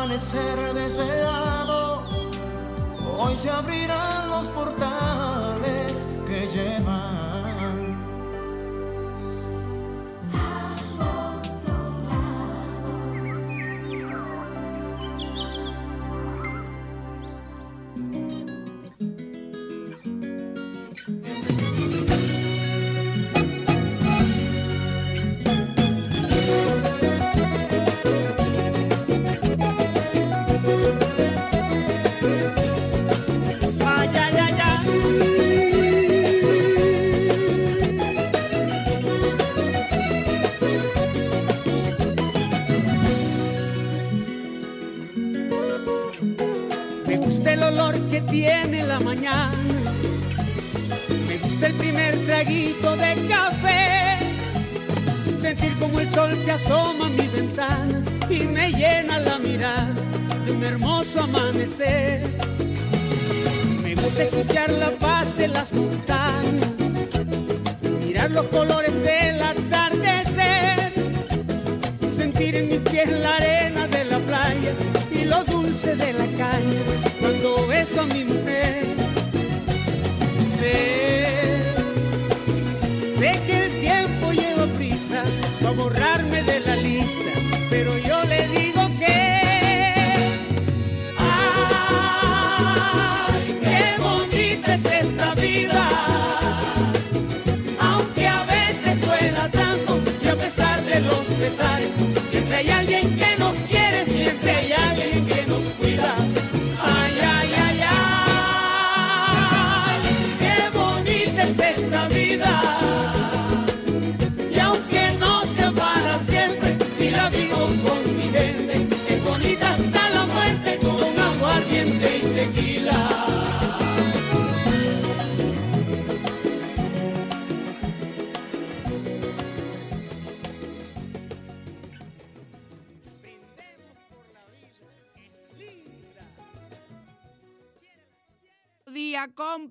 Amanecer 0.00 0.72
deseado. 0.72 2.02
Hoy 3.18 3.36
se 3.36 3.50
abrirán 3.50 4.30
los 4.30 4.48
portales 4.48 6.08
que 6.26 6.46
llevan. 6.46 7.19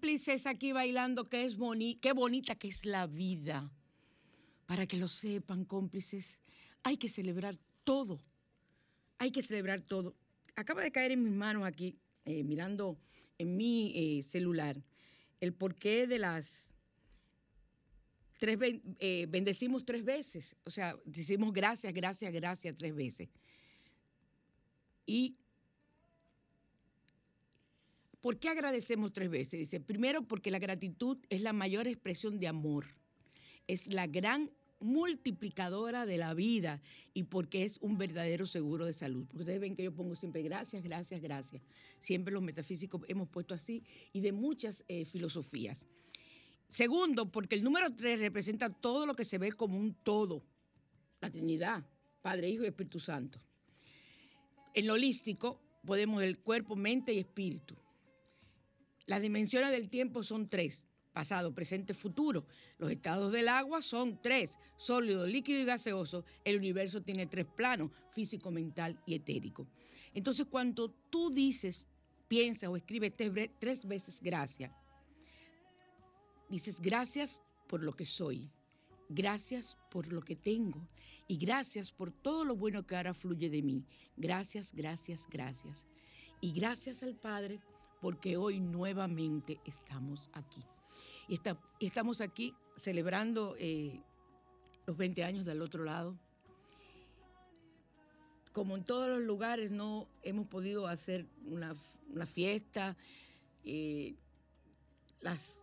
Cómplices 0.10 0.48
aquí 0.48 0.72
bailando, 0.72 1.30
que 1.30 1.46
es 1.46 1.56
boni 1.56 1.94
qué 2.02 2.14
bonita 2.14 2.56
que 2.56 2.68
es 2.68 2.84
la 2.84 3.06
vida. 3.06 3.72
Para 4.66 4.88
que 4.88 4.98
lo 4.98 5.08
sepan, 5.08 5.66
cómplices, 5.66 6.40
hay 6.82 6.98
que 6.98 7.10
celebrar 7.10 7.60
todo. 7.84 8.20
Hay 9.20 9.30
que 9.30 9.44
celebrar 9.44 9.82
todo. 9.82 10.16
Acaba 10.56 10.82
de 10.82 10.92
caer 10.92 11.12
en 11.12 11.24
mis 11.24 11.34
manos 11.34 11.64
aquí, 11.64 11.96
eh, 12.26 12.44
mirando 12.44 12.98
en 13.38 13.56
mi 13.56 13.94
eh, 13.96 14.24
celular, 14.24 14.82
el 15.42 15.54
porqué 15.54 16.08
de 16.08 16.18
las 16.18 16.68
tres 18.40 18.58
eh, 18.98 19.28
bendecimos 19.30 19.86
tres 19.86 20.04
veces. 20.04 20.56
O 20.66 20.72
sea, 20.72 20.98
decimos 21.06 21.54
gracias, 21.54 21.94
gracias, 21.94 22.34
gracias 22.34 22.76
tres 22.76 22.96
veces. 22.96 23.30
Y 25.06 25.38
¿Por 28.22 28.38
qué 28.38 28.50
agradecemos 28.50 29.14
tres 29.14 29.30
veces? 29.30 29.60
Dice, 29.60 29.80
primero 29.80 30.24
porque 30.24 30.52
la 30.52 30.60
gratitud 30.60 31.18
es 31.30 31.42
la 31.42 31.54
mayor 31.54 31.88
expresión 31.88 32.40
de 32.40 32.48
amor, 32.48 32.86
es 33.68 33.88
la 33.88 34.08
gran 34.08 34.52
multiplicadora 34.80 36.06
de 36.06 36.18
la 36.18 36.34
vida 36.34 36.82
y 37.14 37.24
porque 37.24 37.64
es 37.64 37.78
un 37.82 37.98
verdadero 37.98 38.48
seguro 38.48 38.86
de 38.86 38.94
salud. 38.94 39.26
Porque 39.28 39.44
ustedes 39.44 39.60
ven 39.60 39.76
que 39.76 39.84
yo 39.84 39.94
pongo 39.94 40.16
siempre 40.16 40.42
gracias, 40.42 40.84
gracias, 40.84 41.22
gracias. 41.22 41.62
Siempre 42.00 42.34
los 42.34 42.44
metafísicos 42.44 43.02
hemos 43.08 43.30
puesto 43.30 43.54
así 43.54 43.84
y 44.14 44.22
de 44.22 44.32
muchas 44.32 44.84
eh, 44.88 45.06
filosofías. 45.06 45.86
Segundo, 46.68 47.32
porque 47.32 47.56
el 47.56 47.64
número 47.64 47.94
tres 47.96 48.20
representa 48.20 48.70
todo 48.70 49.06
lo 49.06 49.16
que 49.16 49.26
se 49.26 49.38
ve 49.38 49.52
como 49.52 49.78
un 49.78 49.94
todo. 49.94 50.44
la 51.20 51.30
Trinidad, 51.30 51.84
Padre, 52.22 52.50
Hijo 52.50 52.64
y 52.64 52.68
Espíritu 52.68 53.00
Santo. 53.00 53.40
En 54.74 54.90
holístico 54.90 55.60
podemos 55.86 56.24
el 56.24 56.40
cuerpo, 56.40 56.76
mente 56.76 57.12
y 57.12 57.18
espíritu. 57.18 57.76
Las 59.10 59.24
dimensiones 59.24 59.72
del 59.72 59.90
tiempo 59.90 60.22
son 60.22 60.48
tres, 60.50 60.86
pasado, 61.14 61.52
presente, 61.56 61.96
futuro. 61.96 62.46
Los 62.78 62.92
estados 62.92 63.32
del 63.32 63.48
agua 63.48 63.82
son 63.82 64.22
tres, 64.22 64.60
sólido, 64.78 65.26
líquido 65.26 65.60
y 65.60 65.66
gaseoso. 65.66 66.26
El 66.46 66.58
universo 66.58 67.02
tiene 67.02 67.26
tres 67.26 67.48
planos, 67.48 67.90
físico, 68.14 68.52
mental 68.52 69.02
y 69.08 69.16
etérico. 69.16 69.68
Entonces, 70.14 70.46
cuando 70.46 70.92
tú 71.10 71.32
dices, 71.32 71.88
piensas 72.28 72.70
o 72.70 72.78
escribes 72.78 73.12
tres 73.16 73.88
veces 73.88 74.22
gracias, 74.22 74.72
dices 76.48 76.80
gracias 76.80 77.42
por 77.68 77.82
lo 77.82 77.94
que 77.94 78.06
soy, 78.06 78.52
gracias 79.10 79.76
por 79.90 80.14
lo 80.14 80.22
que 80.22 80.36
tengo 80.36 80.88
y 81.28 81.38
gracias 81.38 81.92
por 81.92 82.12
todo 82.12 82.46
lo 82.46 82.56
bueno 82.56 82.86
que 82.86 82.96
ahora 82.96 83.16
fluye 83.16 83.50
de 83.50 83.64
mí. 83.64 83.84
Gracias, 84.18 84.72
gracias, 84.72 85.26
gracias. 85.32 85.88
Y 86.42 86.54
gracias 86.54 87.02
al 87.02 87.16
Padre 87.16 87.60
porque 88.02 88.38
hoy 88.38 88.60
nuevamente 88.60 89.60
estamos 89.66 90.30
aquí. 90.34 90.64
Y, 91.28 91.40
estamos 91.86 92.22
aquí 92.22 92.56
celebrando 92.76 93.56
eh, 93.60 94.02
los 94.86 94.98
20 94.98 95.24
años 95.24 95.46
del 95.46 95.62
otro 95.62 95.84
lado. 95.84 96.18
Como 98.52 98.76
en 98.76 98.84
todos 98.84 99.10
los 99.10 99.22
lugares 99.22 99.70
no 99.70 100.08
hemos 100.24 100.48
podido 100.48 100.88
hacer 100.88 101.28
una, 101.46 101.76
fiesta, 102.26 102.98
eh, 103.64 104.16
las 105.22 105.60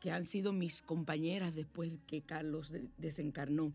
que 0.00 0.10
han 0.10 0.24
sido 0.24 0.52
mis 0.52 0.80
compañeras 0.80 1.54
después 1.54 1.92
que 2.06 2.22
Carlos 2.22 2.72
desencarnó, 2.96 3.72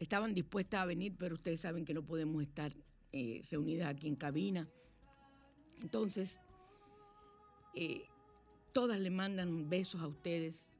estaban 0.00 0.34
dispuestas 0.34 0.80
a 0.80 0.86
venir, 0.86 1.14
pero 1.16 1.36
ustedes 1.36 1.60
saben 1.60 1.84
que 1.84 1.94
no 1.94 2.02
podemos 2.02 2.42
estar 2.42 2.72
eh, 3.12 3.44
reunidas 3.50 3.88
aquí 3.88 4.08
en 4.08 4.16
cabina. 4.16 4.68
Entonces, 5.80 6.38
todas 8.72 9.00
le 9.00 9.10
mandan 9.10 9.68
besos 9.68 10.00
a 10.00 10.06
ustedes, 10.06 10.70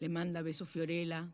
le 0.00 0.08
manda 0.08 0.42
beso 0.42 0.66
Fiorella, 0.66 1.28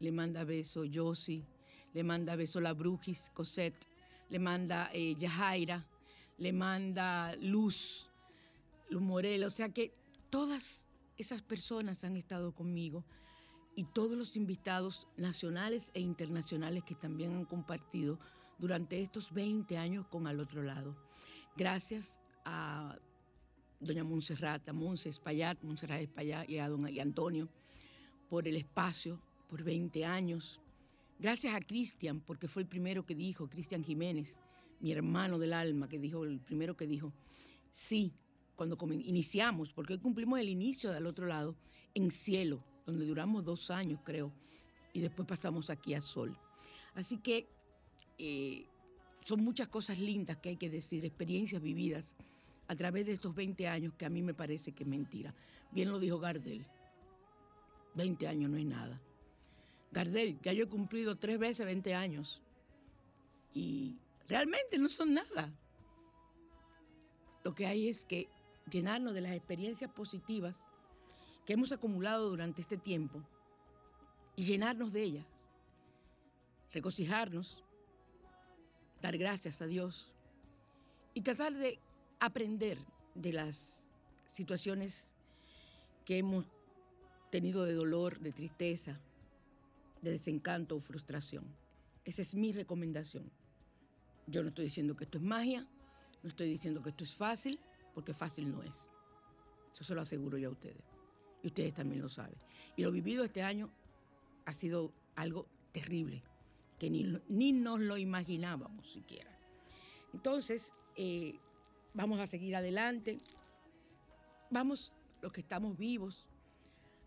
le 0.00 0.12
manda 0.12 0.44
beso 0.44 0.84
Yossi, 0.84 1.44
le 1.92 2.02
manda 2.02 2.36
beso 2.36 2.60
La 2.60 2.72
Brujis, 2.72 3.30
Cosette, 3.34 3.86
le 4.30 4.38
manda 4.38 4.90
eh, 4.92 5.14
Yajaira, 5.16 5.84
le 6.38 6.52
manda 6.52 7.34
Luz, 7.36 8.08
Luz 8.90 9.02
Morel, 9.02 9.44
o 9.44 9.50
sea 9.50 9.70
que 9.70 9.92
todas 10.30 10.86
esas 11.16 11.42
personas 11.42 12.04
han 12.04 12.16
estado 12.16 12.54
conmigo 12.54 13.04
y 13.74 13.84
todos 13.84 14.16
los 14.16 14.36
invitados 14.36 15.06
nacionales 15.16 15.90
e 15.94 16.00
internacionales 16.00 16.84
que 16.84 16.94
también 16.94 17.34
han 17.34 17.44
compartido 17.44 18.18
durante 18.58 19.02
estos 19.02 19.32
20 19.32 19.76
años 19.76 20.06
con 20.06 20.26
Al 20.26 20.40
Otro 20.40 20.62
Lado. 20.62 20.96
Gracias 21.56 22.20
a 22.44 22.96
doña 23.80 24.04
Montserrat, 24.04 24.68
a 24.68 24.72
Monse 24.72 25.10
Espaillat, 25.10 25.62
Montserrat 25.62 26.00
Espaillat 26.00 26.48
y 26.48 26.58
a 26.58 26.68
don 26.68 26.86
Antonio 26.98 27.48
por 28.28 28.48
el 28.48 28.56
espacio, 28.56 29.20
por 29.48 29.62
20 29.62 30.04
años. 30.04 30.60
Gracias 31.18 31.54
a 31.54 31.60
Cristian, 31.60 32.20
porque 32.20 32.48
fue 32.48 32.62
el 32.62 32.68
primero 32.68 33.06
que 33.06 33.14
dijo, 33.14 33.48
Cristian 33.48 33.84
Jiménez, 33.84 34.38
mi 34.80 34.92
hermano 34.92 35.38
del 35.38 35.52
alma, 35.52 35.88
que 35.88 35.98
dijo, 35.98 36.24
el 36.24 36.40
primero 36.40 36.76
que 36.76 36.86
dijo, 36.86 37.12
sí, 37.72 38.12
cuando 38.54 38.76
iniciamos, 38.92 39.72
porque 39.72 39.94
hoy 39.94 39.98
cumplimos 39.98 40.40
el 40.40 40.48
inicio 40.48 40.90
del 40.90 41.06
otro 41.06 41.26
lado, 41.26 41.56
en 41.94 42.10
cielo, 42.10 42.62
donde 42.84 43.06
duramos 43.06 43.44
dos 43.44 43.70
años, 43.70 44.00
creo, 44.04 44.32
y 44.92 45.00
después 45.00 45.26
pasamos 45.26 45.70
aquí 45.70 45.94
a 45.94 46.00
sol. 46.00 46.36
Así 46.94 47.18
que 47.18 47.46
eh, 48.18 48.66
son 49.24 49.42
muchas 49.42 49.68
cosas 49.68 49.98
lindas 49.98 50.38
que 50.38 50.50
hay 50.50 50.56
que 50.56 50.70
decir, 50.70 51.04
experiencias 51.04 51.62
vividas 51.62 52.14
a 52.68 52.76
través 52.76 53.06
de 53.06 53.12
estos 53.12 53.34
20 53.34 53.68
años 53.68 53.94
que 53.94 54.06
a 54.06 54.10
mí 54.10 54.22
me 54.22 54.34
parece 54.34 54.72
que 54.72 54.84
es 54.84 54.88
mentira. 54.88 55.34
Bien 55.70 55.90
lo 55.90 55.98
dijo 55.98 56.18
Gardel. 56.18 56.64
20 57.94 58.28
años 58.28 58.50
no 58.50 58.56
es 58.56 58.66
nada. 58.66 59.00
Gardel, 59.92 60.38
ya 60.42 60.52
yo 60.52 60.64
he 60.64 60.68
cumplido 60.68 61.16
tres 61.16 61.38
veces 61.38 61.64
20 61.64 61.94
años 61.94 62.42
y 63.54 63.96
realmente 64.28 64.78
no 64.78 64.88
son 64.88 65.14
nada. 65.14 65.52
Lo 67.44 67.54
que 67.54 67.66
hay 67.66 67.88
es 67.88 68.04
que 68.04 68.28
llenarnos 68.70 69.14
de 69.14 69.20
las 69.20 69.32
experiencias 69.32 69.90
positivas 69.90 70.64
que 71.46 71.52
hemos 71.52 71.72
acumulado 71.72 72.28
durante 72.28 72.60
este 72.60 72.76
tiempo 72.76 73.22
y 74.34 74.44
llenarnos 74.44 74.92
de 74.92 75.02
ellas, 75.02 75.26
regocijarnos, 76.72 77.64
dar 79.00 79.16
gracias 79.16 79.62
a 79.62 79.66
Dios 79.66 80.12
y 81.14 81.22
tratar 81.22 81.54
de 81.54 81.78
aprender 82.20 82.78
de 83.14 83.32
las 83.32 83.88
situaciones 84.26 85.16
que 86.04 86.18
hemos 86.18 86.46
tenido 87.30 87.64
de 87.64 87.74
dolor, 87.74 88.20
de 88.20 88.32
tristeza, 88.32 89.00
de 90.02 90.12
desencanto 90.12 90.76
o 90.76 90.80
frustración. 90.80 91.44
Esa 92.04 92.22
es 92.22 92.34
mi 92.34 92.52
recomendación. 92.52 93.30
Yo 94.26 94.42
no 94.42 94.48
estoy 94.48 94.64
diciendo 94.66 94.96
que 94.96 95.04
esto 95.04 95.18
es 95.18 95.24
magia, 95.24 95.66
no 96.22 96.28
estoy 96.28 96.48
diciendo 96.48 96.82
que 96.82 96.90
esto 96.90 97.04
es 97.04 97.14
fácil, 97.14 97.58
porque 97.94 98.14
fácil 98.14 98.50
no 98.50 98.62
es. 98.62 98.90
Eso 99.72 99.84
se 99.84 99.94
lo 99.94 100.02
aseguro 100.02 100.38
yo 100.38 100.50
a 100.50 100.52
ustedes. 100.52 100.82
Y 101.42 101.48
ustedes 101.48 101.74
también 101.74 102.02
lo 102.02 102.08
saben. 102.08 102.36
Y 102.76 102.82
lo 102.82 102.92
vivido 102.92 103.24
este 103.24 103.42
año 103.42 103.70
ha 104.44 104.54
sido 104.54 104.92
algo 105.16 105.46
terrible, 105.72 106.22
que 106.78 106.90
ni, 106.90 107.18
ni 107.28 107.52
nos 107.52 107.80
lo 107.80 107.96
imaginábamos 107.96 108.90
siquiera. 108.90 109.30
Entonces, 110.12 110.72
eh, 110.96 111.38
vamos 111.96 112.20
a 112.20 112.26
seguir 112.26 112.54
adelante. 112.54 113.18
Vamos, 114.50 114.92
los 115.22 115.32
que 115.32 115.40
estamos 115.40 115.76
vivos, 115.76 116.28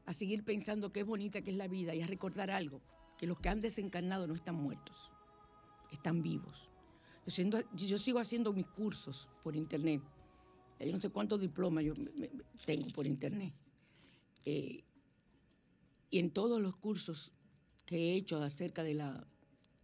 a 0.06 0.13
seguir 0.13 0.44
pensando 0.44 0.91
que 0.91 1.01
es 1.01 1.06
bonita 1.06 1.41
que 1.41 1.51
es 1.51 1.57
la 1.57 1.68
vida 1.68 1.94
y 1.94 2.01
a 2.01 2.07
recordar 2.07 2.50
algo, 2.50 2.81
que 3.18 3.27
los 3.27 3.39
que 3.39 3.50
han 3.50 3.62
desencarnado 3.62 4.27
no 4.27 4.33
están 4.33 4.56
muertos, 4.56 5.12
están 5.91 6.24
vivos. 6.24 6.69
Yo, 7.75 7.97
sigo 8.00 8.18
haciendo 8.18 8.51
mis 8.51 8.65
cursos 8.65 9.30
por 9.44 9.56
internet. 9.56 10.01
Yo 10.80 10.91
no 10.91 11.00
sé 11.00 11.12
cuántos 11.12 11.39
diplomas 11.39 11.83
yo 11.83 11.94
tengo 12.65 12.88
por 12.89 13.06
internet. 13.06 13.53
Eh, 14.45 14.83
y 16.09 16.18
en 16.18 16.31
todos 16.31 16.59
los 16.59 16.75
cursos 16.75 17.31
que 17.86 17.97
he 17.97 18.15
hecho 18.15 18.41
acerca 18.41 18.81
de 18.81 18.95
la, 18.95 19.27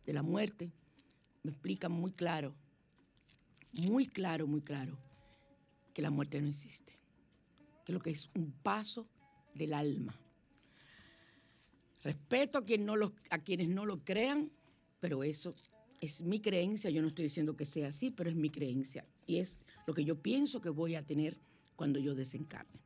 de 0.07 0.13
la 0.13 0.23
muerte, 0.23 0.71
me 1.43 1.51
explican 1.51 1.91
muy 1.91 2.13
claro, 2.13 2.55
muy 3.75 4.07
claro, 4.07 4.47
muy 4.47 4.61
claro, 4.61 4.97
que 5.93 6.01
la 6.01 6.09
muerte 6.09 6.41
no 6.41 6.49
existe. 6.49 6.97
Que 7.85 7.93
lo 7.93 7.99
que 7.99 8.11
es 8.11 8.29
un 8.35 8.51
paso 8.51 9.07
del 9.53 9.73
alma. 9.73 10.19
Respeto 12.03 12.59
a, 12.59 12.65
quien 12.65 12.85
no 12.85 12.95
a 13.29 13.39
quienes 13.39 13.67
no 13.67 13.85
lo 13.85 14.03
crean, 14.03 14.51
pero 14.99 15.23
eso 15.23 15.55
es 16.01 16.21
mi 16.21 16.39
creencia. 16.39 16.89
Yo 16.89 17.01
no 17.01 17.07
estoy 17.07 17.23
diciendo 17.23 17.55
que 17.55 17.65
sea 17.65 17.89
así, 17.89 18.11
pero 18.11 18.29
es 18.29 18.35
mi 18.35 18.49
creencia. 18.49 19.05
Y 19.25 19.37
es 19.37 19.57
lo 19.87 19.93
que 19.93 20.05
yo 20.05 20.21
pienso 20.21 20.61
que 20.61 20.69
voy 20.69 20.95
a 20.95 21.05
tener 21.05 21.37
cuando 21.75 21.99
yo 21.99 22.15
desencarne. 22.15 22.79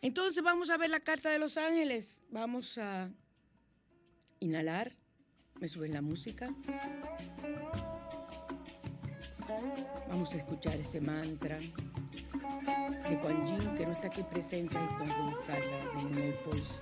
Entonces 0.00 0.42
vamos 0.42 0.70
a 0.70 0.76
ver 0.76 0.90
la 0.90 1.00
carta 1.00 1.30
de 1.30 1.38
los 1.38 1.56
ángeles. 1.56 2.22
Vamos 2.30 2.78
a 2.78 3.10
inhalar. 4.40 4.96
Me 5.60 5.68
suben 5.68 5.92
la 5.92 6.02
música. 6.02 6.52
Vamos 10.08 10.32
a 10.34 10.36
escuchar 10.36 10.74
ese 10.74 11.00
mantra 11.00 11.56
de 11.56 13.18
Kuan 13.20 13.46
Yin, 13.46 13.76
que 13.76 13.86
no 13.86 13.92
está 13.92 14.08
aquí 14.08 14.22
presente, 14.22 14.76
con 14.98 15.08
buscarla 15.30 16.00
en 16.00 16.18
el 16.18 16.34
pulso, 16.34 16.80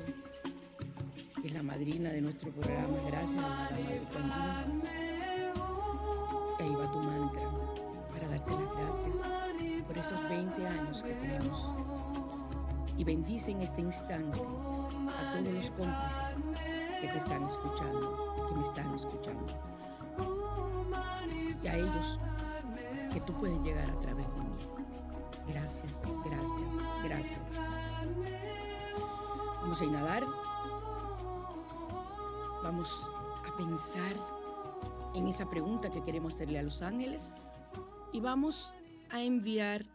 que 1.40 1.48
es 1.48 1.54
la 1.54 1.62
madrina 1.62 2.10
de 2.10 2.20
nuestro 2.20 2.50
programa. 2.50 2.96
Gracias 3.06 3.70
de 3.70 4.02
Kuan 4.10 4.24
Yin. 4.24 4.82
Ahí 6.60 6.74
va 6.74 6.92
tu 6.92 6.98
mantra 6.98 7.50
para 8.12 8.28
darte 8.28 8.50
las 8.50 8.72
gracias 8.74 9.16
por 9.86 9.98
esos 9.98 10.28
20 10.28 10.66
años 10.66 11.02
que 11.02 11.12
tenemos. 11.12 11.76
Y 12.96 13.04
bendice 13.04 13.52
en 13.52 13.62
este 13.62 13.80
instante 13.80 14.38
a 14.38 15.32
todos 15.32 15.54
los 15.54 15.70
cómplices 15.70 17.00
que 17.00 17.08
te 17.08 17.18
están 17.18 17.44
escuchando, 17.44 18.48
que 18.48 18.54
me 18.56 18.64
están 18.66 18.94
escuchando. 18.94 19.46
Y 21.62 21.66
a 21.68 21.76
ellos 21.76 22.18
que 23.12 23.20
tú 23.20 23.32
puedes 23.34 23.60
llegar 23.62 23.90
a 23.90 23.98
través 24.00 24.26
de 24.26 24.40
mí. 24.40 24.50
Gracias, 25.48 26.02
gracias, 26.24 27.04
gracias. 27.04 27.60
Vamos 29.60 29.80
a 29.80 29.84
inhalar. 29.84 30.24
Vamos 32.62 33.06
a 33.46 33.56
pensar 33.56 34.12
en 35.14 35.26
esa 35.26 35.48
pregunta 35.48 35.90
que 35.90 36.02
queremos 36.02 36.34
hacerle 36.34 36.58
a 36.58 36.62
los 36.62 36.82
ángeles 36.82 37.34
y 38.12 38.20
vamos 38.20 38.72
a 39.10 39.22
enviar 39.22 39.86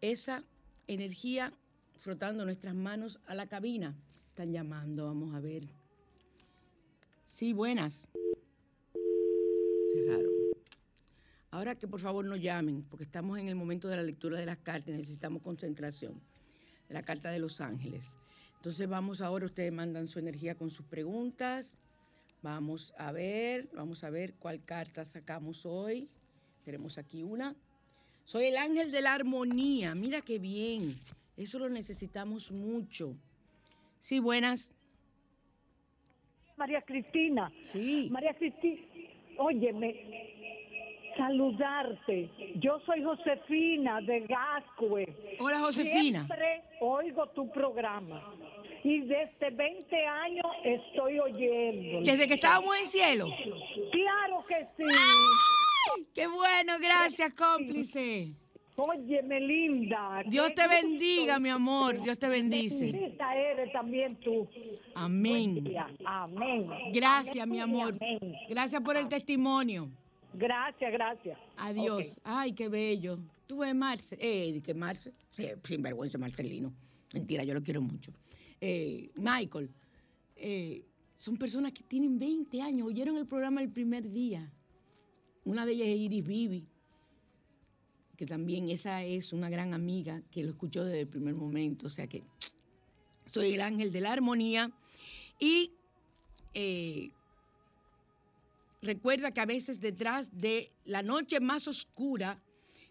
esa 0.00 0.44
energía 0.86 1.52
frotando 2.00 2.44
nuestras 2.44 2.74
manos 2.74 3.20
a 3.26 3.34
la 3.34 3.46
cabina. 3.46 3.94
Están 4.28 4.52
llamando, 4.52 5.06
vamos 5.06 5.34
a 5.34 5.40
ver. 5.40 5.68
Sí, 7.30 7.52
buenas. 7.52 8.06
Cerraron. 9.92 10.53
Ahora 11.54 11.76
que 11.76 11.86
por 11.86 12.00
favor 12.00 12.24
no 12.24 12.34
llamen, 12.34 12.82
porque 12.90 13.04
estamos 13.04 13.38
en 13.38 13.48
el 13.48 13.54
momento 13.54 13.86
de 13.86 13.94
la 13.96 14.02
lectura 14.02 14.36
de 14.36 14.44
las 14.44 14.58
cartas 14.58 14.88
y 14.88 14.98
necesitamos 14.98 15.40
concentración. 15.40 16.20
La 16.88 17.04
carta 17.04 17.30
de 17.30 17.38
los 17.38 17.60
ángeles. 17.60 18.12
Entonces 18.56 18.88
vamos 18.88 19.20
ahora, 19.20 19.46
ustedes 19.46 19.72
mandan 19.72 20.08
su 20.08 20.18
energía 20.18 20.56
con 20.56 20.72
sus 20.72 20.84
preguntas. 20.84 21.78
Vamos 22.42 22.92
a 22.98 23.12
ver, 23.12 23.68
vamos 23.72 24.02
a 24.02 24.10
ver 24.10 24.34
cuál 24.34 24.64
carta 24.64 25.04
sacamos 25.04 25.64
hoy. 25.64 26.08
Tenemos 26.64 26.98
aquí 26.98 27.22
una. 27.22 27.54
Soy 28.24 28.46
el 28.46 28.56
ángel 28.56 28.90
de 28.90 29.02
la 29.02 29.14
armonía. 29.14 29.94
Mira 29.94 30.22
qué 30.22 30.40
bien. 30.40 30.96
Eso 31.36 31.60
lo 31.60 31.68
necesitamos 31.68 32.50
mucho. 32.50 33.14
Sí, 34.00 34.18
buenas. 34.18 34.74
María 36.56 36.82
Cristina. 36.82 37.52
Sí. 37.66 38.08
María 38.10 38.34
Cristina, 38.34 38.80
óyeme, 39.38 40.33
saludarte. 41.16 42.30
Yo 42.56 42.78
soy 42.86 43.02
Josefina 43.02 44.00
de 44.00 44.20
Gascue. 44.20 45.06
Hola, 45.38 45.60
Josefina. 45.60 46.26
Siempre 46.26 46.62
oigo 46.80 47.26
tu 47.28 47.50
programa. 47.50 48.34
Y 48.82 49.00
desde 49.00 49.50
20 49.50 50.06
años 50.06 50.46
estoy 50.62 51.18
oyendo. 51.18 52.02
Desde 52.02 52.28
que 52.28 52.34
estábamos 52.34 52.76
en 52.76 52.86
cielo. 52.86 53.26
Claro 53.92 54.44
que 54.46 54.66
sí. 54.76 54.84
¡Ay! 54.88 56.06
¡Qué 56.14 56.26
bueno! 56.26 56.74
Gracias, 56.78 57.34
cómplice. 57.34 58.34
Óyeme, 58.76 59.40
linda. 59.40 60.22
Dios 60.26 60.52
te 60.54 60.66
bendiga, 60.66 61.38
mi 61.38 61.48
amor. 61.48 62.02
Dios 62.02 62.18
te 62.18 62.28
bendice. 62.28 62.90
Bendita 62.90 63.36
eres 63.36 63.72
también 63.72 64.16
tú. 64.16 64.48
Amén. 64.96 65.64
Amén. 66.04 66.68
Gracias, 66.92 67.36
Amén 67.36 67.50
mi 67.50 67.60
amor. 67.60 67.94
amén. 68.00 68.34
Gracias 68.48 68.82
por 68.82 68.96
el 68.96 69.08
testimonio. 69.08 69.88
Gracias, 70.34 70.92
gracias. 70.92 71.38
Adiós. 71.56 72.20
Ay, 72.24 72.52
qué 72.52 72.68
bello. 72.68 73.18
Tú 73.46 73.58
ves 73.58 73.74
Marce. 73.74 74.16
Eh, 74.20 74.60
que 74.62 74.74
Marce. 74.74 75.12
Sin 75.64 75.82
vergüenza, 75.82 76.18
Marcelino. 76.18 76.72
Mentira, 77.12 77.44
yo 77.44 77.54
lo 77.54 77.62
quiero 77.62 77.80
mucho. 77.80 78.12
Eh, 78.60 79.10
Michael. 79.14 79.70
eh, 80.36 80.84
son 81.18 81.38
personas 81.38 81.72
que 81.72 81.82
tienen 81.84 82.18
20 82.18 82.60
años. 82.60 82.86
Oyeron 82.86 83.16
el 83.16 83.26
programa 83.26 83.62
el 83.62 83.70
primer 83.70 84.10
día. 84.10 84.50
Una 85.44 85.64
de 85.64 85.72
ellas 85.72 85.88
es 85.88 85.96
Iris 85.96 86.26
Vivi, 86.26 86.66
que 88.16 88.26
también 88.26 88.68
esa 88.68 89.02
es 89.02 89.32
una 89.32 89.48
gran 89.48 89.72
amiga 89.72 90.20
que 90.30 90.42
lo 90.42 90.50
escuchó 90.50 90.84
desde 90.84 91.00
el 91.00 91.06
primer 91.06 91.34
momento. 91.34 91.86
O 91.86 91.90
sea 91.90 92.06
que 92.06 92.22
soy 93.32 93.54
el 93.54 93.60
ángel 93.62 93.90
de 93.90 94.00
la 94.00 94.12
armonía. 94.12 94.70
Y 95.38 95.70
eh, 96.52 97.10
recuerda 98.84 99.32
que 99.32 99.40
a 99.40 99.46
veces 99.46 99.80
detrás 99.80 100.30
de 100.40 100.72
la 100.84 101.02
noche 101.02 101.40
más 101.40 101.66
oscura 101.68 102.40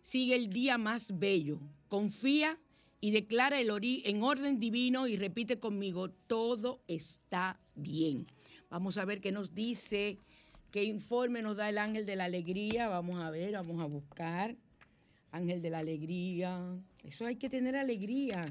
sigue 0.01 0.35
el 0.35 0.49
día 0.49 0.77
más 0.77 1.17
bello. 1.17 1.59
Confía 1.87 2.59
y 2.99 3.11
declara 3.11 3.59
el 3.59 3.69
ori- 3.69 4.01
en 4.05 4.23
orden 4.23 4.59
divino 4.59 5.07
y 5.07 5.15
repite 5.17 5.59
conmigo, 5.59 6.09
todo 6.09 6.81
está 6.87 7.59
bien. 7.75 8.27
Vamos 8.69 8.97
a 8.97 9.05
ver 9.05 9.21
qué 9.21 9.31
nos 9.31 9.53
dice, 9.53 10.17
qué 10.71 10.83
informe 10.83 11.41
nos 11.41 11.57
da 11.57 11.69
el 11.69 11.77
ángel 11.77 12.05
de 12.05 12.15
la 12.15 12.25
alegría. 12.25 12.87
Vamos 12.87 13.21
a 13.23 13.29
ver, 13.29 13.53
vamos 13.53 13.81
a 13.81 13.85
buscar. 13.85 14.55
Ángel 15.31 15.61
de 15.61 15.69
la 15.69 15.79
alegría. 15.79 16.75
Eso 17.03 17.25
hay 17.25 17.35
que 17.37 17.49
tener 17.49 17.75
alegría. 17.75 18.45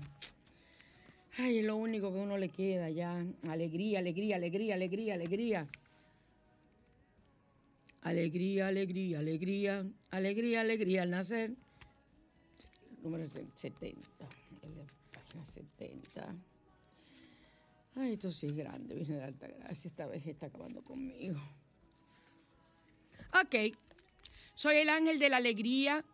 Ay, 1.39 1.59
es 1.59 1.65
lo 1.65 1.77
único 1.77 2.13
que 2.13 2.19
uno 2.19 2.37
le 2.37 2.51
queda 2.51 2.91
ya. 2.91 3.25
Alegría, 3.49 4.01
alegría, 4.01 4.37
alegría, 4.37 4.75
alegría, 4.75 5.15
alegría. 5.15 5.69
Alegría, 8.02 8.66
alegría, 8.66 9.21
alegría, 9.21 9.87
alegría, 10.11 10.61
alegría 10.61 11.02
al 11.02 11.11
nacer. 11.11 11.52
Número 13.00 13.28
70. 13.28 13.88
en 14.62 14.76
la 14.76 14.85
Página 15.12 15.44
70. 15.44 16.35
Ay, 17.94 18.14
esto 18.14 18.32
sí 18.32 18.49
es 18.49 18.56
grande, 18.56 18.97
Virgen 18.97 19.18
de 19.18 19.23
Alta 19.23 19.47
Gracia. 19.47 19.88
Esta 19.88 20.06
vez 20.06 20.26
está 20.26 20.47
acabando 20.47 20.82
conmigo. 20.82 21.40
Ok. 23.40 23.76
Soy 24.54 24.76
el 24.76 24.88
ángel 24.88 25.21
de 25.21 25.28
la 25.28 25.37
alegría. 25.37 26.04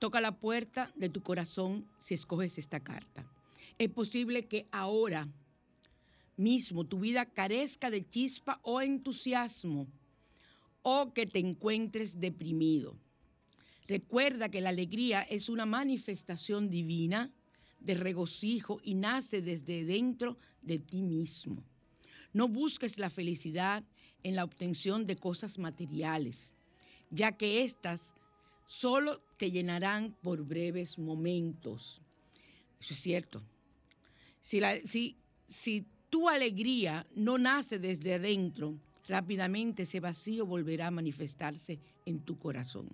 Toca 0.00 0.20
la 0.20 0.32
puerta 0.32 0.90
de 0.96 1.10
tu 1.10 1.22
corazón 1.22 1.88
si 1.98 2.14
escoges 2.14 2.58
esta 2.58 2.80
carta. 2.80 3.24
Es 3.78 3.88
posible 3.88 4.46
que 4.46 4.66
ahora 4.72 5.28
mismo 6.36 6.84
tu 6.84 6.98
vida 6.98 7.24
carezca 7.24 7.88
de 7.88 8.08
chispa 8.08 8.58
o 8.62 8.80
entusiasmo 8.80 9.86
o 10.84 11.14
que 11.14 11.26
te 11.26 11.38
encuentres 11.38 12.20
deprimido. 12.20 12.94
Recuerda 13.88 14.50
que 14.50 14.60
la 14.60 14.68
alegría 14.68 15.22
es 15.22 15.48
una 15.48 15.64
manifestación 15.66 16.68
divina 16.68 17.32
de 17.80 17.94
regocijo 17.94 18.80
y 18.82 18.94
nace 18.94 19.40
desde 19.40 19.84
dentro 19.84 20.36
de 20.60 20.78
ti 20.78 21.02
mismo. 21.02 21.64
No 22.34 22.48
busques 22.48 22.98
la 22.98 23.08
felicidad 23.08 23.82
en 24.22 24.36
la 24.36 24.44
obtención 24.44 25.06
de 25.06 25.16
cosas 25.16 25.58
materiales, 25.58 26.52
ya 27.10 27.32
que 27.32 27.64
éstas 27.64 28.12
solo 28.66 29.22
te 29.38 29.50
llenarán 29.50 30.14
por 30.22 30.44
breves 30.44 30.98
momentos. 30.98 32.02
Eso 32.78 32.92
es 32.92 33.00
cierto. 33.00 33.42
Si, 34.40 35.16
si 35.48 35.86
tu 36.10 36.28
alegría 36.28 37.06
no 37.14 37.38
nace 37.38 37.78
desde 37.78 38.14
adentro, 38.14 38.78
rápidamente 39.08 39.82
ese 39.84 40.00
vacío 40.00 40.46
volverá 40.46 40.88
a 40.88 40.90
manifestarse 40.90 41.80
en 42.06 42.20
tu 42.20 42.38
corazón. 42.38 42.88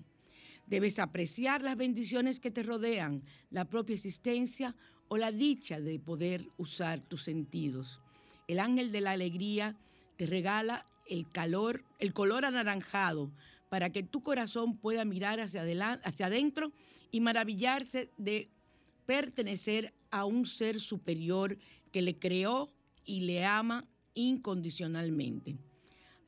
Debes 0.66 0.98
apreciar 0.98 1.62
las 1.62 1.76
bendiciones 1.76 2.38
que 2.38 2.50
te 2.50 2.62
rodean, 2.62 3.22
la 3.50 3.64
propia 3.64 3.94
existencia 3.94 4.76
o 5.08 5.16
la 5.16 5.32
dicha 5.32 5.80
de 5.80 5.98
poder 5.98 6.46
usar 6.56 7.00
tus 7.00 7.24
sentidos. 7.24 8.00
El 8.46 8.60
ángel 8.60 8.92
de 8.92 9.00
la 9.00 9.12
alegría 9.12 9.76
te 10.16 10.26
regala 10.26 10.86
el 11.08 11.28
calor, 11.30 11.84
el 11.98 12.12
color 12.12 12.44
anaranjado 12.44 13.32
para 13.68 13.90
que 13.90 14.02
tu 14.02 14.22
corazón 14.22 14.76
pueda 14.76 15.04
mirar 15.04 15.40
hacia 15.40 15.62
adelante, 15.62 16.08
hacia 16.08 16.26
adentro 16.26 16.72
y 17.10 17.20
maravillarse 17.20 18.10
de 18.16 18.48
pertenecer 19.06 19.92
a 20.10 20.24
un 20.24 20.46
ser 20.46 20.80
superior 20.80 21.58
que 21.90 22.02
le 22.02 22.18
creó 22.18 22.72
y 23.04 23.22
le 23.22 23.44
ama 23.44 23.88
incondicionalmente. 24.14 25.56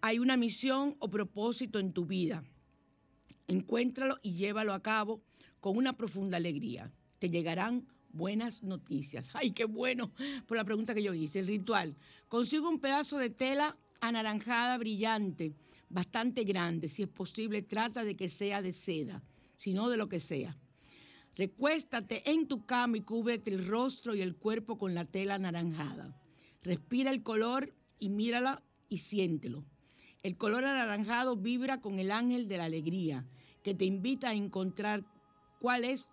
Hay 0.04 0.18
una 0.18 0.36
misión 0.36 0.96
o 0.98 1.08
propósito 1.08 1.78
en 1.78 1.92
tu 1.92 2.04
vida. 2.06 2.42
Encuéntralo 3.46 4.18
y 4.20 4.32
llévalo 4.32 4.74
a 4.74 4.82
cabo 4.82 5.22
con 5.60 5.76
una 5.76 5.96
profunda 5.96 6.38
alegría. 6.38 6.90
Te 7.20 7.30
llegarán 7.30 7.86
buenas 8.12 8.64
noticias. 8.64 9.28
Ay, 9.32 9.52
qué 9.52 9.64
bueno 9.64 10.10
por 10.48 10.56
la 10.56 10.64
pregunta 10.64 10.92
que 10.92 11.04
yo 11.04 11.14
hice. 11.14 11.38
El 11.38 11.46
ritual. 11.46 11.94
Consigo 12.28 12.68
un 12.68 12.80
pedazo 12.80 13.16
de 13.16 13.30
tela 13.30 13.76
anaranjada 14.00 14.76
brillante, 14.76 15.52
bastante 15.88 16.42
grande. 16.42 16.88
Si 16.88 17.04
es 17.04 17.08
posible, 17.08 17.62
trata 17.62 18.02
de 18.02 18.16
que 18.16 18.28
sea 18.28 18.60
de 18.60 18.72
seda, 18.72 19.22
si 19.56 19.72
no 19.72 19.88
de 19.88 19.98
lo 19.98 20.08
que 20.08 20.18
sea. 20.18 20.56
Recuéstate 21.36 22.28
en 22.28 22.48
tu 22.48 22.66
cama 22.66 22.96
y 22.96 23.02
cúbrete 23.02 23.50
el 23.50 23.68
rostro 23.68 24.16
y 24.16 24.20
el 24.20 24.34
cuerpo 24.34 24.78
con 24.78 24.96
la 24.96 25.04
tela 25.04 25.36
anaranjada. 25.36 26.20
Respira 26.64 27.12
el 27.12 27.22
color 27.22 27.72
y 28.00 28.08
mírala 28.08 28.64
y 28.88 28.98
siéntelo. 28.98 29.64
El 30.22 30.36
color 30.36 30.64
anaranjado 30.64 31.36
vibra 31.36 31.80
con 31.80 31.98
el 31.98 32.12
ángel 32.12 32.46
de 32.46 32.56
la 32.56 32.66
alegría, 32.66 33.26
que 33.64 33.74
te 33.74 33.84
invita 33.84 34.28
a 34.28 34.34
encontrar 34.34 35.04
cuál 35.58 35.84
es 35.84 36.08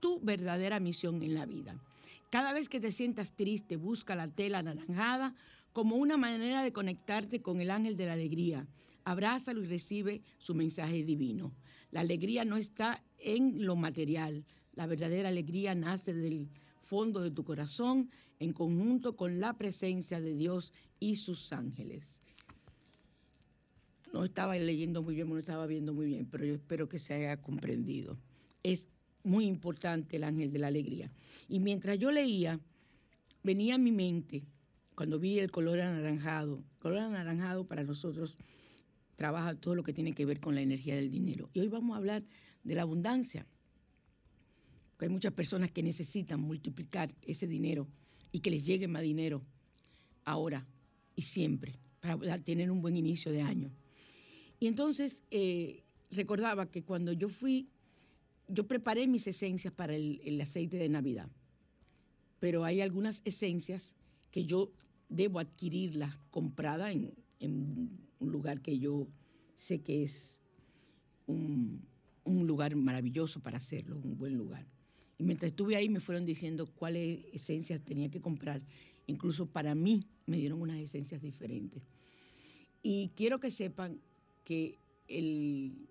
tu 0.00 0.20
verdadera 0.20 0.80
misión 0.80 1.22
en 1.22 1.32
la 1.34 1.46
vida. 1.46 1.80
Cada 2.28 2.52
vez 2.52 2.68
que 2.68 2.78
te 2.78 2.92
sientas 2.92 3.34
triste, 3.34 3.76
busca 3.76 4.14
la 4.14 4.28
tela 4.28 4.58
anaranjada 4.58 5.34
como 5.72 5.96
una 5.96 6.18
manera 6.18 6.62
de 6.62 6.74
conectarte 6.74 7.40
con 7.40 7.62
el 7.62 7.70
ángel 7.70 7.96
de 7.96 8.04
la 8.04 8.12
alegría. 8.12 8.66
Abrázalo 9.02 9.62
y 9.62 9.66
recibe 9.66 10.20
su 10.36 10.54
mensaje 10.54 11.02
divino. 11.02 11.54
La 11.90 12.00
alegría 12.00 12.44
no 12.44 12.58
está 12.58 13.02
en 13.16 13.64
lo 13.64 13.76
material. 13.76 14.44
La 14.74 14.86
verdadera 14.86 15.30
alegría 15.30 15.74
nace 15.74 16.12
del 16.12 16.50
fondo 16.82 17.20
de 17.20 17.30
tu 17.30 17.44
corazón 17.44 18.10
en 18.40 18.52
conjunto 18.52 19.16
con 19.16 19.40
la 19.40 19.54
presencia 19.54 20.20
de 20.20 20.34
Dios 20.34 20.70
y 21.00 21.16
sus 21.16 21.50
ángeles. 21.50 22.13
No 24.14 24.24
estaba 24.24 24.56
leyendo 24.56 25.02
muy 25.02 25.16
bien, 25.16 25.28
no 25.28 25.38
estaba 25.38 25.66
viendo 25.66 25.92
muy 25.92 26.06
bien, 26.06 26.28
pero 26.30 26.46
yo 26.46 26.54
espero 26.54 26.88
que 26.88 27.00
se 27.00 27.14
haya 27.14 27.42
comprendido. 27.42 28.16
Es 28.62 28.86
muy 29.24 29.44
importante 29.44 30.14
el 30.14 30.22
ángel 30.22 30.52
de 30.52 30.60
la 30.60 30.68
alegría. 30.68 31.10
Y 31.48 31.58
mientras 31.58 31.98
yo 31.98 32.12
leía, 32.12 32.60
venía 33.42 33.74
a 33.74 33.78
mi 33.78 33.90
mente, 33.90 34.44
cuando 34.94 35.18
vi 35.18 35.40
el 35.40 35.50
color 35.50 35.80
anaranjado, 35.80 36.58
el 36.58 36.78
color 36.78 36.98
anaranjado 36.98 37.66
para 37.66 37.82
nosotros 37.82 38.38
trabaja 39.16 39.56
todo 39.56 39.74
lo 39.74 39.82
que 39.82 39.92
tiene 39.92 40.12
que 40.12 40.24
ver 40.24 40.38
con 40.38 40.54
la 40.54 40.60
energía 40.60 40.94
del 40.94 41.10
dinero. 41.10 41.50
Y 41.52 41.58
hoy 41.58 41.66
vamos 41.66 41.96
a 41.96 41.98
hablar 41.98 42.22
de 42.62 42.74
la 42.76 42.82
abundancia. 42.82 43.44
Hay 45.00 45.08
muchas 45.08 45.32
personas 45.32 45.72
que 45.72 45.82
necesitan 45.82 46.38
multiplicar 46.40 47.10
ese 47.22 47.48
dinero 47.48 47.88
y 48.30 48.38
que 48.38 48.52
les 48.52 48.64
llegue 48.64 48.86
más 48.86 49.02
dinero 49.02 49.42
ahora 50.24 50.64
y 51.16 51.22
siempre, 51.22 51.72
para 51.98 52.38
tener 52.38 52.70
un 52.70 52.80
buen 52.80 52.96
inicio 52.96 53.32
de 53.32 53.42
año. 53.42 53.72
Y 54.64 54.66
entonces 54.66 55.20
eh, 55.30 55.82
recordaba 56.10 56.70
que 56.70 56.82
cuando 56.82 57.12
yo 57.12 57.28
fui, 57.28 57.68
yo 58.48 58.66
preparé 58.66 59.06
mis 59.06 59.26
esencias 59.26 59.74
para 59.74 59.94
el, 59.94 60.40
aceite 60.40 60.78
de 60.78 60.88
Navidad, 60.88 61.28
pero 62.40 62.64
hay 62.64 62.80
algunas 62.80 63.20
esencias 63.26 63.94
que 64.30 64.46
yo 64.46 64.72
debo 65.10 65.38
adquirirlas 65.38 66.16
comprada 66.30 66.92
en, 66.92 67.12
en 67.40 67.90
un 68.20 68.32
lugar 68.32 68.62
que 68.62 68.78
yo 68.78 69.06
sé 69.54 69.82
que 69.82 70.04
es 70.04 70.38
un, 71.26 71.82
un 72.24 72.46
lugar 72.46 72.74
maravilloso 72.74 73.40
para 73.40 73.58
hacerlo, 73.58 74.00
un 74.02 74.16
buen 74.16 74.34
lugar. 74.34 74.64
Y 75.18 75.24
mientras 75.24 75.50
estuve 75.50 75.76
ahí 75.76 75.90
me 75.90 76.00
fueron 76.00 76.24
diciendo 76.24 76.70
cuáles 76.74 77.22
esencias 77.34 77.84
tenía 77.84 78.10
que 78.10 78.22
comprar. 78.22 78.62
Incluso 79.08 79.44
para 79.44 79.74
mí 79.74 80.06
me 80.24 80.38
dieron 80.38 80.62
unas 80.62 80.78
esencias 80.78 81.20
diferentes. 81.20 81.82
Y 82.82 83.10
quiero 83.14 83.40
que 83.40 83.52
sepan 83.52 84.00
que 84.44 84.78
el 85.08 85.88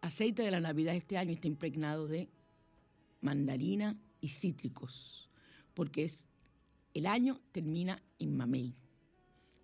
aceite 0.00 0.42
de 0.42 0.50
la 0.50 0.60
Navidad 0.60 0.94
este 0.94 1.18
año 1.18 1.32
está 1.32 1.48
impregnado 1.48 2.06
de 2.06 2.28
mandarina 3.20 3.96
y 4.20 4.28
cítricos, 4.28 5.28
porque 5.74 6.04
es 6.04 6.24
el 6.94 7.06
año 7.06 7.40
termina 7.52 8.02
en 8.18 8.36
mamey. 8.36 8.74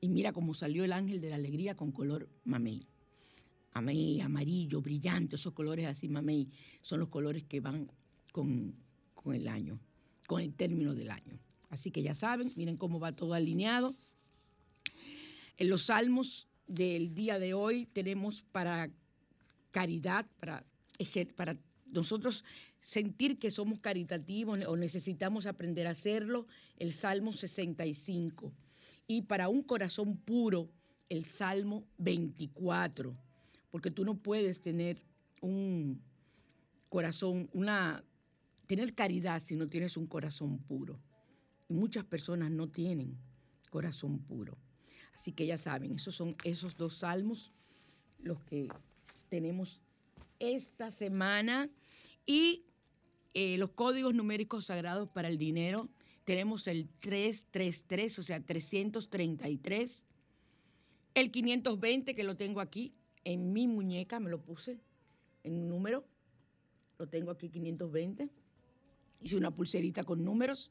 Y 0.00 0.08
mira 0.08 0.32
cómo 0.32 0.54
salió 0.54 0.84
el 0.84 0.92
ángel 0.92 1.20
de 1.20 1.30
la 1.30 1.36
alegría 1.36 1.76
con 1.76 1.90
color 1.90 2.28
mamey. 2.44 2.86
Mamey, 3.74 4.20
amarillo, 4.20 4.80
brillante, 4.80 5.36
esos 5.36 5.52
colores 5.52 5.86
así 5.86 6.08
mamey, 6.08 6.48
son 6.82 7.00
los 7.00 7.08
colores 7.08 7.42
que 7.44 7.60
van 7.60 7.90
con, 8.30 8.74
con 9.14 9.34
el 9.34 9.48
año, 9.48 9.80
con 10.26 10.42
el 10.42 10.54
término 10.54 10.94
del 10.94 11.10
año. 11.10 11.38
Así 11.70 11.90
que 11.90 12.02
ya 12.02 12.14
saben, 12.14 12.52
miren 12.54 12.76
cómo 12.76 13.00
va 13.00 13.16
todo 13.16 13.34
alineado. 13.34 13.96
En 15.56 15.68
los 15.68 15.84
salmos 15.84 16.46
del 16.66 17.14
día 17.14 17.38
de 17.38 17.54
hoy 17.54 17.87
tenemos 17.87 18.42
para 18.52 18.90
caridad, 19.71 20.26
para, 20.38 20.64
nosotros 21.87 22.44
sentir 22.80 23.38
que 23.38 23.50
somos 23.50 23.80
caritativos 23.80 24.64
o 24.66 24.76
necesitamos 24.76 25.47
aprender 25.47 25.87
a 25.87 25.90
hacerlo, 25.90 26.47
el 26.78 26.92
Salmo 26.92 27.33
65. 27.33 28.52
Y 29.06 29.23
para 29.23 29.49
un 29.49 29.62
corazón 29.62 30.16
puro, 30.16 30.71
el 31.09 31.25
Salmo 31.25 31.85
24. 31.99 33.14
Porque 33.71 33.90
tú 33.90 34.04
no 34.04 34.16
puedes 34.16 34.61
tener 34.61 35.02
un 35.40 36.00
corazón, 36.88 37.49
una, 37.52 38.04
tener 38.66 38.94
caridad 38.94 39.42
si 39.42 39.56
no 39.56 39.68
tienes 39.68 39.97
un 39.97 40.06
corazón 40.06 40.59
puro. 40.59 40.99
Y 41.68 41.75
muchas 41.75 42.04
personas 42.04 42.50
no 42.50 42.68
tienen 42.68 43.16
corazón 43.71 44.18
puro. 44.18 44.56
Así 45.14 45.33
que 45.33 45.47
ya 45.47 45.59
saben, 45.59 45.94
esos 45.94 46.14
son 46.14 46.37
esos 46.44 46.76
dos 46.76 46.99
salmos 46.99 47.52
los 48.18 48.42
que 48.44 48.68
tenemos 49.28 49.80
esta 50.38 50.90
semana. 50.90 51.68
Y 52.26 52.64
eh, 53.35 53.56
los 53.59 53.71
códigos 53.71 54.14
numéricos 54.14 54.66
sagrados 54.66 55.09
para 55.09 55.28
el 55.28 55.38
dinero, 55.38 55.88
tenemos 56.25 56.66
el 56.66 56.88
333, 57.00 58.18
o 58.18 58.23
sea, 58.23 58.40
333. 58.40 60.02
El 61.14 61.30
520, 61.30 62.14
que 62.14 62.25
lo 62.25 62.37
tengo 62.37 62.61
aquí 62.61 62.94
en 63.25 63.52
mi 63.52 63.66
muñeca, 63.66 64.21
me 64.21 64.30
lo 64.30 64.40
puse 64.40 64.78
en 65.42 65.54
un 65.54 65.68
número. 65.68 66.04
Lo 66.99 67.09
tengo 67.09 67.30
aquí 67.30 67.49
520. 67.49 68.28
Hice 69.21 69.37
una 69.37 69.50
pulserita 69.50 70.04
con 70.04 70.25
números, 70.25 70.71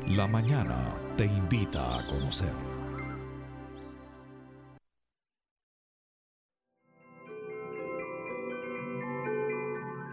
La 0.05 0.27
mañana 0.27 0.99
te 1.15 1.23
invita 1.23 1.97
a 1.97 2.05
conocer. 2.05 2.51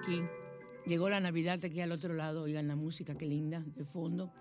Aquí 0.00 0.22
llegó 0.86 1.10
la 1.10 1.18
Navidad 1.18 1.58
aquí 1.64 1.80
al 1.80 1.90
otro 1.90 2.14
lado, 2.14 2.42
oigan 2.42 2.68
la 2.68 2.76
música, 2.76 3.16
qué 3.16 3.26
linda, 3.26 3.64
de 3.66 3.84
fondo. 3.84 4.32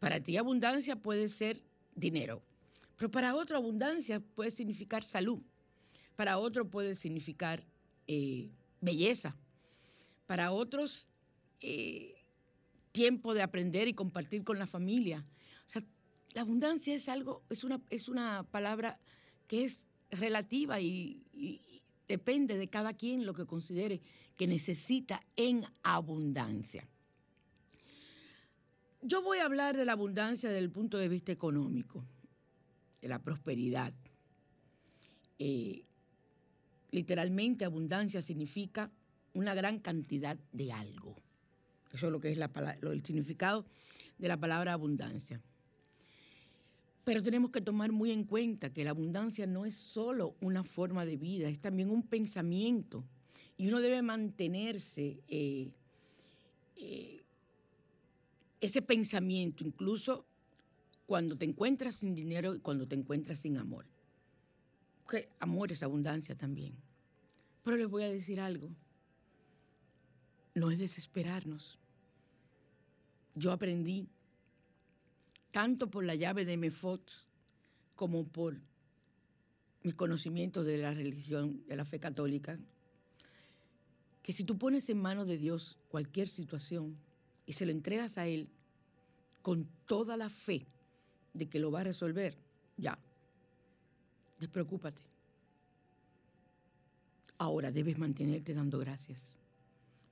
Para 0.00 0.18
ti 0.18 0.36
abundancia 0.36 0.96
puede 0.96 1.28
ser 1.28 1.62
dinero, 1.94 2.42
pero 2.96 3.08
para 3.12 3.36
otro 3.36 3.56
abundancia 3.56 4.18
puede 4.18 4.50
significar 4.50 5.04
salud, 5.04 5.38
para 6.16 6.38
otro 6.38 6.68
puede 6.68 6.96
significar 6.96 7.62
eh, 8.08 8.50
belleza, 8.80 9.36
para 10.26 10.50
otros 10.50 11.08
eh, 11.60 12.16
tiempo 12.90 13.32
de 13.32 13.42
aprender 13.42 13.86
y 13.88 13.94
compartir 13.94 14.42
con 14.42 14.58
la 14.58 14.66
familia, 14.66 15.24
la 16.36 16.42
abundancia 16.42 16.94
es 16.94 17.08
algo, 17.08 17.42
es 17.48 17.64
una, 17.64 17.80
es 17.88 18.08
una 18.08 18.42
palabra 18.42 18.98
que 19.48 19.64
es 19.64 19.86
relativa 20.10 20.78
y, 20.78 21.22
depende 22.06 22.58
de 22.58 22.68
cada 22.68 22.92
quien 22.92 23.24
lo 23.24 23.32
que 23.32 23.46
considere 23.46 24.02
que 24.36 24.46
necesita 24.46 25.22
en 25.34 25.64
abundancia. 25.82 26.86
Yo 29.00 29.22
voy 29.22 29.38
a 29.38 29.46
hablar 29.46 29.78
de 29.78 29.86
la 29.86 29.92
abundancia 29.92 30.50
desde 30.50 30.62
el 30.62 30.70
punto 30.70 30.98
de 30.98 31.08
vista 31.08 31.32
económico, 31.32 32.04
de 33.00 33.08
la 33.08 33.18
prosperidad. 33.18 33.94
Eh, 35.38 35.86
literalmente 36.90 37.64
abundancia 37.64 38.20
significa 38.20 38.90
una 39.32 39.54
gran 39.54 39.78
cantidad 39.78 40.36
de 40.52 40.70
algo. 40.70 41.16
Eso 41.94 42.06
es 42.06 42.12
lo 42.12 42.20
que 42.20 42.28
es 42.30 42.36
la, 42.36 42.50
el 42.82 43.02
significado 43.06 43.64
de 44.18 44.28
la 44.28 44.36
palabra 44.36 44.74
abundancia. 44.74 45.40
Pero 47.06 47.22
tenemos 47.22 47.52
que 47.52 47.60
tomar 47.60 47.92
muy 47.92 48.10
en 48.10 48.24
cuenta 48.24 48.72
que 48.72 48.82
la 48.82 48.90
abundancia 48.90 49.46
no 49.46 49.64
es 49.64 49.76
solo 49.76 50.34
una 50.40 50.64
forma 50.64 51.06
de 51.06 51.16
vida, 51.16 51.48
es 51.48 51.60
también 51.60 51.88
un 51.88 52.02
pensamiento. 52.02 53.04
Y 53.56 53.68
uno 53.68 53.80
debe 53.80 54.02
mantenerse 54.02 55.22
eh, 55.28 55.70
eh, 56.74 57.22
ese 58.60 58.82
pensamiento, 58.82 59.62
incluso 59.62 60.26
cuando 61.06 61.38
te 61.38 61.44
encuentras 61.44 61.94
sin 61.94 62.12
dinero 62.12 62.56
y 62.56 62.58
cuando 62.58 62.88
te 62.88 62.96
encuentras 62.96 63.38
sin 63.38 63.56
amor. 63.56 63.86
Que 65.08 65.28
amor 65.38 65.70
es 65.70 65.84
abundancia 65.84 66.34
también. 66.34 66.74
Pero 67.62 67.76
les 67.76 67.88
voy 67.88 68.02
a 68.02 68.08
decir 68.08 68.40
algo. 68.40 68.68
No 70.56 70.72
es 70.72 70.78
desesperarnos. 70.80 71.78
Yo 73.36 73.52
aprendí, 73.52 74.08
tanto 75.56 75.88
por 75.88 76.04
la 76.04 76.14
llave 76.14 76.44
de 76.44 76.58
Mefot 76.58 77.00
como 77.94 78.26
por 78.28 78.58
mis 79.82 79.94
conocimientos 79.94 80.66
de 80.66 80.76
la 80.76 80.92
religión, 80.92 81.64
de 81.66 81.76
la 81.76 81.86
fe 81.86 81.98
católica, 81.98 82.58
que 84.22 84.34
si 84.34 84.44
tú 84.44 84.58
pones 84.58 84.90
en 84.90 85.00
manos 85.00 85.26
de 85.26 85.38
Dios 85.38 85.78
cualquier 85.88 86.28
situación 86.28 86.98
y 87.46 87.54
se 87.54 87.64
lo 87.64 87.72
entregas 87.72 88.18
a 88.18 88.26
Él 88.26 88.50
con 89.40 89.66
toda 89.86 90.18
la 90.18 90.28
fe 90.28 90.66
de 91.32 91.48
que 91.48 91.58
lo 91.58 91.70
va 91.70 91.80
a 91.80 91.84
resolver, 91.84 92.36
ya, 92.76 92.98
despreocúpate. 94.38 95.00
Ahora 97.38 97.72
debes 97.72 97.96
mantenerte 97.96 98.52
dando 98.52 98.78
gracias. 98.78 99.38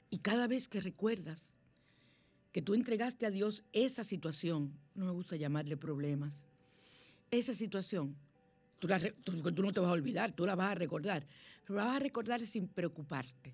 Y 0.09 0.21
cada 0.21 0.47
vez 0.47 0.69
que 0.69 0.81
recuerdas 0.81 1.55
que 2.55 2.63
tú 2.63 2.75
entregaste 2.75 3.27
a 3.27 3.33
Dios 3.33 3.65
esa 3.73 4.05
situación, 4.05 4.73
no 4.95 5.07
me 5.07 5.11
gusta 5.11 5.35
llamarle 5.35 5.77
problemas, 5.77 6.47
esa 7.33 7.53
situación, 7.53 8.15
tú, 8.79 8.87
no 8.87 9.73
te 9.73 9.81
vas 9.81 9.89
a 9.89 9.93
olvidar, 9.93 10.31
tú 10.31 10.47
la 10.47 10.55
vas 10.55 10.71
a 10.71 10.75
recordar, 10.77 11.27
pero 11.65 11.81
la 11.81 11.87
vas 11.87 11.97
a 11.97 11.99
recordar 11.99 12.47
sin 12.47 12.69
preocuparte. 12.69 13.53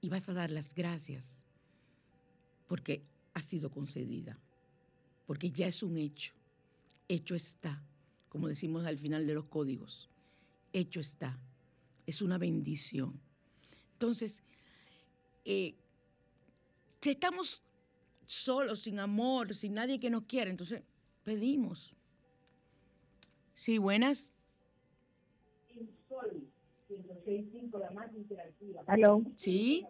Y 0.00 0.08
vas 0.08 0.28
a 0.28 0.34
dar 0.34 0.52
las 0.52 0.72
gracias 0.72 1.42
porque 2.68 3.02
ha 3.34 3.42
sido 3.42 3.72
concedida, 3.72 4.38
porque 5.26 5.50
ya 5.50 5.66
es 5.66 5.82
un 5.82 5.96
hecho, 5.96 6.32
hecho 7.08 7.34
está, 7.34 7.82
como 8.28 8.46
decimos 8.46 8.86
al 8.86 8.98
final 8.98 9.26
de 9.26 9.34
los 9.34 9.46
códigos, 9.46 10.08
hecho 10.72 11.00
está, 11.00 11.40
es 12.06 12.22
una 12.22 12.38
bendición. 12.38 13.18
Entonces, 13.94 14.44
eh, 15.44 15.74
si 17.00 17.10
estamos 17.10 17.62
solos, 18.26 18.80
sin 18.80 18.98
amor, 18.98 19.54
sin 19.54 19.74
nadie 19.74 20.00
que 20.00 20.10
nos 20.10 20.24
quiera, 20.24 20.50
entonces 20.50 20.82
pedimos. 21.24 21.94
Sí, 23.54 23.78
buenas. 23.78 24.32
Aló. 28.86 29.22
Sí, 29.36 29.86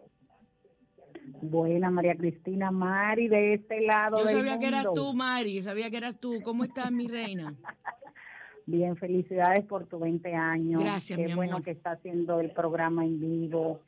Buena, 1.41 1.89
María 1.89 2.15
Cristina 2.15 2.71
Mari, 2.71 3.27
de 3.27 3.53
este 3.53 3.81
lado 3.81 4.19
yo 4.19 4.25
del 4.25 4.37
sabía 4.37 4.59
que 4.59 4.67
eras 4.67 4.85
mundo. 4.85 5.01
tú, 5.01 5.13
Mari, 5.13 5.61
sabía 5.61 5.89
que 5.89 5.97
eras 5.97 6.19
tú. 6.19 6.41
¿Cómo 6.43 6.63
estás, 6.63 6.91
mi 6.91 7.07
reina? 7.07 7.55
Bien, 8.65 8.95
felicidades 8.95 9.65
por 9.65 9.85
tu 9.85 9.99
20 9.99 10.33
años. 10.33 10.81
Gracias, 10.83 11.17
Qué 11.17 11.27
mi 11.27 11.33
bueno 11.33 11.53
amor. 11.53 11.63
que 11.65 11.71
está 11.71 11.91
haciendo 11.91 12.39
el 12.39 12.51
programa 12.51 13.05
en 13.05 13.19
vivo. 13.19 13.81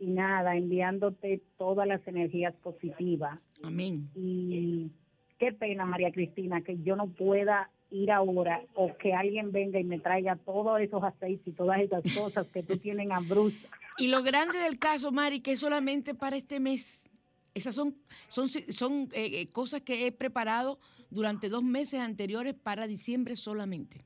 Y 0.00 0.06
nada, 0.06 0.56
enviándote 0.56 1.42
todas 1.58 1.86
las 1.86 2.00
energías 2.08 2.54
positivas. 2.62 3.38
Amén. 3.62 4.08
Y 4.14 4.90
qué 5.38 5.52
pena, 5.52 5.84
María 5.84 6.10
Cristina, 6.10 6.62
que 6.62 6.78
yo 6.82 6.96
no 6.96 7.06
pueda 7.08 7.70
ir 7.90 8.10
ahora 8.10 8.62
o 8.74 8.96
que 8.96 9.12
alguien 9.12 9.52
venga 9.52 9.78
y 9.78 9.84
me 9.84 9.98
traiga 9.98 10.36
todos 10.36 10.80
esos 10.80 11.04
aceites 11.04 11.46
y 11.46 11.52
todas 11.52 11.80
esas 11.80 12.02
cosas 12.16 12.46
que 12.48 12.62
tú 12.62 12.78
tienes 12.78 13.08
en 13.10 13.28
Bruce. 13.28 13.56
Y 13.98 14.08
lo 14.08 14.22
grande 14.22 14.58
del 14.58 14.78
caso, 14.78 15.12
Mari, 15.12 15.40
que 15.42 15.52
es 15.52 15.60
solamente 15.60 16.14
para 16.14 16.36
este 16.36 16.58
mes. 16.60 17.04
Esas 17.52 17.74
son, 17.74 17.94
son, 18.28 18.48
son 18.48 19.08
eh, 19.12 19.40
eh, 19.42 19.48
cosas 19.50 19.82
que 19.82 20.06
he 20.06 20.12
preparado 20.12 20.78
durante 21.10 21.50
dos 21.50 21.62
meses 21.62 22.00
anteriores 22.00 22.54
para 22.54 22.86
diciembre 22.86 23.36
solamente. 23.36 23.98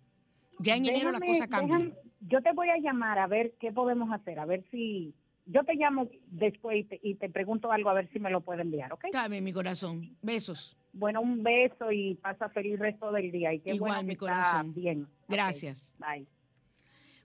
Ya 0.59 0.75
en 0.77 0.87
enero 0.87 1.13
la 1.13 1.21
cosa 1.21 1.47
cambia. 1.47 1.77
déjame- 1.79 1.95
yo 2.27 2.41
te 2.43 2.53
voy 2.53 2.71
a 2.71 2.79
llamar 2.79 3.19
a 3.19 3.27
ver 3.29 3.53
qué 3.61 3.71
podemos 3.71 4.11
hacer, 4.11 4.41
a 4.41 4.47
ver 4.47 4.65
si... 4.73 5.15
Yo 5.47 5.63
te 5.65 5.75
llamo 5.75 6.09
después 6.27 6.79
y 6.79 6.85
te, 6.85 7.01
y 7.03 7.15
te 7.17 7.29
pregunto 7.29 7.71
algo 7.71 7.91
a 7.91 7.95
ver 7.95 8.09
si 8.13 8.19
me 8.19 8.31
lo 8.31 8.41
puede 8.41 8.63
enviar, 8.63 8.93
¿ok? 8.93 9.07
Dame 9.13 9.41
mi 9.41 9.53
corazón. 9.53 10.17
Besos. 10.23 10.77
Bueno, 10.93 11.21
un 11.21 11.43
beso 11.43 11.93
y 11.93 12.15
pasa 12.15 12.49
feliz 12.49 12.79
resto 12.79 13.13
del 13.13 13.31
día. 13.31 13.53
Y 13.53 13.61
qué 13.61 13.75
Igual, 13.75 13.91
bueno 13.91 14.01
que 14.01 14.07
mi 14.07 14.13
está 14.15 14.27
corazón. 14.27 14.75
bien. 14.75 15.09
Gracias. 15.29 15.91
Bye. 15.99 16.27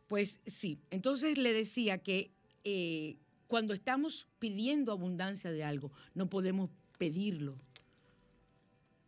Pues 0.08 0.42
sí, 0.46 0.80
entonces 0.90 1.38
le 1.38 1.54
decía 1.54 2.00
que 2.00 2.32
eh, 2.64 3.18
cuando 3.48 3.74
estamos 3.74 4.28
pidiendo 4.40 4.92
abundancia 4.92 5.52
de 5.52 5.64
algo, 5.64 5.92
no 6.16 6.28
podemos 6.30 6.72
pedirlo 6.98 7.56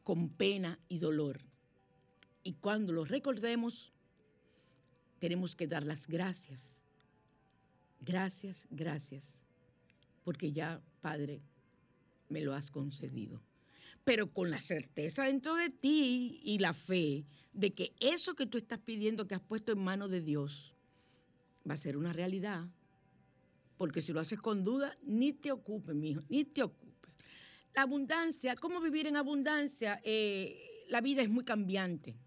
con 0.03 0.29
pena 0.29 0.79
y 0.89 0.99
dolor. 0.99 1.39
Y 2.43 2.53
cuando 2.53 2.93
lo 2.93 3.03
recordemos, 3.03 3.91
tenemos 5.19 5.55
que 5.55 5.67
dar 5.67 5.83
las 5.83 6.07
gracias. 6.07 6.80
Gracias, 8.01 8.65
gracias, 8.71 9.31
porque 10.23 10.51
ya, 10.51 10.81
Padre, 11.01 11.41
me 12.29 12.41
lo 12.41 12.55
has 12.55 12.71
concedido. 12.71 13.41
Pero 14.03 14.33
con 14.33 14.49
la 14.49 14.57
certeza 14.57 15.25
dentro 15.25 15.53
de 15.55 15.69
ti 15.69 16.41
y 16.43 16.57
la 16.57 16.73
fe 16.73 17.25
de 17.53 17.73
que 17.73 17.93
eso 17.99 18.33
que 18.33 18.47
tú 18.47 18.57
estás 18.57 18.79
pidiendo, 18.79 19.27
que 19.27 19.35
has 19.35 19.41
puesto 19.41 19.71
en 19.71 19.83
manos 19.83 20.09
de 20.09 20.21
Dios, 20.21 20.73
va 21.69 21.75
a 21.75 21.77
ser 21.77 21.95
una 21.95 22.11
realidad. 22.11 22.67
Porque 23.77 24.01
si 24.01 24.13
lo 24.13 24.19
haces 24.19 24.39
con 24.39 24.63
duda, 24.63 24.97
ni 25.03 25.33
te 25.33 25.51
ocupes, 25.51 25.95
mi 25.95 26.11
hijo, 26.11 26.21
ni 26.29 26.43
te 26.43 26.63
ocupes. 26.63 27.13
La 27.75 27.83
abundancia, 27.83 28.55
¿cómo 28.55 28.81
vivir 28.81 29.05
en 29.05 29.15
abundancia? 29.15 30.01
Eh, 30.03 30.85
la 30.87 31.01
vida 31.01 31.21
es 31.21 31.29
muy 31.29 31.43
cambiante. 31.43 32.17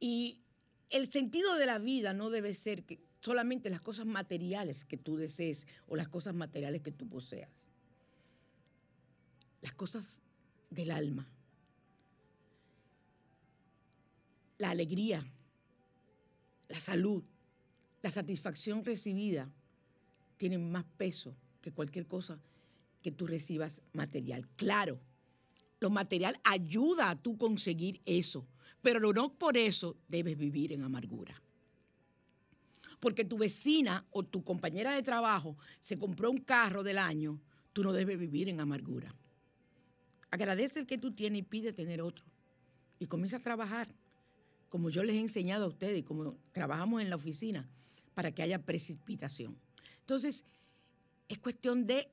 Y 0.00 0.42
el 0.90 1.08
sentido 1.10 1.54
de 1.54 1.66
la 1.66 1.78
vida 1.78 2.12
no 2.12 2.30
debe 2.30 2.54
ser 2.54 2.84
que 2.84 3.05
solamente 3.26 3.70
las 3.70 3.80
cosas 3.80 4.06
materiales 4.06 4.84
que 4.84 4.96
tú 4.96 5.16
desees 5.16 5.66
o 5.88 5.96
las 5.96 6.06
cosas 6.06 6.32
materiales 6.32 6.80
que 6.82 6.92
tú 6.92 7.08
poseas. 7.08 7.72
Las 9.62 9.72
cosas 9.72 10.22
del 10.70 10.92
alma. 10.92 11.26
La 14.58 14.70
alegría, 14.70 15.26
la 16.68 16.78
salud, 16.78 17.24
la 18.00 18.12
satisfacción 18.12 18.84
recibida 18.84 19.50
tienen 20.36 20.70
más 20.70 20.84
peso 20.96 21.34
que 21.62 21.72
cualquier 21.72 22.06
cosa 22.06 22.38
que 23.02 23.10
tú 23.10 23.26
recibas 23.26 23.82
material. 23.92 24.46
Claro, 24.54 25.00
lo 25.80 25.90
material 25.90 26.38
ayuda 26.44 27.10
a 27.10 27.16
tú 27.16 27.36
conseguir 27.36 28.00
eso, 28.06 28.46
pero 28.82 29.00
no 29.12 29.34
por 29.34 29.56
eso 29.56 29.96
debes 30.06 30.38
vivir 30.38 30.72
en 30.72 30.84
amargura. 30.84 31.42
Porque 33.00 33.24
tu 33.24 33.38
vecina 33.38 34.04
o 34.10 34.22
tu 34.22 34.42
compañera 34.42 34.92
de 34.92 35.02
trabajo 35.02 35.56
se 35.80 35.98
compró 35.98 36.30
un 36.30 36.38
carro 36.38 36.82
del 36.82 36.98
año, 36.98 37.40
tú 37.72 37.82
no 37.82 37.92
debes 37.92 38.18
vivir 38.18 38.48
en 38.48 38.60
amargura. 38.60 39.14
Agradece 40.30 40.80
el 40.80 40.86
que 40.86 40.98
tú 40.98 41.12
tienes 41.12 41.40
y 41.40 41.42
pide 41.42 41.72
tener 41.72 42.00
otro. 42.00 42.24
Y 42.98 43.06
comienza 43.06 43.36
a 43.36 43.42
trabajar, 43.42 43.94
como 44.68 44.90
yo 44.90 45.02
les 45.02 45.16
he 45.16 45.20
enseñado 45.20 45.66
a 45.66 45.68
ustedes, 45.68 46.04
como 46.04 46.36
trabajamos 46.52 47.02
en 47.02 47.10
la 47.10 47.16
oficina, 47.16 47.68
para 48.14 48.32
que 48.32 48.42
haya 48.42 48.58
precipitación. 48.58 49.56
Entonces, 50.00 50.42
es 51.28 51.38
cuestión 51.38 51.86
de 51.86 52.08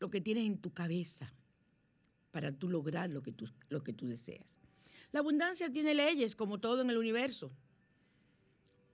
lo 0.00 0.10
que 0.10 0.20
tienes 0.20 0.46
en 0.46 0.58
tu 0.58 0.72
cabeza 0.72 1.32
para 2.30 2.50
tú 2.50 2.68
lograr 2.68 3.10
lo 3.10 3.22
que 3.22 3.32
tú, 3.32 3.48
lo 3.68 3.84
que 3.84 3.92
tú 3.92 4.06
deseas. 4.08 4.60
La 5.12 5.20
abundancia 5.20 5.70
tiene 5.70 5.94
leyes, 5.94 6.34
como 6.34 6.58
todo 6.58 6.80
en 6.80 6.90
el 6.90 6.96
universo. 6.96 7.52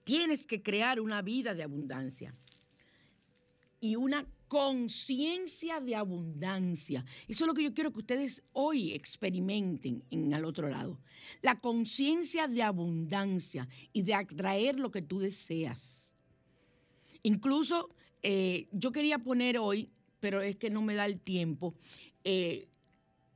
Tienes 0.09 0.47
que 0.47 0.63
crear 0.63 0.99
una 0.99 1.21
vida 1.21 1.53
de 1.53 1.61
abundancia 1.61 2.33
y 3.79 3.95
una 3.95 4.25
conciencia 4.47 5.79
de 5.81 5.95
abundancia. 5.95 7.05
Eso 7.27 7.43
es 7.43 7.47
lo 7.47 7.53
que 7.53 7.61
yo 7.61 7.75
quiero 7.75 7.93
que 7.93 7.99
ustedes 7.99 8.41
hoy 8.53 8.93
experimenten 8.93 10.03
en 10.09 10.33
al 10.33 10.45
otro 10.45 10.67
lado. 10.67 10.99
La 11.43 11.59
conciencia 11.59 12.47
de 12.47 12.63
abundancia 12.63 13.67
y 13.93 14.01
de 14.01 14.15
atraer 14.15 14.79
lo 14.79 14.89
que 14.89 15.03
tú 15.03 15.19
deseas. 15.19 16.17
Incluso 17.21 17.91
eh, 18.23 18.67
yo 18.71 18.91
quería 18.91 19.19
poner 19.19 19.59
hoy, 19.59 19.91
pero 20.19 20.41
es 20.41 20.55
que 20.55 20.71
no 20.71 20.81
me 20.81 20.95
da 20.95 21.05
el 21.05 21.19
tiempo, 21.19 21.75
eh, 22.23 22.67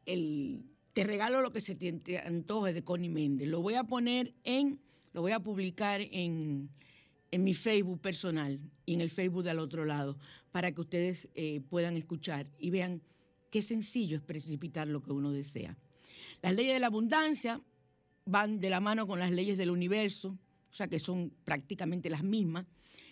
Te 0.05 1.03
regalo 1.03 1.41
lo 1.41 1.51
que 1.51 1.61
se 1.61 1.75
te 1.75 2.17
antoje 2.17 2.73
de 2.73 2.83
Connie 2.83 3.09
Méndez. 3.09 3.47
Lo 3.47 3.61
voy 3.61 3.75
a 3.75 3.83
poner 3.83 4.33
en, 4.43 4.79
lo 5.13 5.21
voy 5.21 5.31
a 5.31 5.39
publicar 5.39 6.01
en, 6.01 6.69
en 7.31 7.43
mi 7.43 7.53
Facebook 7.53 8.01
personal 8.01 8.59
y 8.85 8.93
en 8.93 9.01
el 9.01 9.09
Facebook 9.09 9.43
del 9.43 9.59
otro 9.59 9.85
lado, 9.85 10.17
para 10.51 10.71
que 10.71 10.81
ustedes 10.81 11.29
eh, 11.35 11.61
puedan 11.69 11.95
escuchar 11.95 12.47
y 12.59 12.69
vean 12.69 13.01
qué 13.49 13.61
sencillo 13.61 14.17
es 14.17 14.23
precipitar 14.23 14.87
lo 14.87 15.01
que 15.01 15.11
uno 15.11 15.31
desea. 15.31 15.77
Las 16.41 16.55
leyes 16.55 16.73
de 16.73 16.79
la 16.79 16.87
abundancia 16.87 17.61
van 18.25 18.59
de 18.59 18.69
la 18.69 18.79
mano 18.79 19.07
con 19.07 19.19
las 19.19 19.31
leyes 19.31 19.57
del 19.57 19.71
universo, 19.71 20.37
o 20.71 20.75
sea 20.75 20.87
que 20.87 20.99
son 20.99 21.31
prácticamente 21.45 22.09
las 22.09 22.23
mismas. 22.23 22.65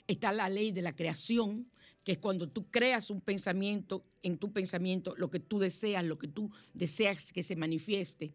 Está 0.08 0.32
la 0.32 0.50
ley 0.50 0.72
de 0.72 0.82
la 0.82 0.96
creación, 0.96 1.68
que 2.04 2.14
es 2.14 2.18
cuando 2.18 2.50
tú 2.50 2.70
creas 2.70 3.10
un 3.10 3.22
pensamiento, 3.22 4.04
en 4.24 4.38
tu 4.38 4.52
pensamiento, 4.52 5.16
lo 5.16 5.30
que 5.30 5.40
tú 5.40 5.60
deseas, 5.60 6.04
lo 6.04 6.18
que 6.18 6.28
tú 6.28 6.52
deseas 6.74 7.32
que 7.32 7.44
se 7.44 7.56
manifieste. 7.56 8.34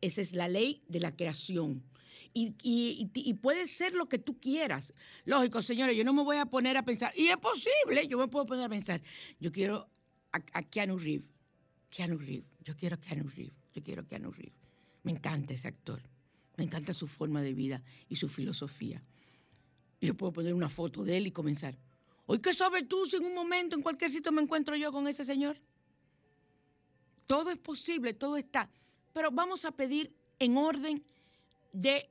Esa 0.00 0.20
es 0.20 0.34
la 0.34 0.48
ley 0.48 0.82
de 0.88 1.00
la 1.00 1.16
creación. 1.16 1.82
Y, 2.32 3.34
puede 3.40 3.66
ser 3.66 3.94
lo 3.94 4.08
que 4.08 4.18
tú 4.18 4.38
quieras. 4.38 4.94
Lógico, 5.24 5.62
señores, 5.62 5.96
yo 5.96 6.04
no 6.04 6.12
me 6.12 6.22
voy 6.22 6.36
a 6.36 6.46
poner 6.46 6.76
a 6.76 6.84
pensar, 6.84 7.12
y 7.16 7.28
es 7.28 7.36
posible, 7.36 8.06
yo 8.08 8.18
me 8.18 8.28
puedo 8.28 8.46
poner 8.46 8.64
a 8.64 8.68
pensar, 8.68 9.02
yo 9.40 9.52
quiero 9.52 9.88
a, 10.32 10.62
Keanu 10.62 10.98
Reeves, 10.98 11.28
Keanu 11.90 12.18
Reeves, 12.18 12.46
yo 12.64 12.76
quiero 12.76 12.96
a 12.96 13.00
Keanu 13.00 13.28
Reeves, 13.28 13.54
yo 13.74 13.82
quiero 13.82 14.02
a 14.02 14.06
Keanu 14.06 14.30
Reeves. 14.30 14.58
Me 15.02 15.12
encanta 15.12 15.54
ese 15.54 15.68
actor, 15.68 16.00
me 16.56 16.64
encanta 16.64 16.92
su 16.92 17.06
forma 17.06 17.40
de 17.42 17.54
vida 17.54 17.82
y 18.08 18.16
su 18.16 18.28
filosofía. 18.28 19.02
Yo 20.00 20.14
puedo 20.14 20.32
poner 20.32 20.54
una 20.54 20.68
foto 20.68 21.04
de 21.04 21.16
él 21.16 21.26
y 21.26 21.32
comenzar. 21.32 21.78
Hoy, 22.26 22.40
¿qué 22.40 22.52
sabes 22.52 22.88
tú 22.88 23.06
si 23.06 23.16
en 23.16 23.24
un 23.24 23.34
momento, 23.34 23.76
en 23.76 23.82
cualquier 23.82 24.10
sitio 24.10 24.32
me 24.32 24.42
encuentro 24.42 24.76
yo 24.76 24.92
con 24.92 25.06
ese 25.06 25.24
señor? 25.24 25.58
Todo 27.26 27.50
es 27.50 27.58
posible, 27.58 28.14
todo 28.14 28.36
está. 28.36 28.70
Pero 29.12 29.30
vamos 29.30 29.64
a 29.64 29.72
pedir 29.72 30.14
en 30.38 30.56
orden 30.56 31.04
de, 31.72 32.10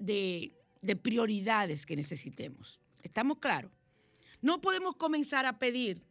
de, 0.00 0.52
de 0.82 0.96
prioridades 0.96 1.86
que 1.86 1.94
necesitemos. 1.94 2.80
¿Estamos 3.02 3.38
claros? 3.38 3.70
No 4.42 4.60
podemos 4.60 4.96
comenzar 4.96 5.46
a 5.46 5.58
pedir 5.58 6.02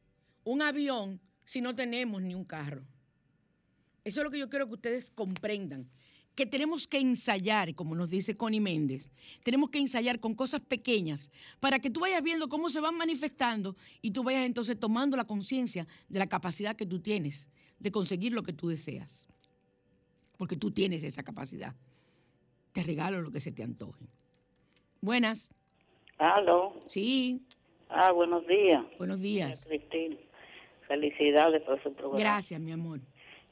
un 0.44 0.62
avión 0.62 1.20
si 1.46 1.62
no 1.62 1.76
tenemos 1.76 2.22
ni 2.22 2.36
un 2.36 2.46
carro. 2.46 2.84
Eso 4.04 4.22
es 4.22 4.24
lo 4.24 4.32
que 4.32 4.40
yo 4.40 4.50
quiero 4.50 4.68
que 4.68 4.76
ustedes 4.76 5.12
comprendan. 5.12 5.90
Que 6.36 6.46
tenemos 6.46 6.88
que 6.88 7.00
ensayar, 7.00 7.76
como 7.76 7.96
nos 7.96 8.10
dice 8.10 8.38
Connie 8.38 8.62
Méndez, 8.62 9.12
tenemos 9.44 9.72
que 9.72 9.80
ensayar 9.80 10.20
con 10.20 10.36
cosas 10.36 10.62
pequeñas 10.62 11.32
para 11.60 11.80
que 11.80 11.90
tú 11.90 12.00
vayas 12.00 12.24
viendo 12.24 12.48
cómo 12.48 12.70
se 12.70 12.80
van 12.80 12.96
manifestando 12.96 13.76
y 14.02 14.12
tú 14.12 14.24
vayas 14.24 14.46
entonces 14.46 14.80
tomando 14.80 15.18
la 15.18 15.26
conciencia 15.26 15.86
de 16.08 16.20
la 16.20 16.28
capacidad 16.28 16.76
que 16.76 16.86
tú 16.86 17.02
tienes 17.02 17.48
de 17.80 17.92
conseguir 17.92 18.32
lo 18.32 18.44
que 18.44 18.54
tú 18.54 18.70
deseas. 18.70 19.28
Porque 20.38 20.56
tú 20.56 20.72
tienes 20.72 21.04
esa 21.04 21.24
capacidad. 21.24 21.76
Te 22.74 22.84
regalo 22.84 23.22
lo 23.22 23.32
que 23.32 23.40
se 23.42 23.52
te 23.52 23.64
antoje. 23.64 24.06
Buenas. 25.02 25.54
Aló. 26.18 26.74
Sí, 26.88 27.42
Ah, 27.92 28.12
buenos 28.12 28.46
días. 28.46 28.84
buenos 29.00 29.20
días. 29.20 29.66
Cristina. 29.66 30.16
Felicidades 30.88 31.64
por 31.64 31.82
su 31.82 31.92
programa. 31.94 32.20
Gracias, 32.20 32.60
mi 32.62 32.72
amor. 32.72 33.00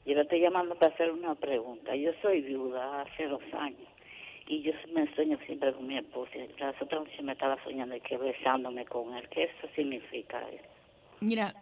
Yo 0.06 0.14
le 0.14 0.22
estoy 0.22 0.40
llamando 0.40 0.76
para 0.78 0.94
hacer 0.94 1.10
una 1.10 1.34
pregunta. 1.34 1.94
Yo 1.96 2.12
soy 2.22 2.42
viuda 2.42 3.02
hace 3.02 3.26
dos 3.26 3.42
años 3.52 3.88
y 4.46 4.62
yo 4.62 4.72
me 4.94 5.12
sueño 5.14 5.38
siempre 5.44 5.72
con 5.74 5.86
mi 5.88 5.98
esposo. 5.98 6.30
Y 6.36 6.58
La 6.60 6.70
otra 6.80 7.00
noche 7.00 7.20
me 7.22 7.32
estaba 7.32 7.62
soñando 7.64 7.96
y 7.96 8.00
que 8.00 8.16
besándome 8.16 8.84
con 8.86 9.14
él. 9.16 9.28
¿Qué 9.30 9.44
eso 9.44 9.68
significa? 9.74 10.40
Mira, 11.20 11.52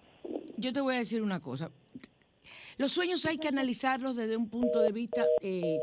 yo 0.58 0.72
te 0.72 0.80
voy 0.82 0.96
a 0.96 0.98
decir 0.98 1.22
una 1.22 1.40
cosa. 1.40 1.70
Los 2.76 2.92
sueños 2.92 3.24
hay 3.24 3.38
que 3.38 3.48
analizarlos 3.48 4.16
desde 4.16 4.36
un 4.36 4.50
punto 4.50 4.80
de 4.82 4.92
vista... 4.92 5.24
eh, 5.40 5.78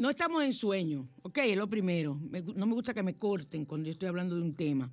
no 0.00 0.08
estamos 0.08 0.42
en 0.42 0.54
sueño, 0.54 1.06
¿ok? 1.20 1.38
Es 1.44 1.58
lo 1.58 1.68
primero. 1.68 2.18
No 2.54 2.66
me 2.66 2.72
gusta 2.72 2.94
que 2.94 3.02
me 3.02 3.16
corten 3.16 3.66
cuando 3.66 3.86
yo 3.86 3.92
estoy 3.92 4.08
hablando 4.08 4.34
de 4.34 4.40
un 4.40 4.54
tema. 4.54 4.90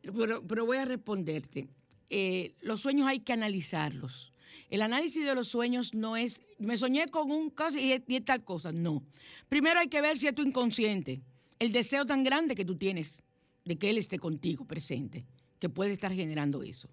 Pero, 0.00 0.42
pero 0.42 0.64
voy 0.64 0.78
a 0.78 0.86
responderte. 0.86 1.68
Eh, 2.08 2.54
los 2.62 2.80
sueños 2.80 3.06
hay 3.06 3.20
que 3.20 3.34
analizarlos. 3.34 4.32
El 4.70 4.80
análisis 4.80 5.22
de 5.22 5.34
los 5.34 5.48
sueños 5.48 5.92
no 5.92 6.16
es, 6.16 6.40
me 6.58 6.78
soñé 6.78 7.08
con 7.08 7.30
un 7.30 7.50
caso 7.50 7.76
y, 7.76 7.92
y 7.92 8.20
tal 8.22 8.42
cosa, 8.42 8.72
no. 8.72 9.02
Primero 9.50 9.80
hay 9.80 9.88
que 9.88 10.00
ver 10.00 10.16
si 10.16 10.26
es 10.26 10.34
tu 10.34 10.40
inconsciente, 10.40 11.20
el 11.58 11.70
deseo 11.70 12.06
tan 12.06 12.24
grande 12.24 12.54
que 12.54 12.64
tú 12.64 12.74
tienes 12.74 13.22
de 13.66 13.76
que 13.76 13.90
él 13.90 13.98
esté 13.98 14.18
contigo 14.18 14.64
presente, 14.64 15.26
que 15.58 15.68
puede 15.68 15.92
estar 15.92 16.14
generando 16.14 16.62
eso. 16.62 16.88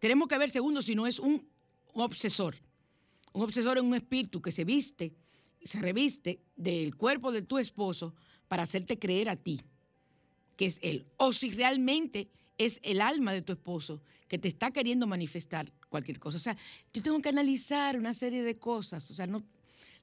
Tenemos 0.00 0.26
que 0.26 0.38
ver, 0.38 0.50
segundo, 0.50 0.82
si 0.82 0.96
no 0.96 1.06
es 1.06 1.20
un 1.20 1.46
obsesor. 1.94 2.56
Un 3.32 3.42
obsesor 3.42 3.76
es 3.76 3.84
un 3.84 3.94
espíritu 3.94 4.42
que 4.42 4.50
se 4.50 4.64
viste, 4.64 5.12
se 5.66 5.80
reviste 5.80 6.40
del 6.56 6.96
cuerpo 6.96 7.32
de 7.32 7.42
tu 7.42 7.58
esposo 7.58 8.14
para 8.48 8.62
hacerte 8.62 8.98
creer 8.98 9.28
a 9.28 9.36
ti 9.36 9.62
que 10.56 10.66
es 10.66 10.78
él. 10.82 11.06
O 11.16 11.32
si 11.32 11.50
realmente 11.50 12.28
es 12.58 12.80
el 12.82 13.00
alma 13.00 13.32
de 13.32 13.42
tu 13.42 13.52
esposo 13.52 14.00
que 14.28 14.38
te 14.38 14.48
está 14.48 14.70
queriendo 14.70 15.06
manifestar 15.06 15.70
cualquier 15.88 16.18
cosa. 16.18 16.38
O 16.38 16.40
sea, 16.40 16.56
yo 16.92 17.02
tengo 17.02 17.20
que 17.20 17.28
analizar 17.28 17.96
una 17.96 18.14
serie 18.14 18.42
de 18.42 18.58
cosas. 18.58 19.08
O 19.10 19.14
sea, 19.14 19.26
no, 19.26 19.44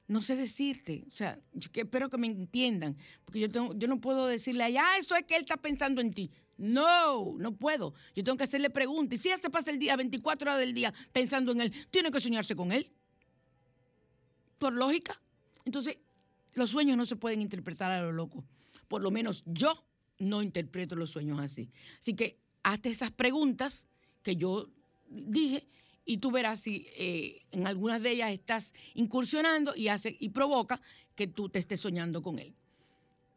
no 0.06 0.22
sé 0.22 0.36
decirte. 0.36 1.04
O 1.08 1.10
sea, 1.10 1.38
yo 1.52 1.68
espero 1.74 2.08
que 2.08 2.16
me 2.16 2.28
entiendan. 2.28 2.96
Porque 3.24 3.40
yo, 3.40 3.50
tengo, 3.50 3.74
yo 3.74 3.88
no 3.88 4.00
puedo 4.00 4.26
decirle, 4.26 4.64
ah, 4.78 4.96
eso 4.98 5.14
es 5.16 5.24
que 5.24 5.36
él 5.36 5.42
está 5.42 5.56
pensando 5.56 6.00
en 6.00 6.12
ti. 6.12 6.30
No, 6.56 7.34
no 7.36 7.56
puedo. 7.56 7.94
Yo 8.14 8.22
tengo 8.22 8.38
que 8.38 8.44
hacerle 8.44 8.70
preguntas. 8.70 9.18
Y 9.18 9.22
si 9.22 9.28
ya 9.28 9.38
se 9.38 9.50
pasa 9.50 9.70
el 9.70 9.78
día, 9.78 9.96
24 9.96 10.50
horas 10.50 10.60
del 10.60 10.72
día, 10.72 10.94
pensando 11.12 11.52
en 11.52 11.62
él, 11.62 11.72
tiene 11.90 12.10
que 12.10 12.20
soñarse 12.20 12.54
con 12.54 12.72
él. 12.72 12.86
Por 14.58 14.72
lógica. 14.72 15.20
Entonces, 15.64 15.98
los 16.54 16.70
sueños 16.70 16.96
no 16.96 17.04
se 17.04 17.16
pueden 17.16 17.40
interpretar 17.40 17.90
a 17.90 18.02
lo 18.02 18.12
loco. 18.12 18.44
Por 18.88 19.02
lo 19.02 19.10
menos 19.10 19.42
yo 19.46 19.84
no 20.18 20.42
interpreto 20.42 20.96
los 20.96 21.10
sueños 21.10 21.40
así. 21.40 21.70
Así 22.00 22.14
que 22.14 22.38
hazte 22.62 22.90
esas 22.90 23.10
preguntas 23.10 23.86
que 24.22 24.36
yo 24.36 24.68
dije 25.08 25.66
y 26.04 26.18
tú 26.18 26.30
verás 26.30 26.60
si 26.60 26.86
eh, 26.96 27.42
en 27.50 27.66
algunas 27.66 28.02
de 28.02 28.10
ellas 28.10 28.30
estás 28.30 28.74
incursionando 28.94 29.74
y, 29.74 29.88
hace, 29.88 30.16
y 30.18 30.30
provoca 30.30 30.80
que 31.14 31.26
tú 31.26 31.48
te 31.48 31.58
estés 31.58 31.80
soñando 31.80 32.22
con 32.22 32.38
él. 32.38 32.54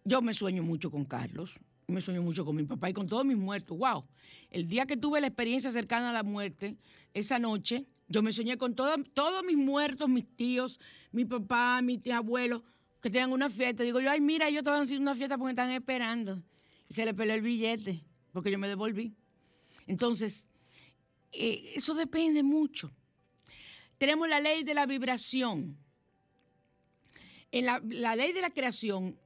Yo 0.03 0.21
me 0.21 0.33
sueño 0.33 0.63
mucho 0.63 0.89
con 0.89 1.05
Carlos, 1.05 1.51
me 1.87 2.01
sueño 2.01 2.21
mucho 2.21 2.45
con 2.45 2.55
mi 2.55 2.63
papá 2.63 2.89
y 2.89 2.93
con 2.93 3.07
todos 3.07 3.25
mis 3.25 3.37
muertos. 3.37 3.77
¡Wow! 3.77 4.05
El 4.49 4.67
día 4.67 4.85
que 4.85 4.97
tuve 4.97 5.21
la 5.21 5.27
experiencia 5.27 5.71
cercana 5.71 6.09
a 6.09 6.13
la 6.13 6.23
muerte, 6.23 6.77
esa 7.13 7.39
noche, 7.39 7.85
yo 8.07 8.21
me 8.23 8.31
soñé 8.31 8.57
con 8.57 8.75
todo- 8.75 8.95
todos 9.13 9.43
mis 9.43 9.57
muertos, 9.57 10.07
mis 10.09 10.25
tíos, 10.35 10.79
mi 11.11 11.25
papá, 11.25 11.81
mi 11.81 11.97
tía 11.97 12.21
que 13.01 13.09
tenían 13.09 13.31
una 13.31 13.49
fiesta. 13.49 13.83
Digo 13.83 13.99
yo, 13.99 14.09
ay, 14.09 14.21
mira, 14.21 14.47
ellos 14.47 14.59
estaban 14.59 14.83
haciendo 14.83 15.03
una 15.03 15.15
fiesta 15.15 15.37
porque 15.37 15.51
están 15.51 15.71
esperando. 15.71 16.41
Y 16.89 16.93
se 16.93 17.05
le 17.05 17.13
peló 17.13 17.33
el 17.33 17.41
billete, 17.41 18.03
porque 18.31 18.49
yo 18.51 18.57
me 18.57 18.67
devolví. 18.67 19.13
Entonces, 19.87 20.45
eh, 21.31 21.73
eso 21.75 21.93
depende 21.93 22.43
mucho. 22.43 22.91
Tenemos 23.97 24.27
la 24.29 24.39
ley 24.39 24.63
de 24.63 24.73
la 24.73 24.85
vibración. 24.85 25.77
En 27.51 27.65
la, 27.65 27.81
la 27.89 28.15
ley 28.15 28.31
de 28.33 28.41
la 28.41 28.49
creación, 28.51 29.17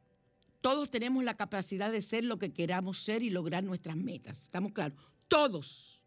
todos 0.62 0.90
tenemos 0.90 1.24
la 1.24 1.36
capacidad 1.36 1.92
de 1.92 2.02
ser 2.02 2.24
lo 2.24 2.38
que 2.38 2.54
queramos 2.54 3.00
ser 3.02 3.24
y 3.24 3.30
lograr 3.30 3.64
nuestras 3.64 3.96
metas. 3.96 4.42
¿Estamos 4.44 4.72
claros? 4.74 4.98
Todos. 5.28 6.02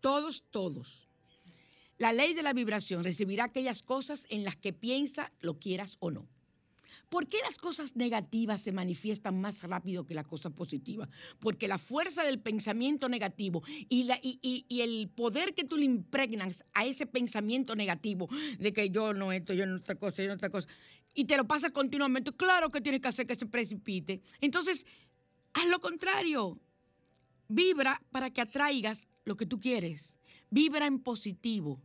Todos, 0.00 0.42
todos. 0.50 1.08
La 2.02 2.12
ley 2.12 2.34
de 2.34 2.42
la 2.42 2.52
vibración 2.52 3.04
recibirá 3.04 3.44
aquellas 3.44 3.80
cosas 3.80 4.26
en 4.28 4.42
las 4.42 4.56
que 4.56 4.72
piensa, 4.72 5.30
lo 5.40 5.60
quieras 5.60 5.98
o 6.00 6.10
no. 6.10 6.26
¿Por 7.08 7.28
qué 7.28 7.36
las 7.46 7.58
cosas 7.58 7.94
negativas 7.94 8.60
se 8.60 8.72
manifiestan 8.72 9.40
más 9.40 9.62
rápido 9.62 10.04
que 10.04 10.12
las 10.12 10.26
cosas 10.26 10.50
positivas? 10.50 11.08
Porque 11.38 11.68
la 11.68 11.78
fuerza 11.78 12.24
del 12.24 12.40
pensamiento 12.40 13.08
negativo 13.08 13.62
y, 13.88 14.08
el 14.80 15.10
poder 15.14 15.54
que 15.54 15.62
tú 15.62 15.76
le 15.76 15.84
impregnas 15.84 16.64
a 16.74 16.86
ese 16.86 17.06
pensamiento 17.06 17.76
negativo 17.76 18.28
de 18.58 18.72
que 18.72 18.90
yo 18.90 19.14
no 19.14 19.30
esto, 19.30 19.54
yo 19.54 19.64
no 19.64 19.76
esta 19.76 19.94
cosa, 19.94 20.24
yo 20.24 20.28
no 20.30 20.34
esta 20.34 20.50
cosa, 20.50 20.66
y 21.14 21.26
te 21.26 21.36
lo 21.36 21.46
pasas 21.46 21.70
continuamente, 21.70 22.32
claro 22.32 22.72
que 22.72 22.80
tienes 22.80 23.00
que 23.00 23.06
hacer 23.06 23.28
que 23.28 23.36
se 23.36 23.46
precipite. 23.46 24.20
Entonces, 24.40 24.84
haz 25.52 25.68
lo 25.68 25.80
contrario. 25.80 26.58
Vibra 27.46 28.02
para 28.10 28.30
que 28.30 28.40
atraigas 28.40 29.06
lo 29.24 29.36
que 29.36 29.46
tú 29.46 29.60
quieres. 29.60 30.18
Vibra 30.50 30.88
en 30.88 30.98
positivo. 30.98 31.80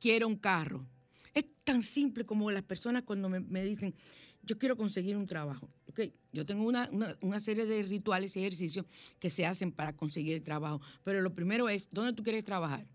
Quiero 0.00 0.26
un 0.26 0.36
carro. 0.36 0.86
Es 1.34 1.44
tan 1.62 1.82
simple 1.82 2.24
como 2.24 2.50
las 2.50 2.64
personas 2.64 3.04
cuando 3.04 3.28
me, 3.28 3.62
dicen, 3.64 3.94
yo 4.42 4.58
quiero 4.58 4.76
conseguir 4.76 5.16
un 5.16 5.26
trabajo. 5.26 5.68
Ok, 5.88 6.00
Yo 6.32 6.46
tengo 6.46 6.64
una, 6.66 6.88
una- 7.20 7.40
serie 7.40 7.66
de 7.66 7.82
rituales 7.82 8.34
y 8.36 8.40
ejercicios 8.40 8.86
que 9.18 9.30
se 9.30 9.44
hacen 9.46 9.70
para 9.70 9.92
conseguir 9.92 10.34
el 10.34 10.42
trabajo. 10.42 10.80
Pero 11.04 11.20
lo 11.20 11.34
primero 11.34 11.68
es, 11.68 11.88
¿dónde 11.90 12.12
tú 12.14 12.22
quieres 12.22 12.44
trabajar? 12.44 12.86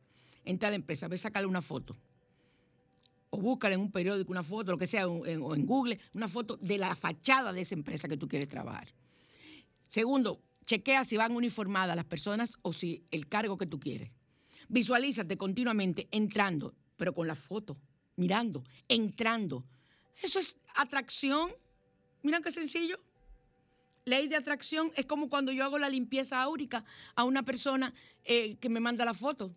En 0.43 0.57
tal 0.57 0.73
empresa. 0.73 1.07
Ve, 1.07 1.17
sacarle 1.17 1.47
una 1.47 1.61
foto. 1.61 1.95
O 3.29 3.37
búscale 3.37 3.75
en 3.75 3.81
un 3.81 3.91
periódico 3.91 4.31
una 4.31 4.43
foto, 4.43 4.71
lo 4.71 4.77
que 4.77 4.87
sea, 4.87 5.03
en, 5.03 5.41
o 5.41 5.55
en 5.55 5.65
Google, 5.65 5.99
una 6.13 6.27
foto 6.27 6.57
de 6.57 6.77
la 6.77 6.95
fachada 6.95 7.51
de 7.53 7.61
esa 7.61 7.75
empresa 7.75 8.07
que 8.07 8.17
tú 8.17 8.27
quieres 8.27 8.47
trabajar. 8.47 8.87
Segundo, 9.89 10.41
chequea 10.65 11.05
si 11.05 11.17
van 11.17 11.35
uniformadas 11.35 11.95
las 11.95 12.05
personas 12.05 12.57
o 12.61 12.73
si 12.73 13.03
el 13.11 13.27
cargo 13.27 13.57
que 13.57 13.65
tú 13.67 13.79
quieres. 13.79 14.11
Visualízate 14.69 15.37
continuamente 15.37 16.07
entrando, 16.11 16.73
pero 16.97 17.13
con 17.13 17.27
la 17.27 17.35
foto, 17.35 17.77
mirando, 18.15 18.63
entrando. 18.87 19.63
Eso 20.21 20.39
es 20.39 20.57
atracción. 20.75 21.51
Mira 22.23 22.41
qué 22.41 22.51
sencillo. 22.51 22.99
Ley 24.05 24.27
de 24.27 24.35
atracción 24.35 24.91
es 24.95 25.05
como 25.05 25.29
cuando 25.29 25.51
yo 25.51 25.63
hago 25.63 25.79
la 25.79 25.89
limpieza 25.89 26.41
áurica 26.41 26.85
a 27.15 27.23
una 27.23 27.43
persona 27.43 27.93
eh, 28.23 28.55
que 28.57 28.69
me 28.69 28.79
manda 28.79 29.03
la 29.03 29.13
foto. 29.13 29.55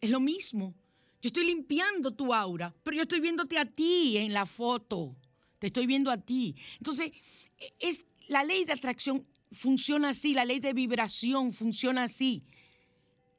Es 0.00 0.10
lo 0.10 0.20
mismo. 0.20 0.74
Yo 1.20 1.28
estoy 1.28 1.46
limpiando 1.46 2.12
tu 2.12 2.34
aura, 2.34 2.74
pero 2.82 2.96
yo 2.96 3.02
estoy 3.02 3.20
viéndote 3.20 3.58
a 3.58 3.64
ti 3.64 4.16
en 4.18 4.32
la 4.32 4.46
foto. 4.46 5.16
Te 5.58 5.68
estoy 5.68 5.86
viendo 5.86 6.10
a 6.10 6.18
ti. 6.18 6.54
Entonces, 6.78 7.12
e- 7.58 7.72
es 7.80 8.06
la 8.28 8.44
ley 8.44 8.64
de 8.64 8.74
atracción 8.74 9.26
funciona 9.50 10.10
así, 10.10 10.34
la 10.34 10.44
ley 10.44 10.60
de 10.60 10.72
vibración 10.72 11.52
funciona 11.52 12.04
así. 12.04 12.42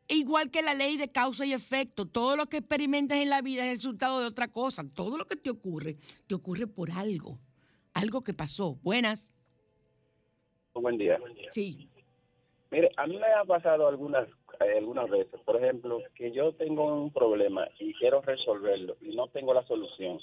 Igual 0.08 0.52
que 0.52 0.62
la 0.62 0.74
ley 0.74 0.98
de 0.98 1.12
causa 1.12 1.46
y 1.46 1.54
efecto, 1.54 2.06
todo 2.06 2.38
lo 2.38 2.46
que 2.46 2.58
experimentas 2.58 3.18
en 3.18 3.30
la 3.30 3.42
vida 3.42 3.64
es 3.66 3.72
el 3.72 3.78
resultado 3.78 4.20
de 4.20 4.28
otra 4.28 4.48
cosa. 4.48 4.84
Todo 4.94 5.18
lo 5.18 5.26
que 5.26 5.36
te 5.36 5.50
ocurre, 5.50 5.98
te 6.28 6.36
ocurre 6.36 6.68
por 6.68 6.92
algo. 6.92 7.40
algo 7.94 8.24
que 8.24 8.34
pasó. 8.34 8.76
Buenas. 8.84 9.34
Buen 10.74 10.98
día. 10.98 11.18
Sí. 11.52 11.90
Mire, 12.70 12.92
a 12.98 13.08
mí 13.08 13.18
me 13.18 13.28
ha 13.28 13.46
pasado 13.46 13.88
algunas 13.88 14.28
eh, 14.60 14.78
algunas 14.78 15.10
veces, 15.10 15.40
por 15.42 15.58
ejemplo, 15.58 16.02
que 16.16 16.32
yo 16.32 16.54
tengo 16.54 16.86
un 16.86 17.12
problema 17.12 17.68
y 17.80 17.94
quiero 17.96 18.22
resolverlo 18.22 18.96
y 19.02 19.16
no 19.16 19.28
tengo 19.28 19.54
la 19.54 19.66
solución. 19.68 20.20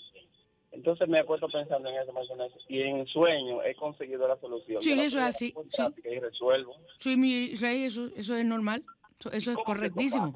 Entonces 0.71 1.07
me 1.09 1.18
acuerdo 1.18 1.49
pensando 1.49 1.88
en 1.90 1.97
eso, 1.97 2.14
pensando 2.14 2.45
en 2.45 2.51
eso, 2.51 2.61
y 2.68 2.81
en 2.81 3.07
sueño 3.07 3.62
he 3.62 3.75
conseguido 3.75 4.27
la 4.27 4.38
solución. 4.38 4.83
Sí, 4.83 4.92
eso 4.92 5.18
es 5.18 5.25
así, 5.25 5.55
sí. 5.71 5.83
Y 6.05 6.18
resuelvo. 6.18 6.77
Sí, 6.99 7.16
mi 7.16 7.55
rey, 7.57 7.85
eso, 7.85 8.09
eso 8.16 8.37
es 8.37 8.45
normal. 8.45 8.83
Eso, 9.29 9.33
eso 9.33 9.51
es 9.53 9.57
correctísimo. 9.65 10.33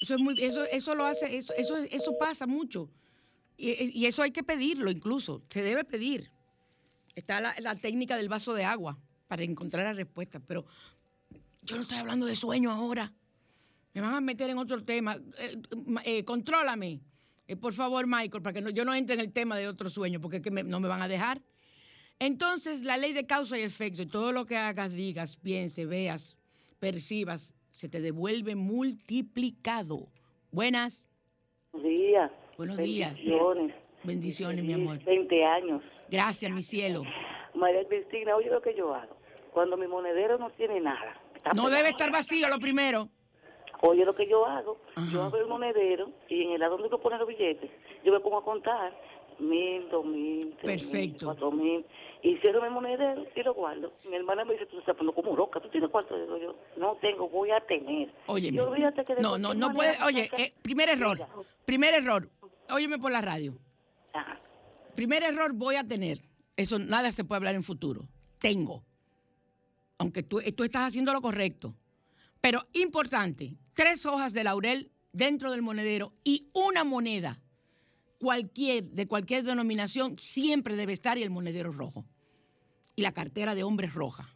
Eso 0.00 0.14
es 0.14 0.20
muy, 0.20 0.42
eso, 0.42 0.64
eso 0.64 0.94
lo 0.94 1.04
hace, 1.04 1.36
eso, 1.36 1.52
eso, 1.54 1.76
eso 1.76 2.16
pasa 2.18 2.46
mucho. 2.46 2.90
Y, 3.56 3.98
y 4.00 4.06
eso 4.06 4.22
hay 4.22 4.30
que 4.32 4.42
pedirlo 4.42 4.90
incluso. 4.90 5.42
Se 5.50 5.62
debe 5.62 5.84
pedir. 5.84 6.30
Está 7.14 7.40
la, 7.40 7.54
la 7.60 7.74
técnica 7.76 8.16
del 8.16 8.28
vaso 8.28 8.54
de 8.54 8.64
agua 8.64 8.98
para 9.28 9.42
encontrar 9.44 9.84
la 9.84 9.92
respuesta. 9.92 10.40
Pero 10.40 10.64
yo 11.62 11.76
no 11.76 11.82
estoy 11.82 11.98
hablando 11.98 12.26
de 12.26 12.34
sueño 12.36 12.70
ahora. 12.72 13.12
Me 13.94 14.00
van 14.00 14.14
a 14.14 14.20
meter 14.20 14.48
en 14.50 14.58
otro 14.58 14.82
tema. 14.82 15.18
Eh, 15.38 15.60
eh, 16.04 16.24
contrólame. 16.24 17.00
Eh, 17.46 17.56
por 17.56 17.74
favor, 17.74 18.06
Michael, 18.06 18.42
para 18.42 18.54
que 18.54 18.60
no- 18.62 18.70
yo 18.70 18.84
no 18.84 18.94
entre 18.94 19.14
en 19.14 19.20
el 19.20 19.32
tema 19.32 19.56
de 19.56 19.68
otro 19.68 19.90
sueño, 19.90 20.20
porque 20.20 20.38
es 20.38 20.42
que 20.42 20.50
me- 20.50 20.62
no 20.64 20.80
me 20.80 20.88
van 20.88 21.02
a 21.02 21.08
dejar. 21.08 21.42
Entonces, 22.18 22.82
la 22.82 22.96
ley 22.96 23.12
de 23.12 23.26
causa 23.26 23.58
y 23.58 23.62
efecto, 23.62 24.02
y 24.02 24.06
todo 24.06 24.32
lo 24.32 24.46
que 24.46 24.56
hagas, 24.56 24.92
digas, 24.92 25.36
pienses, 25.36 25.86
veas, 25.88 26.36
percibas, 26.82 27.54
se 27.70 27.88
te 27.88 28.00
devuelve 28.00 28.56
multiplicado. 28.56 30.08
Buenas. 30.50 31.08
Buenos 31.70 31.88
días. 31.88 32.30
Buenos 32.56 32.76
días. 32.76 33.14
Bendiciones. 33.14 33.74
Bendiciones, 34.02 34.64
mi 34.64 34.72
amor. 34.72 34.98
20 35.04 35.44
años. 35.44 35.80
Gracias, 36.10 36.50
mi 36.50 36.62
cielo. 36.62 37.04
María 37.54 37.86
Cristina, 37.86 38.34
oye 38.34 38.50
lo 38.50 38.60
que 38.60 38.74
yo 38.74 38.92
hago. 38.92 39.16
Cuando 39.52 39.76
mi 39.76 39.86
monedero 39.86 40.38
no 40.38 40.50
tiene 40.50 40.80
nada. 40.80 41.20
No 41.54 41.70
debe 41.70 41.90
estar 41.90 42.10
vacío 42.10 42.48
lo 42.48 42.58
primero. 42.58 43.08
Oye 43.82 44.04
lo 44.04 44.16
que 44.16 44.26
yo 44.26 44.44
hago. 44.44 44.76
Ajá. 44.96 45.08
Yo 45.12 45.22
abro 45.22 45.40
el 45.40 45.46
monedero 45.46 46.10
y 46.28 46.42
en 46.42 46.50
el 46.50 46.60
lado 46.60 46.78
donde 46.78 46.90
yo 46.90 47.00
pongo 47.00 47.16
los 47.16 47.28
billetes, 47.28 47.70
yo 48.04 48.12
me 48.12 48.18
pongo 48.18 48.38
a 48.38 48.44
contar 48.44 48.92
mil, 49.40 49.88
dos 49.90 50.04
mil, 50.04 50.56
tres 50.60 50.92
mil, 50.92 51.16
cuatro 51.22 51.50
mil. 51.50 51.84
Y 52.22 52.36
cierro 52.36 52.62
mi 52.62 52.70
monedero 52.70 53.24
y 53.34 53.42
lo 53.42 53.54
guardo. 53.54 53.92
Mi 54.08 54.16
hermana 54.16 54.44
me 54.44 54.52
dice, 54.52 54.66
tú 54.66 54.78
estás 54.78 54.96
poniendo 54.96 55.20
como 55.20 55.36
loca. 55.36 55.60
¿Tú 55.60 55.68
tienes 55.68 55.90
cuánto? 55.90 56.16
Digo 56.16 56.38
yo, 56.38 56.54
no 56.76 56.96
tengo, 57.00 57.28
voy 57.28 57.50
a 57.50 57.60
tener. 57.60 58.12
Que 58.26 59.14
de 59.14 59.22
No, 59.22 59.38
no, 59.38 59.54
no 59.54 59.72
puede. 59.72 59.96
Oye, 60.04 60.30
eh, 60.38 60.52
primer 60.62 60.88
error. 60.88 61.18
Primer 61.64 61.94
error. 61.94 62.28
Óyeme 62.70 62.98
por 62.98 63.10
la 63.10 63.20
radio. 63.20 63.54
Ajá. 64.12 64.40
Primer 64.94 65.22
error 65.22 65.52
voy 65.52 65.76
a 65.76 65.84
tener. 65.84 66.18
Eso 66.56 66.78
nada 66.78 67.10
se 67.12 67.24
puede 67.24 67.38
hablar 67.38 67.54
en 67.54 67.64
futuro. 67.64 68.02
Tengo. 68.38 68.84
Aunque 69.98 70.22
tú, 70.22 70.40
tú 70.56 70.64
estás 70.64 70.88
haciendo 70.88 71.12
lo 71.12 71.20
correcto. 71.20 71.74
Pero 72.40 72.66
importante, 72.72 73.56
tres 73.72 74.04
hojas 74.04 74.32
de 74.32 74.44
laurel 74.44 74.90
dentro 75.12 75.50
del 75.50 75.62
monedero 75.62 76.12
y 76.24 76.50
una 76.52 76.84
moneda, 76.84 77.40
cualquier, 78.22 78.84
de 78.92 79.08
cualquier 79.08 79.42
denominación, 79.42 80.16
siempre 80.16 80.76
debe 80.76 80.92
estar 80.92 81.18
y 81.18 81.24
el 81.24 81.30
monedero 81.30 81.72
rojo. 81.72 82.04
Y 82.94 83.02
la 83.02 83.10
cartera 83.10 83.56
de 83.56 83.64
hombres 83.64 83.94
roja. 83.94 84.32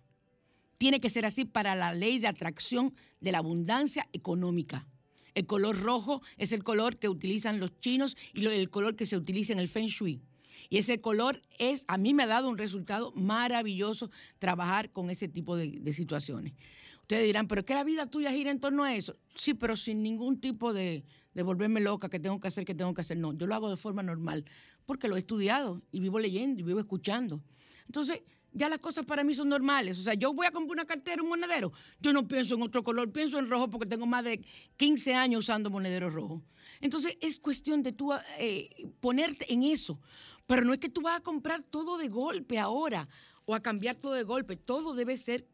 Tiene 0.76 0.98
que 0.98 1.08
ser 1.08 1.24
así 1.24 1.44
para 1.44 1.76
la 1.76 1.94
ley 1.94 2.18
de 2.18 2.26
atracción 2.26 2.96
de 3.20 3.30
la 3.30 3.38
abundancia 3.38 4.08
económica. 4.12 4.88
El 5.36 5.46
color 5.46 5.80
rojo 5.80 6.20
es 6.36 6.50
el 6.50 6.64
color 6.64 6.96
que 6.96 7.08
utilizan 7.08 7.60
los 7.60 7.78
chinos 7.78 8.16
y 8.34 8.44
el 8.44 8.70
color 8.70 8.96
que 8.96 9.06
se 9.06 9.16
utiliza 9.16 9.52
en 9.52 9.60
el 9.60 9.68
Feng 9.68 9.86
Shui. 9.86 10.20
Y 10.68 10.78
ese 10.78 11.00
color 11.00 11.40
es, 11.60 11.84
a 11.86 11.96
mí 11.96 12.12
me 12.12 12.24
ha 12.24 12.26
dado 12.26 12.48
un 12.48 12.58
resultado 12.58 13.12
maravilloso 13.12 14.10
trabajar 14.40 14.90
con 14.90 15.10
ese 15.10 15.28
tipo 15.28 15.56
de, 15.56 15.78
de 15.80 15.92
situaciones. 15.92 16.54
Ustedes 17.02 17.24
dirán, 17.24 17.46
pero 17.46 17.60
es 17.60 17.64
que 17.64 17.74
la 17.74 17.84
vida 17.84 18.10
tuya 18.10 18.32
gira 18.32 18.50
en 18.50 18.58
torno 18.58 18.82
a 18.82 18.96
eso. 18.96 19.16
Sí, 19.36 19.54
pero 19.54 19.76
sin 19.76 20.02
ningún 20.02 20.40
tipo 20.40 20.72
de, 20.72 21.04
de 21.36 21.42
volverme 21.42 21.80
loca, 21.80 22.08
que 22.08 22.18
tengo 22.18 22.40
que 22.40 22.48
hacer, 22.48 22.64
que 22.64 22.74
tengo 22.74 22.94
que 22.94 23.02
hacer. 23.02 23.18
No, 23.18 23.34
yo 23.34 23.46
lo 23.46 23.54
hago 23.54 23.68
de 23.68 23.76
forma 23.76 24.02
normal, 24.02 24.46
porque 24.86 25.06
lo 25.06 25.16
he 25.16 25.18
estudiado 25.18 25.82
y 25.92 26.00
vivo 26.00 26.18
leyendo 26.18 26.60
y 26.60 26.62
vivo 26.62 26.80
escuchando. 26.80 27.42
Entonces, 27.84 28.22
ya 28.52 28.70
las 28.70 28.78
cosas 28.78 29.04
para 29.04 29.22
mí 29.22 29.34
son 29.34 29.50
normales. 29.50 29.98
O 29.98 30.02
sea, 30.02 30.14
yo 30.14 30.32
voy 30.32 30.46
a 30.46 30.50
comprar 30.50 30.72
una 30.72 30.86
cartera, 30.86 31.22
un 31.22 31.28
monedero. 31.28 31.74
Yo 32.00 32.14
no 32.14 32.26
pienso 32.26 32.54
en 32.54 32.62
otro 32.62 32.82
color, 32.82 33.12
pienso 33.12 33.38
en 33.38 33.50
rojo 33.50 33.68
porque 33.68 33.86
tengo 33.86 34.06
más 34.06 34.24
de 34.24 34.42
15 34.78 35.12
años 35.12 35.40
usando 35.40 35.68
monedero 35.68 36.08
rojo. 36.08 36.42
Entonces, 36.80 37.18
es 37.20 37.38
cuestión 37.38 37.82
de 37.82 37.92
tú 37.92 38.14
eh, 38.38 38.88
ponerte 39.00 39.52
en 39.52 39.62
eso. 39.62 40.00
Pero 40.46 40.64
no 40.64 40.72
es 40.72 40.78
que 40.78 40.88
tú 40.88 41.02
vas 41.02 41.18
a 41.18 41.22
comprar 41.22 41.62
todo 41.64 41.98
de 41.98 42.08
golpe 42.08 42.58
ahora 42.58 43.08
o 43.44 43.54
a 43.54 43.60
cambiar 43.60 43.96
todo 43.96 44.14
de 44.14 44.22
golpe. 44.22 44.56
Todo 44.56 44.94
debe 44.94 45.18
ser 45.18 45.46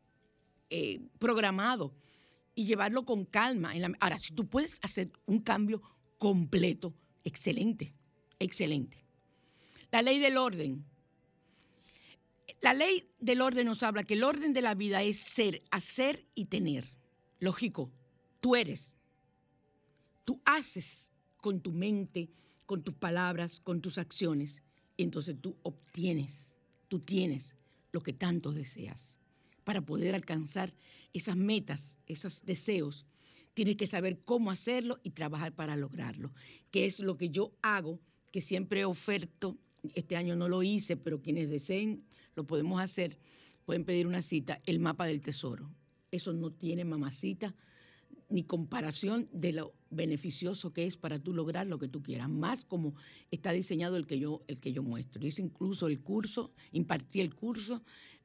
eh, 0.71 1.01
programado 1.19 1.93
y 2.55 2.65
llevarlo 2.67 3.05
con 3.05 3.25
calma. 3.25 3.75
En 3.75 3.83
la- 3.83 3.97
ahora, 4.01 4.19
si 4.19 4.35
tú 4.35 4.47
puedes 4.49 4.79
hacer 4.83 5.11
un 5.27 5.41
cambio 5.41 5.83
completo, 6.19 6.95
excelente, 7.25 7.95
excelente. 8.39 9.05
La 9.91 10.03
ley 10.03 10.19
del 10.19 10.37
orden. 10.37 10.85
La 12.61 12.75
ley 12.75 13.11
del 13.19 13.41
orden 13.41 13.67
nos 13.67 13.83
habla 13.83 14.05
que 14.05 14.15
el 14.15 14.25
orden 14.25 14.53
de 14.53 14.63
la 14.63 14.75
vida 14.75 15.03
es 15.03 15.19
ser, 15.19 15.63
hacer 15.71 16.27
y 16.35 16.47
tener. 16.47 16.85
Lógico, 17.41 17.91
tú 18.41 18.55
eres. 18.55 18.97
Tú 20.25 20.41
haces 20.45 21.13
con 21.39 21.61
tu 21.61 21.73
mente, 21.73 22.31
con 22.67 22.83
tus 22.83 22.95
palabras, 22.95 23.61
con 23.61 23.81
tus 23.81 23.99
acciones. 23.99 24.63
Y 24.97 25.03
entonces 25.03 25.37
tú 25.41 25.57
obtienes, 25.63 26.57
tú 26.89 27.01
tienes 27.01 27.57
lo 27.91 28.01
que 28.01 28.13
tanto 28.13 28.53
deseas. 28.53 29.19
Para 29.65 29.81
poder 29.81 30.15
alcanzar 30.15 30.73
esas 31.13 31.37
metas, 31.37 31.99
esos 32.07 32.45
deseos, 32.45 33.07
tienes 33.55 33.77
que 33.77 33.87
saber 33.87 34.21
cómo 34.25 34.51
hacerlo 34.51 35.01
y 35.03 35.11
trabajar 35.11 35.53
para 35.55 35.77
lograrlo. 35.77 36.33
Que 36.71 36.87
es 36.87 37.01
lo 37.01 37.17
que 37.17 37.31
yo 37.31 37.53
hago, 37.63 38.01
que 38.31 38.41
siempre 38.41 38.85
oferto. 38.85 39.59
Este 39.95 40.17
año 40.17 40.37
no 40.37 40.49
lo 40.49 40.63
hice, 40.63 40.97
pero 40.97 41.21
quienes 41.21 41.51
deseen 41.51 42.05
lo 42.35 42.47
podemos 42.47 42.81
hacer. 42.81 43.19
Pueden 43.65 43.85
pedir 43.85 44.07
una 44.07 44.23
cita, 44.23 44.61
el 44.67 44.79
mapa 44.79 45.07
del 45.07 45.21
tesoro. 45.21 45.71
Eso 46.11 46.33
no 46.33 46.51
tiene 46.51 46.85
mamacita 46.85 47.55
ni 48.33 48.45
comparación 48.45 49.29
de 49.33 49.53
lo 49.53 49.75
beneficioso 49.91 50.73
que 50.73 50.87
es 50.87 50.97
para 50.97 51.19
tú 51.19 51.35
lograr 51.35 51.67
lo 51.67 51.79
que 51.79 51.89
tú 51.89 52.03
quieras, 52.03 52.31
más 52.31 52.65
como 52.65 52.95
está 53.31 53.53
diseñado 53.53 53.97
el 53.97 54.07
que 54.07 54.19
yo, 54.19 54.43
el 54.49 54.59
que 54.59 54.73
yo 54.73 54.83
muestro. 54.83 55.25
Hice 55.25 55.43
incluso 55.43 55.87
el 55.87 56.01
curso, 56.01 56.51
impartí 56.73 57.21
el 57.21 57.35
curso, 57.35 57.83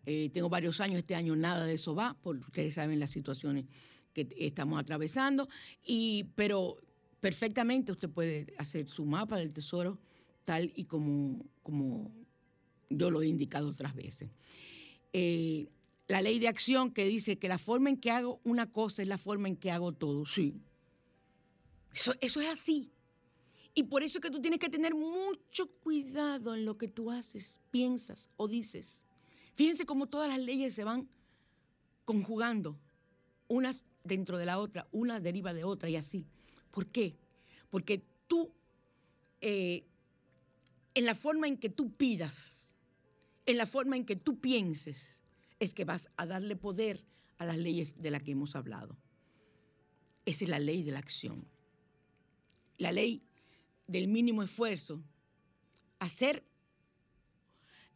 eh, 0.10 0.30
tengo 0.34 0.48
varios 0.48 0.80
años, 0.80 1.00
este 1.00 1.16
año 1.16 1.36
nada 1.36 1.66
de 1.66 1.74
eso 1.74 1.94
va, 1.94 2.16
porque 2.24 2.46
ustedes 2.46 2.76
saben 2.76 2.98
las 2.98 3.12
situaciones 3.12 3.66
que 4.14 4.26
estamos 4.38 4.80
atravesando, 4.80 5.50
y, 5.86 6.28
pero 6.34 6.78
perfectamente 7.20 7.92
usted 7.92 8.10
puede 8.10 8.54
hacer 8.58 8.88
su 8.88 9.04
mapa 9.04 9.38
del 9.38 9.52
tesoro 9.52 10.00
tal 10.46 10.72
y 10.78 10.86
como, 10.86 11.46
como 11.62 12.10
yo 12.90 13.12
lo 13.12 13.22
he 13.22 13.28
indicado 13.28 13.68
otras 13.68 13.94
veces. 13.96 14.30
Eh, 15.12 15.68
la 16.08 16.22
ley 16.22 16.40
de 16.40 16.48
acción 16.48 16.94
que 16.94 17.04
dice 17.04 17.38
que 17.38 17.50
la 17.50 17.58
forma 17.58 17.90
en 17.90 17.98
que 17.98 18.10
hago 18.10 18.40
una 18.46 18.72
cosa 18.72 19.02
es 19.02 19.10
la 19.10 19.18
forma 19.18 19.50
en 19.50 19.58
que 19.58 19.72
hago 19.72 19.92
todo. 19.92 20.26
Sí. 20.26 20.56
Eso, 21.94 22.14
eso 22.22 22.40
es 22.40 22.48
así. 22.48 22.94
Y 23.74 23.84
por 23.84 24.04
eso 24.04 24.20
es 24.20 24.22
que 24.22 24.32
tú 24.32 24.40
tienes 24.40 24.60
que 24.60 24.70
tener 24.70 24.96
mucho 24.96 25.68
cuidado 25.84 26.56
en 26.56 26.64
lo 26.64 26.78
que 26.78 26.88
tú 26.88 27.12
haces, 27.12 27.60
piensas 27.72 28.30
o 28.38 28.48
dices. 28.48 29.04
Fíjense 29.58 29.88
cómo 29.88 30.06
todas 30.06 30.30
las 30.30 30.38
leyes 30.38 30.76
se 30.76 30.84
van 30.84 31.10
conjugando, 32.06 32.78
unas 33.48 33.86
dentro 34.04 34.38
de 34.38 34.46
la 34.46 34.60
otra, 34.60 34.88
una 34.92 35.20
deriva 35.20 35.52
de 35.52 35.64
otra 35.64 35.90
y 35.90 35.96
así. 35.96 36.28
¿Por 36.70 36.86
qué? 36.86 37.18
Porque 37.72 38.06
tú, 38.28 38.54
eh, 39.42 39.84
en 40.94 41.06
la 41.06 41.16
forma 41.16 41.48
en 41.48 41.58
que 41.58 41.70
tú 41.70 41.92
pidas, 41.92 42.78
en 43.48 43.58
la 43.58 43.66
forma 43.66 43.98
en 43.98 44.06
que 44.06 44.16
tú 44.16 44.40
pienses, 44.40 45.24
es 45.60 45.74
que 45.74 45.86
vas 45.86 46.12
a 46.18 46.28
darle 46.28 46.56
poder 46.56 47.04
a 47.40 47.46
las 47.46 47.58
leyes 47.58 48.00
de 48.00 48.12
las 48.12 48.22
que 48.22 48.34
hemos 48.34 48.56
hablado. 48.56 48.96
Esa 50.26 50.44
es 50.44 50.52
la 50.52 50.60
ley 50.60 50.84
de 50.84 50.92
la 50.92 51.00
acción. 51.00 51.48
La 52.78 52.92
ley 52.92 53.24
del 53.88 54.08
mínimo 54.08 54.44
esfuerzo. 54.44 55.02
Hacer 55.98 56.46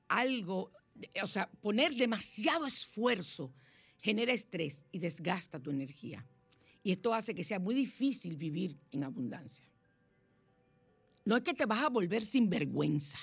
algo, 0.08 0.72
o 1.24 1.28
sea, 1.28 1.50
poner 1.62 1.96
demasiado 1.96 2.66
esfuerzo 2.66 3.54
genera 4.02 4.34
estrés 4.34 4.86
y 4.92 5.00
desgasta 5.00 5.60
tu 5.60 5.70
energía. 5.70 6.26
Y 6.84 6.92
esto 6.92 7.14
hace 7.14 7.36
que 7.36 7.44
sea 7.44 7.60
muy 7.60 7.76
difícil 7.76 8.36
vivir 8.36 8.78
en 8.92 9.04
abundancia. 9.04 9.66
No 11.26 11.38
es 11.38 11.44
que 11.44 11.54
te 11.54 11.66
vas 11.66 11.84
a 11.84 11.90
volver 11.90 12.24
sin 12.24 12.50
vergüenza. 12.50 13.20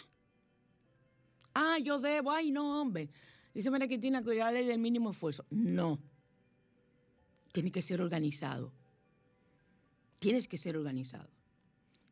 Ah, 1.55 1.79
yo 1.79 1.99
debo, 1.99 2.31
ay, 2.31 2.53
no, 2.53 2.81
hombre. 2.81 3.11
Dice 3.53 3.71
María 3.71 3.89
Cristina 3.89 4.23
que 4.23 4.35
la 4.35 4.53
ley 4.53 4.65
del 4.65 4.79
mínimo 4.79 5.11
esfuerzo. 5.11 5.45
No. 5.51 5.99
Tienes 7.53 7.73
que 7.73 7.83
ser 7.83 8.01
organizado. 8.01 8.73
Tienes 10.21 10.47
que 10.47 10.59
ser 10.59 10.77
organizado. 10.77 11.29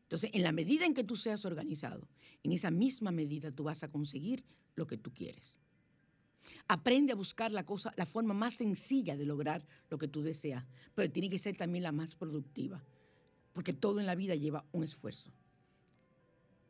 Entonces, 0.03 0.31
en 0.33 0.43
la 0.43 0.51
medida 0.51 0.85
en 0.85 0.93
que 0.93 1.03
tú 1.03 1.15
seas 1.15 1.45
organizado, 1.45 2.07
en 2.47 2.53
esa 2.53 2.71
misma 2.71 3.11
medida 3.11 3.51
tú 3.51 3.65
vas 3.65 3.83
a 3.83 3.91
conseguir 3.91 4.41
lo 4.75 4.87
que 4.87 4.97
tú 4.97 5.13
quieres. 5.13 5.57
Aprende 6.69 7.11
a 7.11 7.15
buscar 7.15 7.51
la 7.51 7.65
cosa, 7.65 7.93
la 7.97 8.05
forma 8.05 8.33
más 8.33 8.53
sencilla 8.53 9.17
de 9.17 9.25
lograr 9.25 9.67
lo 9.89 9.97
que 9.97 10.07
tú 10.07 10.21
deseas, 10.21 10.63
pero 10.95 11.11
tiene 11.11 11.29
que 11.29 11.39
ser 11.39 11.57
también 11.57 11.83
la 11.83 11.91
más 11.91 12.15
productiva, 12.15 12.81
porque 13.51 13.73
todo 13.73 13.99
en 13.99 14.05
la 14.05 14.15
vida 14.15 14.33
lleva 14.33 14.63
un 14.71 14.85
esfuerzo. 14.85 15.29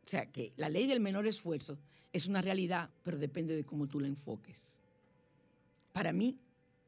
O 0.04 0.10
sea, 0.10 0.32
que 0.32 0.52
la 0.58 0.68
ley 0.68 0.88
del 0.88 1.00
menor 1.00 1.28
esfuerzo 1.28 1.78
es 2.12 2.26
una 2.26 2.42
realidad, 2.42 2.90
pero 3.04 3.20
depende 3.20 3.56
de 3.56 3.64
cómo 3.64 3.88
tú 3.88 4.00
la 4.00 4.08
enfoques. 4.08 4.80
Para 5.94 6.12
mí, 6.12 6.40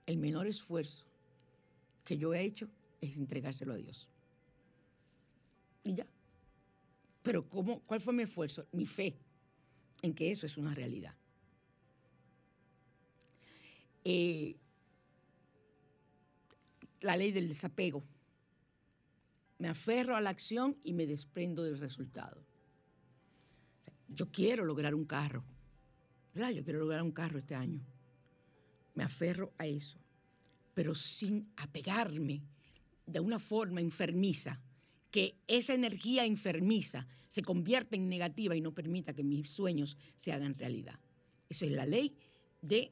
el 0.07 0.17
menor 0.17 0.47
esfuerzo 0.47 1.05
que 2.03 2.17
yo 2.17 2.33
he 2.33 2.41
hecho 2.41 2.67
es 3.01 3.15
entregárselo 3.15 3.73
a 3.73 3.77
Dios. 3.77 4.09
Y 5.83 5.93
ya. 5.93 6.07
Pero 7.21 7.47
¿cómo, 7.47 7.81
¿cuál 7.81 8.01
fue 8.01 8.13
mi 8.13 8.23
esfuerzo? 8.23 8.67
Mi 8.71 8.85
fe 8.85 9.17
en 10.01 10.13
que 10.13 10.31
eso 10.31 10.45
es 10.45 10.57
una 10.57 10.73
realidad. 10.73 11.15
Eh, 14.03 14.55
la 17.01 17.17
ley 17.17 17.31
del 17.31 17.47
desapego. 17.47 18.03
Me 19.57 19.67
aferro 19.67 20.15
a 20.15 20.21
la 20.21 20.29
acción 20.29 20.77
y 20.83 20.93
me 20.93 21.05
desprendo 21.05 21.63
del 21.63 21.79
resultado. 21.79 22.45
Yo 24.07 24.31
quiero 24.31 24.65
lograr 24.65 24.95
un 24.95 25.05
carro, 25.05 25.43
¿verdad? 26.33 26.51
Yo 26.51 26.63
quiero 26.63 26.79
lograr 26.79 27.03
un 27.03 27.11
carro 27.11 27.39
este 27.39 27.55
año. 27.55 27.81
Me 28.95 29.03
aferro 29.03 29.53
a 29.57 29.67
eso, 29.67 29.99
pero 30.73 30.95
sin 30.95 31.51
apegarme 31.57 32.41
de 33.05 33.19
una 33.19 33.39
forma 33.39 33.81
enfermiza, 33.81 34.61
que 35.11 35.35
esa 35.47 35.73
energía 35.73 36.25
enfermiza 36.25 37.07
se 37.29 37.41
convierta 37.41 37.95
en 37.95 38.09
negativa 38.09 38.55
y 38.55 38.61
no 38.61 38.73
permita 38.73 39.13
que 39.13 39.23
mis 39.23 39.49
sueños 39.49 39.97
se 40.15 40.31
hagan 40.31 40.55
realidad. 40.55 40.99
Esa 41.47 41.65
es 41.65 41.71
la 41.71 41.85
ley 41.85 42.15
de 42.61 42.91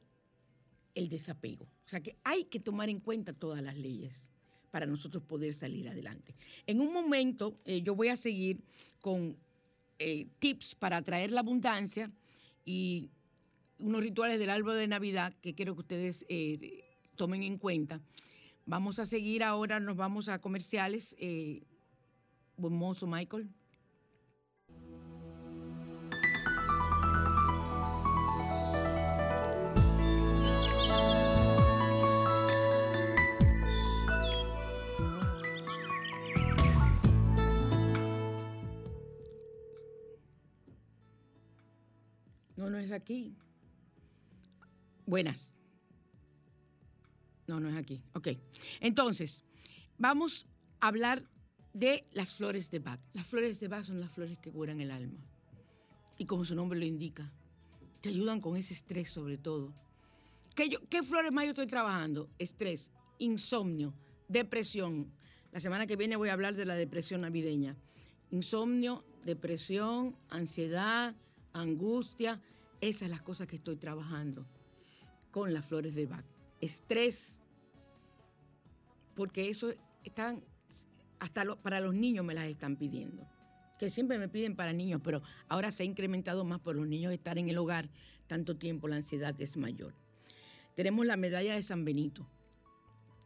el 0.94 1.08
desapego. 1.08 1.64
O 1.86 1.88
sea 1.88 2.00
que 2.00 2.16
hay 2.24 2.44
que 2.44 2.60
tomar 2.60 2.88
en 2.88 3.00
cuenta 3.00 3.32
todas 3.32 3.62
las 3.62 3.76
leyes 3.76 4.30
para 4.70 4.86
nosotros 4.86 5.22
poder 5.22 5.54
salir 5.54 5.88
adelante. 5.88 6.34
En 6.66 6.80
un 6.80 6.92
momento 6.92 7.58
eh, 7.64 7.82
yo 7.82 7.94
voy 7.94 8.08
a 8.08 8.16
seguir 8.16 8.60
con 9.00 9.36
eh, 9.98 10.26
tips 10.38 10.74
para 10.74 10.98
atraer 10.98 11.32
la 11.32 11.40
abundancia 11.40 12.10
y 12.64 13.08
unos 13.78 14.02
rituales 14.02 14.38
del 14.38 14.50
árbol 14.50 14.76
de 14.76 14.88
Navidad 14.88 15.34
que 15.40 15.54
quiero 15.54 15.74
que 15.74 15.80
ustedes 15.80 16.26
eh, 16.28 16.84
tomen 17.16 17.42
en 17.42 17.58
cuenta. 17.58 18.00
Vamos 18.66 18.98
a 18.98 19.06
seguir 19.06 19.42
ahora, 19.42 19.80
nos 19.80 19.96
vamos 19.96 20.28
a 20.28 20.40
comerciales. 20.40 21.16
Buen 22.58 22.74
mozo, 22.74 23.06
Michael. 23.06 23.48
No, 42.56 42.68
no 42.68 42.78
es 42.78 42.90
aquí. 42.90 43.36
Buenas. 45.06 45.52
No, 47.46 47.60
no 47.60 47.70
es 47.70 47.76
aquí. 47.76 48.02
Ok. 48.14 48.28
Entonces, 48.80 49.44
vamos 49.96 50.46
a 50.80 50.88
hablar 50.88 51.22
de 51.78 52.04
las 52.12 52.34
flores 52.34 52.70
de 52.70 52.80
Bach. 52.80 53.00
Las 53.12 53.26
flores 53.26 53.60
de 53.60 53.68
Bach 53.68 53.84
son 53.84 54.00
las 54.00 54.10
flores 54.10 54.38
que 54.38 54.50
curan 54.50 54.80
el 54.80 54.90
alma. 54.90 55.20
Y 56.16 56.26
como 56.26 56.44
su 56.44 56.56
nombre 56.56 56.78
lo 56.78 56.84
indica, 56.84 57.30
te 58.00 58.08
ayudan 58.08 58.40
con 58.40 58.56
ese 58.56 58.74
estrés 58.74 59.10
sobre 59.10 59.38
todo. 59.38 59.72
¿Qué, 60.56 60.70
¿Qué 60.90 61.02
flores 61.04 61.32
más 61.32 61.44
yo 61.44 61.50
estoy 61.50 61.68
trabajando? 61.68 62.28
Estrés, 62.38 62.90
insomnio, 63.18 63.94
depresión. 64.26 65.12
La 65.52 65.60
semana 65.60 65.86
que 65.86 65.94
viene 65.94 66.16
voy 66.16 66.30
a 66.30 66.32
hablar 66.32 66.54
de 66.56 66.64
la 66.64 66.74
depresión 66.74 67.20
navideña. 67.20 67.76
Insomnio, 68.32 69.04
depresión, 69.24 70.16
ansiedad, 70.30 71.14
angustia. 71.52 72.40
Esas 72.80 73.00
son 73.00 73.10
las 73.10 73.22
cosas 73.22 73.46
que 73.46 73.56
estoy 73.56 73.76
trabajando 73.76 74.44
con 75.30 75.54
las 75.54 75.64
flores 75.64 75.94
de 75.94 76.06
Bach. 76.06 76.24
Estrés, 76.60 77.40
porque 79.14 79.48
eso 79.48 79.72
están, 80.02 80.42
hasta 81.20 81.44
para 81.56 81.80
los 81.80 81.94
niños 81.94 82.24
me 82.24 82.34
las 82.34 82.46
están 82.46 82.76
pidiendo. 82.76 83.26
Que 83.78 83.90
siempre 83.90 84.18
me 84.18 84.28
piden 84.28 84.56
para 84.56 84.72
niños, 84.72 85.00
pero 85.04 85.22
ahora 85.48 85.70
se 85.70 85.84
ha 85.84 85.86
incrementado 85.86 86.44
más 86.44 86.60
por 86.60 86.74
los 86.74 86.86
niños 86.86 87.12
estar 87.12 87.38
en 87.38 87.48
el 87.48 87.58
hogar 87.58 87.88
tanto 88.26 88.56
tiempo, 88.56 88.88
la 88.88 88.96
ansiedad 88.96 89.34
es 89.40 89.56
mayor. 89.56 89.94
Tenemos 90.74 91.06
la 91.06 91.16
medalla 91.16 91.54
de 91.54 91.62
San 91.62 91.84
Benito, 91.84 92.28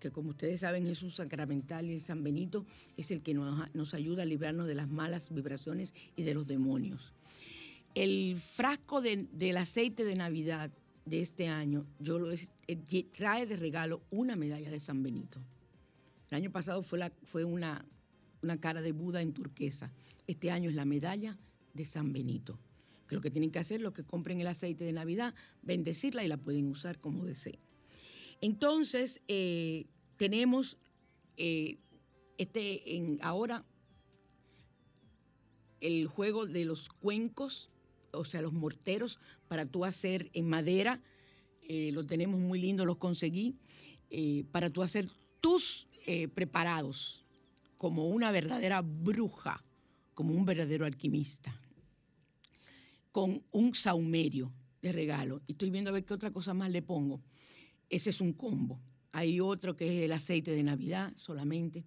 que 0.00 0.10
como 0.10 0.30
ustedes 0.30 0.60
saben 0.60 0.86
es 0.86 1.02
un 1.02 1.10
sacramental 1.10 1.90
y 1.90 1.94
el 1.94 2.00
San 2.00 2.22
Benito 2.22 2.66
es 2.96 3.10
el 3.10 3.22
que 3.22 3.34
nos, 3.34 3.74
nos 3.74 3.94
ayuda 3.94 4.22
a 4.22 4.26
librarnos 4.26 4.66
de 4.66 4.74
las 4.74 4.88
malas 4.88 5.32
vibraciones 5.32 5.94
y 6.16 6.22
de 6.22 6.34
los 6.34 6.46
demonios. 6.46 7.12
El 7.94 8.40
frasco 8.40 9.02
del 9.02 9.56
aceite 9.56 10.04
de 10.04 10.14
Navidad 10.14 10.70
de 11.04 11.20
este 11.20 11.48
año, 11.48 11.84
yo 11.98 12.18
lo 12.18 12.32
eh, 12.32 13.06
trae 13.14 13.46
de 13.46 13.56
regalo 13.56 14.02
una 14.10 14.34
medalla 14.34 14.70
de 14.70 14.80
San 14.80 15.02
Benito. 15.02 15.40
El 16.32 16.36
año 16.36 16.50
pasado 16.50 16.82
fue, 16.82 17.44
una, 17.44 17.84
cara 18.58 18.80
de 18.80 18.92
Buda 18.92 19.20
en 19.20 19.34
turquesa. 19.34 19.92
Este 20.26 20.50
año 20.50 20.70
es 20.70 20.74
la 20.74 20.86
medalla 20.86 21.38
de 21.74 21.84
San 21.84 22.14
Benito. 22.14 22.58
Lo 23.10 23.20
que 23.20 23.30
tienen 23.30 23.50
que 23.50 23.58
hacer, 23.58 23.82
los 23.82 23.92
que 23.92 24.02
compren 24.02 24.40
el 24.40 24.46
aceite 24.46 24.82
de 24.82 24.94
Navidad, 24.94 25.34
bendecirla 25.60 26.24
y 26.24 26.28
la 26.28 26.38
pueden 26.38 26.68
usar 26.68 26.98
como 27.00 27.26
deseen. 27.26 27.58
Entonces, 28.40 29.20
eh, 29.28 29.84
tenemos 30.16 30.78
eh, 31.36 31.76
este, 32.38 33.18
ahora 33.20 33.66
el 35.82 36.06
juego 36.06 36.46
de 36.46 36.64
los 36.64 36.88
cuencos 36.88 37.68
o 38.10 38.24
sea, 38.24 38.40
los 38.40 38.54
morteros 38.54 39.18
para 39.48 39.66
tú 39.66 39.84
hacer 39.84 40.30
en 40.32 40.48
madera. 40.48 41.02
Eh, 41.68 41.90
lo 41.92 42.06
tenemos 42.06 42.40
muy 42.40 42.58
lindo, 42.58 42.86
los 42.86 42.96
conseguí. 42.96 43.58
Para 44.50 44.70
tú 44.70 44.82
hacer 44.82 45.08
tus 45.42 45.88
eh, 46.06 46.28
preparados 46.28 47.24
como 47.78 48.08
una 48.08 48.30
verdadera 48.30 48.80
bruja, 48.80 49.64
como 50.14 50.34
un 50.34 50.44
verdadero 50.44 50.86
alquimista, 50.86 51.52
con 53.10 53.42
un 53.50 53.74
saumerio 53.74 54.52
de 54.80 54.92
regalo. 54.92 55.42
Y 55.46 55.52
estoy 55.52 55.70
viendo 55.70 55.90
a 55.90 55.92
ver 55.92 56.04
qué 56.04 56.14
otra 56.14 56.30
cosa 56.30 56.54
más 56.54 56.70
le 56.70 56.82
pongo. 56.82 57.20
Ese 57.88 58.10
es 58.10 58.20
un 58.20 58.32
combo. 58.32 58.80
Hay 59.12 59.40
otro 59.40 59.76
que 59.76 59.86
es 59.86 60.04
el 60.04 60.12
aceite 60.12 60.52
de 60.52 60.62
Navidad 60.62 61.12
solamente, 61.16 61.84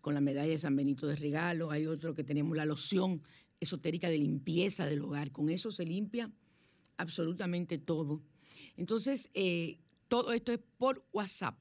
con 0.00 0.14
la 0.14 0.20
medalla 0.20 0.50
de 0.50 0.58
San 0.58 0.76
Benito 0.76 1.06
de 1.06 1.16
regalo. 1.16 1.70
Hay 1.70 1.86
otro 1.86 2.14
que 2.14 2.24
tenemos 2.24 2.56
la 2.56 2.64
loción 2.64 3.22
esotérica 3.60 4.08
de 4.08 4.18
limpieza 4.18 4.86
del 4.86 5.02
hogar. 5.02 5.30
Con 5.30 5.50
eso 5.50 5.70
se 5.70 5.84
limpia 5.84 6.30
absolutamente 6.96 7.78
todo. 7.78 8.22
Entonces, 8.76 9.30
eh, 9.34 9.78
todo 10.08 10.32
esto 10.32 10.52
es 10.52 10.60
por 10.78 11.04
WhatsApp. 11.12 11.58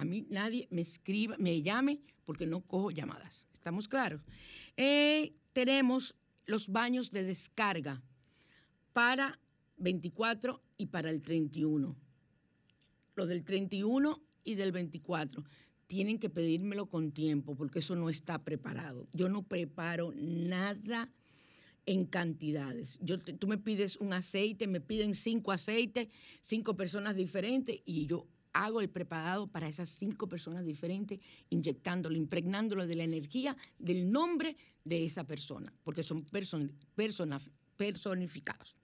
A 0.00 0.04
mí 0.04 0.26
nadie 0.30 0.66
me 0.70 0.80
escriba, 0.80 1.36
me 1.38 1.60
llame 1.60 2.00
porque 2.24 2.46
no 2.46 2.62
cojo 2.62 2.90
llamadas. 2.90 3.46
¿Estamos 3.52 3.86
claros? 3.86 4.22
Eh, 4.78 5.34
tenemos 5.52 6.14
los 6.46 6.70
baños 6.70 7.10
de 7.10 7.22
descarga 7.22 8.00
para 8.94 9.38
24 9.76 10.62
y 10.78 10.86
para 10.86 11.10
el 11.10 11.20
31. 11.20 11.94
Los 13.14 13.28
del 13.28 13.44
31 13.44 14.22
y 14.42 14.54
del 14.54 14.72
24 14.72 15.44
tienen 15.86 16.18
que 16.18 16.30
pedírmelo 16.30 16.86
con 16.86 17.12
tiempo 17.12 17.54
porque 17.54 17.80
eso 17.80 17.94
no 17.94 18.08
está 18.08 18.42
preparado. 18.42 19.06
Yo 19.12 19.28
no 19.28 19.42
preparo 19.42 20.14
nada 20.16 21.10
en 21.84 22.06
cantidades. 22.06 22.98
Tú 23.38 23.46
me 23.46 23.58
pides 23.58 23.96
un 23.96 24.14
aceite, 24.14 24.66
me 24.66 24.80
piden 24.80 25.14
cinco 25.14 25.52
aceites, 25.52 26.08
cinco 26.40 26.74
personas 26.74 27.16
diferentes 27.16 27.80
y 27.84 28.06
yo 28.06 28.26
hago 28.52 28.80
el 28.80 28.88
preparado 28.88 29.46
para 29.46 29.68
esas 29.68 29.90
cinco 29.90 30.28
personas 30.28 30.64
diferentes, 30.64 31.20
inyectándolo, 31.50 32.16
impregnándolo 32.16 32.86
de 32.86 32.94
la 32.94 33.04
energía 33.04 33.56
del 33.78 34.10
nombre 34.10 34.56
de 34.84 35.04
esa 35.04 35.24
persona, 35.24 35.72
porque 35.84 36.02
son 36.02 36.24
person, 36.24 36.72
personificados. 37.76 38.76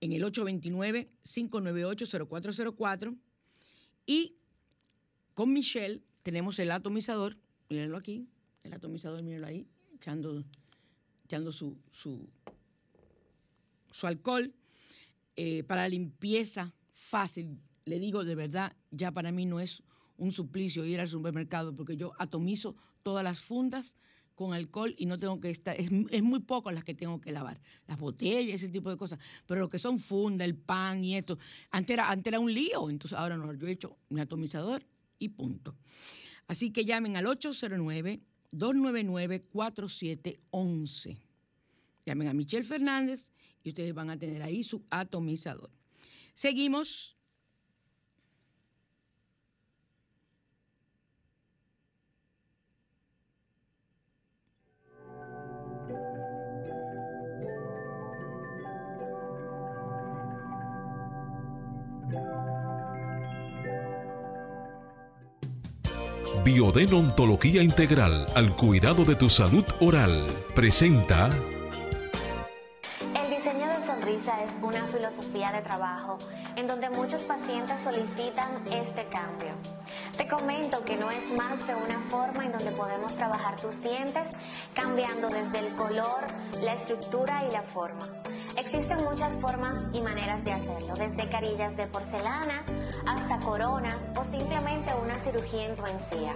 en 0.00 0.12
el 0.12 0.22
829-598-0404. 0.24 3.16
Y 4.06 4.36
con 5.34 5.52
Michelle 5.52 6.00
tenemos 6.22 6.58
el 6.58 6.70
atomizador, 6.70 7.36
mírenlo 7.68 7.98
aquí, 7.98 8.26
el 8.64 8.72
atomizador, 8.72 9.22
mírenlo 9.22 9.46
ahí, 9.46 9.68
echando, 9.94 10.42
echando 11.30 11.52
su, 11.52 11.76
su, 11.92 12.28
su 13.92 14.06
alcohol 14.08 14.52
eh, 15.36 15.62
para 15.62 15.88
limpieza 15.88 16.74
fácil. 16.92 17.60
Le 17.84 18.00
digo 18.00 18.24
de 18.24 18.34
verdad, 18.34 18.74
ya 18.90 19.12
para 19.12 19.30
mí 19.30 19.46
no 19.46 19.60
es 19.60 19.84
un 20.16 20.32
suplicio 20.32 20.84
ir 20.84 20.98
al 20.98 21.08
supermercado 21.08 21.74
porque 21.74 21.96
yo 21.96 22.14
atomizo 22.18 22.74
todas 23.04 23.22
las 23.22 23.38
fundas 23.38 23.96
con 24.34 24.54
alcohol 24.54 24.92
y 24.98 25.06
no 25.06 25.20
tengo 25.20 25.40
que 25.40 25.50
estar, 25.50 25.76
es, 25.78 25.92
muy 26.22 26.40
poco 26.40 26.72
las 26.72 26.82
que 26.82 26.94
tengo 26.94 27.20
que 27.20 27.30
lavar, 27.30 27.60
las 27.86 27.98
botellas, 27.98 28.56
ese 28.56 28.68
tipo 28.68 28.90
de 28.90 28.96
cosas, 28.96 29.20
pero 29.46 29.60
lo 29.60 29.68
que 29.68 29.78
son 29.78 30.00
funda, 30.00 30.44
el 30.44 30.56
pan 30.56 31.04
y 31.04 31.16
esto, 31.16 31.38
antes 31.70 31.94
era, 31.94 32.10
antes 32.10 32.26
era 32.26 32.40
un 32.40 32.52
lío, 32.52 32.90
entonces 32.90 33.16
ahora 33.16 33.36
no, 33.36 33.52
yo 33.52 33.68
he 33.68 33.72
hecho 33.72 33.96
mi 34.08 34.20
atomizador 34.20 34.82
y 35.18 35.28
punto. 35.28 35.76
Así 36.48 36.72
que 36.72 36.84
llamen 36.84 37.16
al 37.16 37.26
809-299-4711. 38.52 41.16
Llamen 42.06 42.28
a 42.28 42.34
Michelle 42.34 42.64
Fernández 42.64 43.30
y 43.62 43.68
ustedes 43.70 43.94
van 43.94 44.10
a 44.10 44.18
tener 44.18 44.42
ahí 44.42 44.64
su 44.64 44.82
atomizador. 44.90 45.70
Seguimos 46.34 47.16
Biodeontología 66.52 67.62
Integral 67.62 68.26
al 68.34 68.56
cuidado 68.56 69.04
de 69.04 69.14
tu 69.14 69.30
salud 69.30 69.64
oral. 69.78 70.26
Presenta. 70.52 71.30
El 73.14 73.30
diseño 73.30 73.68
de 73.68 73.86
sonrisa 73.86 74.42
es 74.42 74.56
una 74.60 74.84
filosofía 74.88 75.52
de 75.52 75.62
trabajo 75.62 76.18
en 76.56 76.66
donde 76.66 76.90
muchos 76.90 77.22
pacientes 77.22 77.80
solicitan 77.80 78.64
este 78.72 79.06
cambio. 79.06 79.52
Te 80.16 80.26
comento 80.26 80.84
que 80.84 80.96
no 80.96 81.08
es 81.12 81.30
más 81.36 81.60
que 81.60 81.72
una 81.76 82.00
forma 82.00 82.44
en 82.44 82.50
donde 82.50 82.72
podemos 82.72 83.14
trabajar 83.14 83.54
tus 83.60 83.80
dientes 83.80 84.32
cambiando 84.74 85.28
desde 85.28 85.60
el 85.60 85.76
color, 85.76 86.26
la 86.62 86.74
estructura 86.74 87.44
y 87.48 87.52
la 87.52 87.62
forma. 87.62 88.08
Existen 88.56 89.04
muchas 89.04 89.36
formas 89.38 89.86
y 89.92 90.00
maneras 90.00 90.44
de 90.44 90.52
hacerlo, 90.52 90.94
desde 90.94 91.28
carillas 91.28 91.76
de 91.76 91.86
porcelana 91.86 92.64
hasta 93.06 93.38
coronas 93.40 94.10
o 94.16 94.24
simplemente 94.24 94.92
una 95.02 95.18
cirugía 95.18 95.66
en 95.66 95.76
tu 95.76 95.86
encía. 95.86 96.34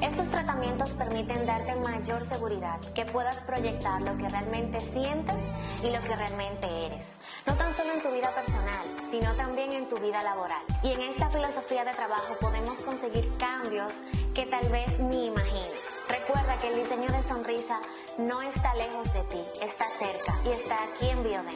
Estos 0.00 0.28
tratamientos 0.30 0.94
permiten 0.94 1.46
darte 1.46 1.76
mayor 1.76 2.24
seguridad, 2.24 2.80
que 2.94 3.04
puedas 3.04 3.42
proyectar 3.42 4.02
lo 4.02 4.16
que 4.16 4.28
realmente 4.28 4.80
sientes 4.80 5.36
y 5.82 5.90
lo 5.90 6.00
que 6.00 6.16
realmente 6.16 6.86
eres, 6.86 7.16
no 7.46 7.56
tan 7.56 7.72
solo 7.72 7.92
en 7.92 8.02
tu 8.02 8.10
vida 8.10 8.30
personal, 8.34 8.84
sino 9.10 9.34
también 9.34 9.72
en 9.72 9.88
tu 9.88 9.96
vida 9.98 10.22
laboral. 10.22 10.62
Y 10.82 10.92
en 10.92 11.02
esta 11.02 11.30
filosofía 11.30 11.84
de 11.84 11.92
trabajo 11.92 12.36
podemos 12.40 12.80
conseguir 12.80 13.30
cambios 13.36 14.02
que 14.34 14.46
tal 14.46 14.68
vez 14.70 14.98
ni 14.98 15.28
imagines. 15.28 16.04
Recuerda 16.08 16.58
que 16.58 16.68
el 16.68 16.76
diseño 16.76 17.10
de 17.10 17.22
sonrisa 17.22 17.80
no 18.18 18.42
está 18.42 18.74
lejos 18.74 19.12
de 19.12 19.22
ti, 19.24 19.42
está 19.62 19.86
cerca 19.98 20.38
y 20.44 20.50
está 20.50 20.82
aquí 20.84 21.08
en 21.08 21.22
Biodent. 21.22 21.51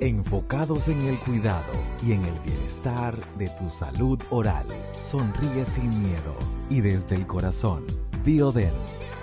Enfocados 0.00 0.88
en 0.88 1.00
el 1.02 1.20
cuidado 1.20 1.72
y 2.04 2.12
en 2.12 2.24
el 2.24 2.36
bienestar 2.40 3.16
de 3.36 3.48
tu 3.50 3.70
salud 3.70 4.20
oral. 4.30 4.66
Sonríe 5.00 5.64
sin 5.64 5.88
miedo 6.02 6.36
y 6.68 6.80
desde 6.80 7.14
el 7.14 7.28
corazón. 7.28 7.86
Biodent, 8.24 8.74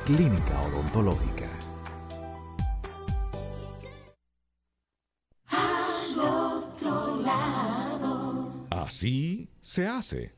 Clínica 0.06 0.62
Odontológica. 0.62 1.50
Al 5.48 6.18
otro 6.18 7.22
lado. 7.22 8.68
Así 8.70 9.50
se 9.60 9.86
hace. 9.86 10.34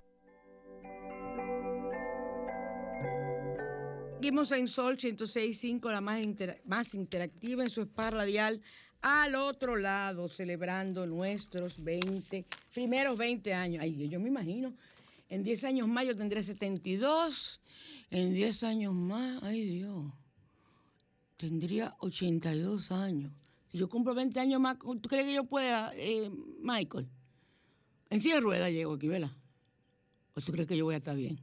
Seguimos 4.15 4.51
en 4.51 4.67
Sol 4.67 4.97
106.5, 4.97 5.91
la 5.91 6.01
más, 6.01 6.19
más 6.65 6.93
interactiva 6.95 7.63
en 7.63 7.69
su 7.69 7.81
spa 7.81 8.09
radial 8.09 8.61
al 9.03 9.35
otro 9.35 9.75
lado, 9.75 10.29
celebrando 10.29 11.05
nuestros 11.05 11.83
20, 11.83 12.45
primeros 12.73 13.17
20 13.17 13.53
años. 13.53 13.83
Ay, 13.83 14.07
yo 14.07 14.19
me 14.19 14.29
imagino, 14.29 14.73
en 15.29 15.43
10 15.43 15.65
años 15.65 15.87
más 15.89 16.07
yo 16.07 16.15
tendré 16.15 16.41
72, 16.41 17.59
en 18.09 18.33
10 18.33 18.63
años 18.63 18.93
más, 18.93 19.43
ay 19.43 19.65
Dios, 19.65 20.05
tendría 21.35 21.95
82 21.99 22.91
años. 22.93 23.31
Si 23.67 23.77
yo 23.77 23.89
cumplo 23.89 24.15
20 24.15 24.39
años 24.39 24.61
más, 24.61 24.77
¿tú 24.79 25.09
crees 25.09 25.25
que 25.25 25.33
yo 25.33 25.43
pueda, 25.43 25.91
eh, 25.95 26.31
Michael? 26.61 27.07
En 28.09 28.21
silla 28.21 28.35
de 28.35 28.41
ruedas 28.41 28.71
llego 28.71 28.93
aquí, 28.93 29.07
¿verdad? 29.09 29.31
¿O 30.33 30.41
tú 30.41 30.53
crees 30.53 30.67
que 30.67 30.77
yo 30.77 30.85
voy 30.85 30.95
a 30.95 30.99
estar 30.99 31.15
bien? 31.15 31.39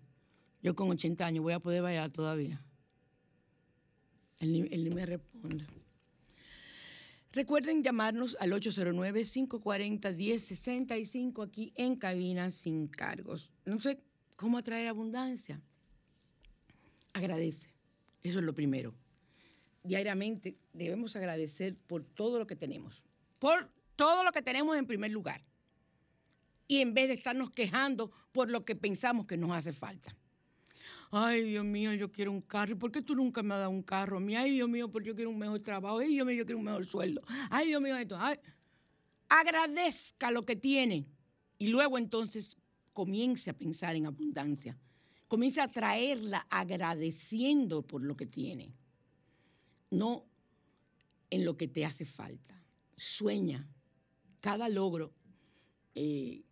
Yo 0.62 0.74
con 0.74 0.88
80 0.88 1.26
años 1.26 1.42
voy 1.42 1.52
a 1.52 1.60
poder 1.60 1.82
bailar 1.82 2.10
todavía. 2.10 2.62
Él 4.38 4.52
ni, 4.52 4.90
me 4.90 5.04
responde. 5.04 5.66
Recuerden 7.32 7.84
llamarnos 7.84 8.36
al 8.40 8.50
809-540-1065 8.52 11.46
aquí 11.46 11.72
en 11.76 11.94
cabina 11.94 12.50
sin 12.50 12.88
cargos. 12.88 13.52
No 13.64 13.80
sé 13.80 14.00
cómo 14.34 14.58
atraer 14.58 14.88
abundancia. 14.88 15.62
Agradece. 17.12 17.72
Eso 18.24 18.40
es 18.40 18.44
lo 18.44 18.52
primero. 18.52 18.92
Diariamente 19.84 20.56
debemos 20.72 21.14
agradecer 21.14 21.76
por 21.76 22.02
todo 22.04 22.40
lo 22.40 22.48
que 22.48 22.56
tenemos. 22.56 23.04
Por 23.38 23.70
todo 23.94 24.24
lo 24.24 24.32
que 24.32 24.42
tenemos 24.42 24.76
en 24.76 24.86
primer 24.86 25.12
lugar. 25.12 25.44
Y 26.66 26.80
en 26.80 26.94
vez 26.94 27.06
de 27.08 27.14
estarnos 27.14 27.50
quejando 27.50 28.10
por 28.32 28.50
lo 28.50 28.64
que 28.64 28.74
pensamos 28.74 29.26
que 29.26 29.36
nos 29.36 29.52
hace 29.52 29.72
falta. 29.72 30.16
Ay, 31.10 31.42
Dios 31.42 31.64
mío, 31.64 31.92
yo 31.94 32.12
quiero 32.12 32.30
un 32.30 32.40
carro. 32.40 32.78
¿Por 32.78 32.92
qué 32.92 33.02
tú 33.02 33.16
nunca 33.16 33.42
me 33.42 33.54
has 33.54 33.60
dado 33.60 33.70
un 33.70 33.82
carro 33.82 34.18
a 34.18 34.20
mí? 34.20 34.36
Ay, 34.36 34.52
Dios 34.52 34.68
mío, 34.68 34.90
porque 34.90 35.08
yo 35.08 35.14
quiero 35.14 35.30
un 35.30 35.38
mejor 35.38 35.60
trabajo. 35.60 35.98
Ay, 35.98 36.14
Dios 36.14 36.26
mío, 36.26 36.36
yo 36.36 36.46
quiero 36.46 36.58
un 36.58 36.64
mejor 36.64 36.86
sueldo. 36.86 37.22
Ay, 37.50 37.68
Dios 37.68 37.82
mío, 37.82 37.96
esto. 37.96 38.16
Agradezca 39.28 40.30
lo 40.30 40.44
que 40.44 40.56
tiene. 40.56 41.06
Y 41.58 41.68
luego 41.68 41.98
entonces 41.98 42.56
comience 42.92 43.50
a 43.50 43.58
pensar 43.58 43.96
en 43.96 44.06
abundancia. 44.06 44.78
Comience 45.26 45.60
a 45.60 45.70
traerla 45.70 46.46
agradeciendo 46.48 47.82
por 47.82 48.02
lo 48.02 48.16
que 48.16 48.26
tiene. 48.26 48.72
No 49.90 50.26
en 51.28 51.44
lo 51.44 51.56
que 51.56 51.66
te 51.66 51.84
hace 51.84 52.04
falta. 52.04 52.62
Sueña 52.96 53.68
cada 54.40 54.68
logro 54.68 55.12
eh, 55.94 56.42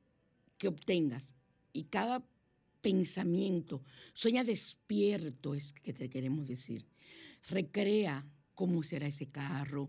que 0.56 0.68
obtengas 0.68 1.34
y 1.72 1.84
cada 1.84 2.24
pensamiento, 2.80 3.82
sueña 4.14 4.44
despierto, 4.44 5.54
es 5.54 5.72
que 5.72 5.92
te 5.92 6.08
queremos 6.08 6.46
decir. 6.46 6.84
Recrea 7.48 8.26
cómo 8.54 8.82
será 8.82 9.06
ese 9.06 9.26
carro. 9.26 9.88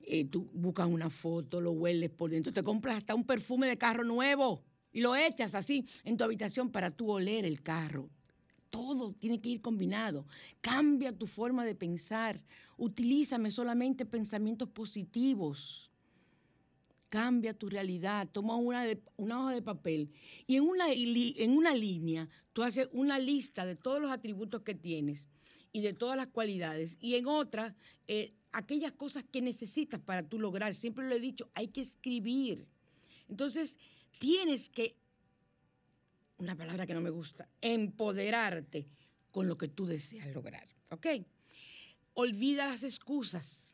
Eh, 0.00 0.24
tú 0.26 0.48
buscas 0.54 0.86
una 0.86 1.10
foto, 1.10 1.60
lo 1.60 1.72
hueles 1.72 2.10
por 2.10 2.30
dentro, 2.30 2.52
te 2.52 2.62
compras 2.62 2.98
hasta 2.98 3.14
un 3.14 3.24
perfume 3.24 3.66
de 3.66 3.76
carro 3.76 4.04
nuevo 4.04 4.62
y 4.92 5.00
lo 5.00 5.16
echas 5.16 5.54
así 5.54 5.86
en 6.04 6.16
tu 6.16 6.24
habitación 6.24 6.70
para 6.70 6.90
tú 6.90 7.10
oler 7.10 7.44
el 7.44 7.62
carro. 7.62 8.08
Todo 8.70 9.12
tiene 9.12 9.40
que 9.40 9.48
ir 9.48 9.60
combinado. 9.60 10.26
Cambia 10.60 11.16
tu 11.16 11.26
forma 11.26 11.64
de 11.64 11.74
pensar. 11.74 12.40
Utilízame 12.76 13.50
solamente 13.50 14.06
pensamientos 14.06 14.68
positivos. 14.68 15.85
Cambia 17.16 17.54
tu 17.54 17.70
realidad. 17.70 18.28
Toma 18.30 18.56
una, 18.56 18.84
una 19.16 19.40
hoja 19.40 19.54
de 19.54 19.62
papel 19.62 20.10
y 20.46 20.56
en 20.56 20.64
una, 20.64 20.92
en 20.92 21.56
una 21.56 21.74
línea 21.74 22.28
tú 22.52 22.62
haces 22.62 22.90
una 22.92 23.18
lista 23.18 23.64
de 23.64 23.74
todos 23.74 24.02
los 24.02 24.10
atributos 24.10 24.60
que 24.60 24.74
tienes 24.74 25.26
y 25.72 25.80
de 25.80 25.94
todas 25.94 26.18
las 26.18 26.26
cualidades. 26.26 26.98
Y 27.00 27.14
en 27.14 27.26
otra, 27.26 27.74
eh, 28.06 28.34
aquellas 28.52 28.92
cosas 28.92 29.24
que 29.32 29.40
necesitas 29.40 29.98
para 29.98 30.28
tú 30.28 30.38
lograr. 30.38 30.74
Siempre 30.74 31.08
lo 31.08 31.14
he 31.14 31.18
dicho, 31.18 31.48
hay 31.54 31.68
que 31.68 31.80
escribir. 31.80 32.66
Entonces, 33.30 33.78
tienes 34.18 34.68
que 34.68 34.94
una 36.36 36.54
palabra 36.54 36.86
que 36.86 36.92
no 36.92 37.00
me 37.00 37.08
gusta, 37.08 37.48
empoderarte 37.62 38.88
con 39.30 39.48
lo 39.48 39.56
que 39.56 39.68
tú 39.68 39.86
deseas 39.86 40.28
lograr. 40.34 40.68
¿Ok? 40.90 41.06
Olvida 42.12 42.66
las 42.66 42.82
excusas. 42.82 43.65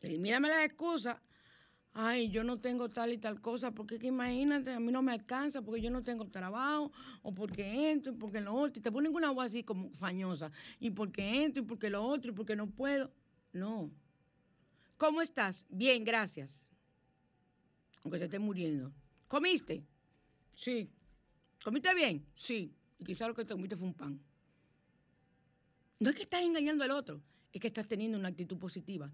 Elimíname 0.00 0.48
las 0.48 0.64
excusas. 0.64 1.16
Ay, 1.92 2.30
yo 2.30 2.44
no 2.44 2.60
tengo 2.60 2.88
tal 2.88 3.12
y 3.12 3.18
tal 3.18 3.40
cosa, 3.40 3.72
porque 3.72 3.98
que 3.98 4.06
imagínate, 4.06 4.72
a 4.72 4.78
mí 4.78 4.92
no 4.92 5.02
me 5.02 5.12
alcanza, 5.12 5.60
porque 5.60 5.82
yo 5.82 5.90
no 5.90 6.04
tengo 6.04 6.24
trabajo, 6.28 6.92
o 7.22 7.34
porque 7.34 7.92
esto, 7.92 8.10
y 8.10 8.12
porque 8.12 8.40
lo 8.40 8.54
otro, 8.54 8.78
y 8.78 8.82
te 8.82 8.92
ponen 8.92 9.12
una 9.14 9.30
voz 9.30 9.46
así 9.46 9.64
como 9.64 9.90
fañosa, 9.90 10.52
y 10.78 10.90
porque 10.90 11.44
esto, 11.44 11.60
y 11.60 11.62
porque 11.62 11.90
lo 11.90 12.04
otro, 12.04 12.30
y 12.30 12.34
porque 12.34 12.54
no 12.54 12.70
puedo. 12.70 13.10
No. 13.52 13.90
¿Cómo 14.96 15.20
estás? 15.20 15.66
Bien, 15.68 16.04
gracias. 16.04 16.70
Aunque 18.04 18.18
te 18.18 18.26
esté 18.26 18.38
muriendo. 18.38 18.92
¿Comiste? 19.26 19.84
Sí. 20.54 20.88
¿Comiste 21.64 21.92
bien? 21.94 22.24
Sí. 22.36 22.72
Y 23.00 23.04
quizás 23.04 23.26
lo 23.28 23.34
que 23.34 23.44
te 23.44 23.54
comiste 23.54 23.76
fue 23.76 23.88
un 23.88 23.94
pan. 23.94 24.20
No 25.98 26.10
es 26.10 26.16
que 26.16 26.22
estás 26.22 26.42
engañando 26.42 26.84
al 26.84 26.92
otro, 26.92 27.20
es 27.52 27.60
que 27.60 27.66
estás 27.66 27.88
teniendo 27.88 28.16
una 28.16 28.28
actitud 28.28 28.58
positiva 28.58 29.12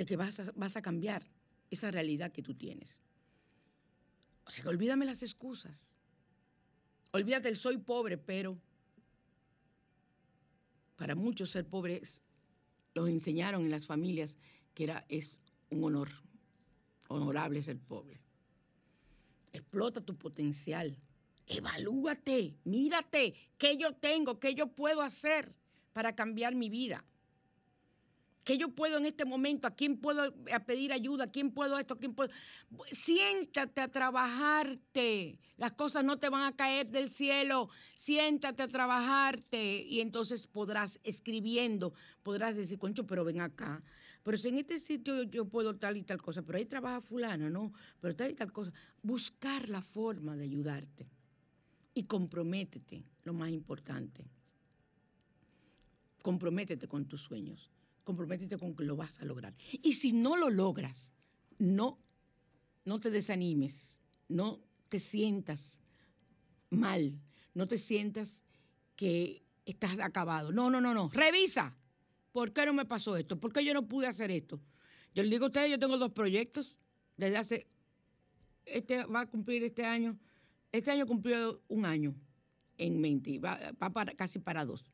de 0.00 0.06
que 0.06 0.16
vas 0.16 0.40
a, 0.40 0.50
vas 0.56 0.78
a 0.78 0.80
cambiar 0.80 1.26
esa 1.70 1.90
realidad 1.90 2.32
que 2.32 2.40
tú 2.40 2.54
tienes. 2.54 3.02
O 4.46 4.50
sea, 4.50 4.62
que 4.62 4.70
olvídame 4.70 5.04
las 5.04 5.22
excusas. 5.22 5.98
Olvídate 7.12 7.50
el 7.50 7.56
soy 7.56 7.76
pobre, 7.76 8.16
pero 8.16 8.58
para 10.96 11.14
muchos 11.14 11.50
ser 11.50 11.66
pobres 11.66 12.22
los 12.94 13.10
enseñaron 13.10 13.66
en 13.66 13.70
las 13.70 13.86
familias 13.86 14.38
que 14.72 14.84
era, 14.84 15.04
es 15.10 15.38
un 15.68 15.84
honor, 15.84 16.08
honorable 17.08 17.60
ser 17.60 17.78
pobre. 17.78 18.22
Explota 19.52 20.00
tu 20.00 20.16
potencial. 20.16 20.96
Evalúate, 21.46 22.54
mírate, 22.64 23.34
qué 23.58 23.76
yo 23.76 23.94
tengo, 23.96 24.40
qué 24.40 24.54
yo 24.54 24.68
puedo 24.68 25.02
hacer 25.02 25.54
para 25.92 26.16
cambiar 26.16 26.54
mi 26.54 26.70
vida. 26.70 27.04
¿Qué 28.44 28.56
yo 28.56 28.70
puedo 28.70 28.96
en 28.96 29.06
este 29.06 29.24
momento? 29.24 29.66
¿A 29.66 29.74
quién 29.74 29.98
puedo 29.98 30.32
pedir 30.66 30.92
ayuda? 30.92 31.24
¿A 31.24 31.30
quién 31.30 31.50
puedo 31.50 31.78
esto? 31.78 31.94
¿A 31.94 31.98
quién 31.98 32.14
puedo? 32.14 32.30
Siéntate 32.90 33.80
a 33.82 33.88
trabajarte. 33.88 35.38
Las 35.58 35.72
cosas 35.72 36.04
no 36.04 36.18
te 36.18 36.30
van 36.30 36.44
a 36.44 36.56
caer 36.56 36.88
del 36.88 37.10
cielo. 37.10 37.68
Siéntate 37.96 38.62
a 38.62 38.68
trabajarte 38.68 39.82
y 39.82 40.00
entonces 40.00 40.46
podrás, 40.46 40.98
escribiendo, 41.04 41.92
podrás 42.22 42.56
decir, 42.56 42.78
concho, 42.78 43.06
pero 43.06 43.24
ven 43.24 43.42
acá. 43.42 43.82
Pero 44.22 44.38
si 44.38 44.48
en 44.48 44.58
este 44.58 44.78
sitio 44.78 45.22
yo 45.24 45.44
puedo 45.44 45.76
tal 45.76 45.98
y 45.98 46.02
tal 46.02 46.22
cosa, 46.22 46.42
pero 46.42 46.58
ahí 46.58 46.64
trabaja 46.64 47.02
fulana, 47.02 47.50
¿no? 47.50 47.72
Pero 48.00 48.16
tal 48.16 48.30
y 48.30 48.34
tal 48.34 48.52
cosa. 48.52 48.72
Buscar 49.02 49.68
la 49.68 49.82
forma 49.82 50.34
de 50.34 50.44
ayudarte. 50.44 51.10
Y 51.92 52.04
comprométete, 52.04 53.04
lo 53.24 53.34
más 53.34 53.50
importante. 53.50 54.24
Comprométete 56.22 56.88
con 56.88 57.06
tus 57.06 57.22
sueños. 57.22 57.70
Comprométete 58.04 58.58
con 58.58 58.74
que 58.74 58.84
lo 58.84 58.96
vas 58.96 59.20
a 59.20 59.24
lograr. 59.24 59.54
Y 59.82 59.92
si 59.94 60.12
no 60.12 60.36
lo 60.36 60.50
logras, 60.50 61.12
no, 61.58 61.98
no 62.84 63.00
te 63.00 63.10
desanimes, 63.10 64.00
no 64.28 64.60
te 64.88 64.98
sientas 64.98 65.78
mal, 66.70 67.20
no 67.54 67.68
te 67.68 67.78
sientas 67.78 68.44
que 68.96 69.44
estás 69.64 69.98
acabado. 70.00 70.52
No, 70.52 70.70
no, 70.70 70.80
no, 70.80 70.94
no. 70.94 71.08
Revisa. 71.10 71.76
¿Por 72.32 72.52
qué 72.52 72.64
no 72.64 72.72
me 72.72 72.84
pasó 72.84 73.16
esto? 73.16 73.40
¿Por 73.40 73.52
qué 73.52 73.64
yo 73.64 73.74
no 73.74 73.88
pude 73.88 74.06
hacer 74.06 74.30
esto? 74.30 74.60
Yo 75.14 75.22
le 75.22 75.30
digo 75.30 75.46
a 75.46 75.48
ustedes, 75.48 75.70
yo 75.70 75.78
tengo 75.78 75.98
dos 75.98 76.12
proyectos 76.12 76.78
desde 77.16 77.36
hace, 77.36 77.66
este 78.64 79.04
va 79.04 79.20
a 79.20 79.26
cumplir 79.26 79.62
este 79.64 79.84
año, 79.84 80.16
este 80.72 80.90
año 80.90 81.06
cumplió 81.06 81.60
un 81.68 81.84
año 81.84 82.14
en 82.78 83.00
mente, 83.00 83.38
va, 83.38 83.58
para, 83.92 84.14
casi 84.14 84.38
para 84.38 84.64
dos, 84.64 84.89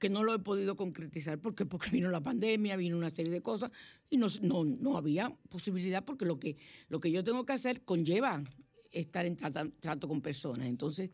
que 0.00 0.08
no 0.08 0.24
lo 0.24 0.34
he 0.34 0.38
podido 0.38 0.76
concretizar. 0.76 1.38
¿Por 1.38 1.54
qué? 1.54 1.66
Porque 1.66 1.90
vino 1.90 2.10
la 2.10 2.22
pandemia, 2.22 2.76
vino 2.76 2.96
una 2.96 3.10
serie 3.10 3.30
de 3.30 3.42
cosas 3.42 3.70
y 4.08 4.16
no, 4.16 4.26
no, 4.40 4.64
no 4.64 4.96
había 4.96 5.30
posibilidad 5.50 6.04
porque 6.04 6.24
lo 6.24 6.40
que, 6.40 6.56
lo 6.88 7.00
que 7.00 7.12
yo 7.12 7.22
tengo 7.22 7.44
que 7.44 7.52
hacer 7.52 7.82
conlleva 7.82 8.42
estar 8.90 9.26
en 9.26 9.36
trato 9.36 10.08
con 10.08 10.22
personas. 10.22 10.66
Entonces, 10.66 11.10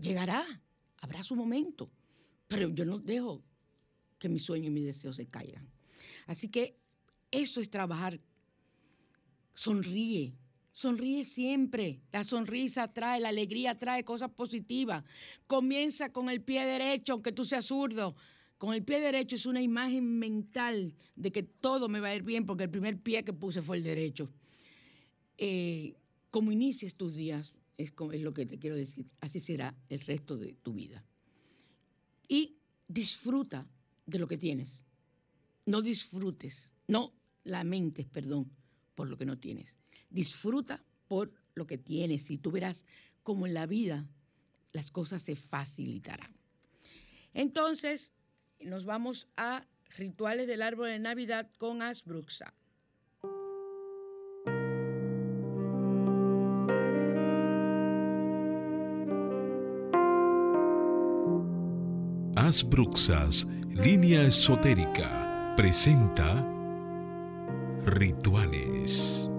llegará, 0.00 0.44
habrá 1.02 1.22
su 1.22 1.36
momento, 1.36 1.90
pero 2.48 2.70
yo 2.70 2.86
no 2.86 2.98
dejo 2.98 3.42
que 4.18 4.30
mi 4.30 4.38
sueño 4.38 4.68
y 4.68 4.70
mi 4.70 4.82
deseo 4.82 5.12
se 5.12 5.26
caigan. 5.26 5.68
Así 6.26 6.48
que 6.48 6.78
eso 7.30 7.60
es 7.60 7.70
trabajar. 7.70 8.18
Sonríe, 9.54 10.32
sonríe 10.72 11.24
siempre. 11.24 12.00
La 12.12 12.24
sonrisa 12.24 12.92
trae, 12.92 13.20
la 13.20 13.28
alegría 13.28 13.78
trae 13.78 14.04
cosas 14.04 14.30
positivas. 14.30 15.04
Comienza 15.46 16.12
con 16.12 16.28
el 16.30 16.42
pie 16.42 16.64
derecho, 16.66 17.14
aunque 17.14 17.32
tú 17.32 17.44
seas 17.44 17.66
zurdo. 17.66 18.14
Con 18.58 18.74
el 18.74 18.84
pie 18.84 19.00
derecho 19.00 19.36
es 19.36 19.46
una 19.46 19.62
imagen 19.62 20.18
mental 20.18 20.94
de 21.16 21.32
que 21.32 21.42
todo 21.42 21.88
me 21.88 22.00
va 22.00 22.08
a 22.08 22.14
ir 22.14 22.22
bien 22.22 22.44
porque 22.44 22.64
el 22.64 22.70
primer 22.70 22.98
pie 22.98 23.24
que 23.24 23.32
puse 23.32 23.62
fue 23.62 23.78
el 23.78 23.82
derecho. 23.82 24.30
Eh, 25.38 25.94
como 26.30 26.52
inicies 26.52 26.94
tus 26.94 27.14
días, 27.14 27.54
es, 27.78 27.92
es 28.12 28.20
lo 28.20 28.34
que 28.34 28.44
te 28.44 28.58
quiero 28.58 28.76
decir, 28.76 29.06
así 29.20 29.40
será 29.40 29.74
el 29.88 30.00
resto 30.00 30.36
de 30.36 30.54
tu 30.62 30.74
vida. 30.74 31.02
Y 32.28 32.58
disfruta 32.86 33.66
de 34.04 34.18
lo 34.18 34.28
que 34.28 34.36
tienes. 34.36 34.84
No 35.64 35.80
disfrutes, 35.80 36.70
no 36.86 37.14
lamentes, 37.44 38.06
perdón, 38.06 38.50
por 38.94 39.08
lo 39.08 39.16
que 39.16 39.24
no 39.24 39.38
tienes. 39.38 39.79
Disfruta 40.10 40.84
por 41.08 41.32
lo 41.54 41.66
que 41.66 41.78
tienes 41.78 42.30
y 42.30 42.38
tú 42.38 42.50
verás 42.50 42.84
cómo 43.22 43.46
en 43.46 43.54
la 43.54 43.66
vida 43.66 44.06
las 44.72 44.90
cosas 44.90 45.22
se 45.22 45.36
facilitarán. 45.36 46.34
Entonces, 47.32 48.12
nos 48.60 48.84
vamos 48.84 49.28
a 49.36 49.66
rituales 49.96 50.46
del 50.46 50.62
árbol 50.62 50.88
de 50.88 50.98
Navidad 50.98 51.50
con 51.58 51.82
Asbruxa. 51.82 52.54
Asbruxas 62.36 63.46
Línea 63.68 64.24
Esotérica 64.24 65.54
presenta 65.56 66.46
Rituales. 67.84 69.29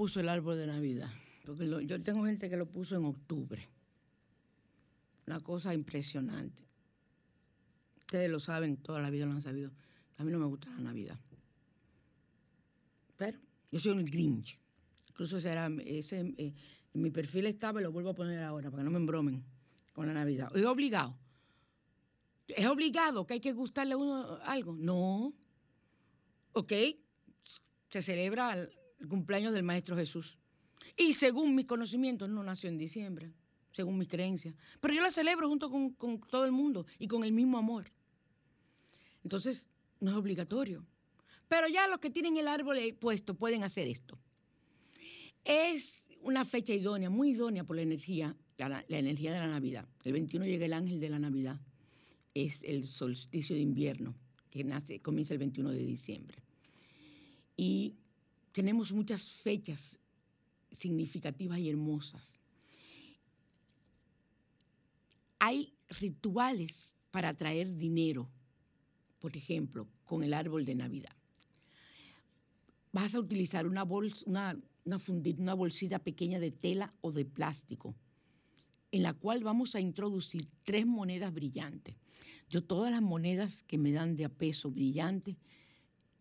Puso 0.00 0.18
el 0.18 0.30
árbol 0.30 0.56
de 0.56 0.66
Navidad 0.66 1.10
yo 1.84 2.02
tengo 2.02 2.24
gente 2.24 2.48
que 2.48 2.56
lo 2.56 2.66
puso 2.66 2.96
en 2.96 3.04
octubre. 3.04 3.68
Una 5.26 5.40
cosa 5.40 5.74
impresionante. 5.74 6.62
Ustedes 7.98 8.30
lo 8.30 8.40
saben, 8.40 8.78
toda 8.78 9.02
la 9.02 9.10
vida 9.10 9.26
lo 9.26 9.32
han 9.32 9.42
sabido. 9.42 9.70
A 10.16 10.24
mí 10.24 10.32
no 10.32 10.38
me 10.38 10.46
gusta 10.46 10.70
la 10.70 10.80
Navidad. 10.80 11.18
Pero 13.18 13.38
yo 13.70 13.78
soy 13.78 13.92
un 13.92 14.06
Grinch. 14.06 14.58
Incluso 15.08 15.38
será 15.38 15.70
ese, 15.84 16.34
eh, 16.38 16.54
mi 16.94 17.10
perfil 17.10 17.44
estaba 17.46 17.80
y 17.80 17.82
lo 17.82 17.92
vuelvo 17.92 18.10
a 18.10 18.14
poner 18.14 18.42
ahora 18.42 18.70
para 18.70 18.80
que 18.80 18.84
no 18.84 18.90
me 18.90 18.98
embromen 18.98 19.44
con 19.92 20.06
la 20.06 20.14
Navidad. 20.14 20.50
Es 20.56 20.64
obligado. 20.64 21.14
¿Es 22.48 22.66
obligado 22.66 23.26
que 23.26 23.34
hay 23.34 23.40
que 23.40 23.52
gustarle 23.52 23.92
a 23.92 23.98
uno 23.98 24.38
algo? 24.44 24.74
No. 24.74 25.34
¿ok? 26.52 26.72
Se 27.90 28.02
celebra 28.02 28.66
el 29.00 29.08
cumpleaños 29.08 29.52
del 29.52 29.62
Maestro 29.62 29.96
Jesús. 29.96 30.38
Y 30.96 31.14
según 31.14 31.54
mis 31.54 31.66
conocimientos, 31.66 32.28
no 32.28 32.42
nació 32.42 32.68
en 32.68 32.78
diciembre, 32.78 33.32
según 33.72 33.98
mis 33.98 34.08
creencias. 34.08 34.54
Pero 34.80 34.94
yo 34.94 35.02
la 35.02 35.10
celebro 35.10 35.48
junto 35.48 35.70
con, 35.70 36.20
todo 36.30 36.44
el 36.44 36.52
mundo 36.52 36.86
y 36.98 37.08
con 37.08 37.24
el 37.24 37.32
mismo 37.32 37.58
amor. 37.58 37.90
Entonces, 39.24 39.66
no 40.00 40.10
es 40.10 40.16
obligatorio. 40.16 40.84
Pero 41.48 41.68
ya 41.68 41.88
los 41.88 41.98
que 41.98 42.10
tienen 42.10 42.36
el 42.36 42.48
árbol 42.48 42.78
puesto 42.98 43.34
pueden 43.34 43.64
hacer 43.64 43.88
esto. 43.88 44.18
Es 45.44 46.06
una 46.22 46.44
fecha 46.44 46.72
idónea, 46.72 47.10
muy 47.10 47.30
idónea 47.30 47.64
por 47.64 47.76
la 47.76 47.82
energía, 47.82 48.36
la, 48.58 48.84
la 48.86 48.98
energía 48.98 49.32
de 49.32 49.38
la 49.38 49.48
Navidad. 49.48 49.88
El 50.04 50.12
21 50.12 50.46
llega 50.46 50.66
el 50.66 50.72
ángel 50.74 51.00
de 51.00 51.08
la 51.08 51.18
Navidad. 51.18 51.60
Es 52.34 52.62
el 52.62 52.86
solsticio 52.86 53.56
de 53.56 53.62
invierno, 53.62 54.14
que 54.50 54.62
nace, 54.62 55.00
comienza 55.00 55.34
el 55.34 55.38
21 55.38 55.70
de 55.70 55.84
diciembre. 55.84 56.38
Y 57.56 57.94
tenemos 58.52 58.92
muchas 58.92 59.32
fechas 59.32 59.98
significativas 60.72 61.58
y 61.58 61.68
hermosas. 61.68 62.38
Hay 65.38 65.74
rituales 65.88 66.94
para 67.10 67.34
traer 67.34 67.76
dinero, 67.76 68.28
por 69.18 69.36
ejemplo, 69.36 69.88
con 70.04 70.22
el 70.22 70.34
árbol 70.34 70.64
de 70.64 70.74
Navidad. 70.74 71.16
Vas 72.92 73.14
a 73.14 73.20
utilizar 73.20 73.66
una, 73.66 73.84
bolsa, 73.84 74.24
una, 74.26 74.98
fundita, 74.98 75.40
una 75.40 75.54
bolsita 75.54 75.98
pequeña 76.00 76.40
de 76.40 76.50
tela 76.50 76.92
o 77.00 77.12
de 77.12 77.24
plástico, 77.24 77.94
en 78.90 79.02
la 79.02 79.14
cual 79.14 79.44
vamos 79.44 79.74
a 79.74 79.80
introducir 79.80 80.48
tres 80.64 80.86
monedas 80.86 81.32
brillantes. 81.32 81.96
Yo 82.48 82.64
todas 82.64 82.90
las 82.90 83.02
monedas 83.02 83.62
que 83.62 83.78
me 83.78 83.92
dan 83.92 84.16
de 84.16 84.24
a 84.24 84.28
peso 84.28 84.70
brillante 84.70 85.36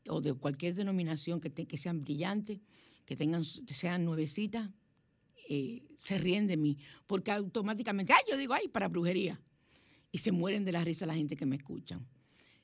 o 0.09 0.21
de 0.21 0.33
cualquier 0.33 0.75
denominación 0.75 1.39
que, 1.39 1.77
sean 1.77 2.01
brillantes, 2.01 2.59
que 3.05 3.15
tengan, 3.15 3.43
sean 3.45 4.05
nuevecitas, 4.05 4.69
eh, 5.47 5.83
se 5.95 6.17
ríen 6.17 6.47
de 6.47 6.57
mí, 6.57 6.77
porque 7.07 7.31
automáticamente, 7.31 8.13
ay, 8.13 8.23
yo 8.29 8.37
digo, 8.37 8.53
ay, 8.53 8.67
para 8.67 8.87
brujería. 8.87 9.39
Y 10.11 10.19
se 10.19 10.31
mueren 10.31 10.65
de 10.65 10.71
la 10.71 10.83
risa 10.83 11.05
la 11.05 11.15
gente 11.15 11.35
que 11.35 11.45
me 11.45 11.55
escuchan. 11.55 12.05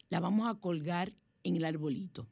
La 0.09 0.19
vamos 0.19 0.49
a 0.49 0.55
colgar 0.55 1.13
en 1.43 1.55
el 1.55 1.65
arbolito. 1.65 2.27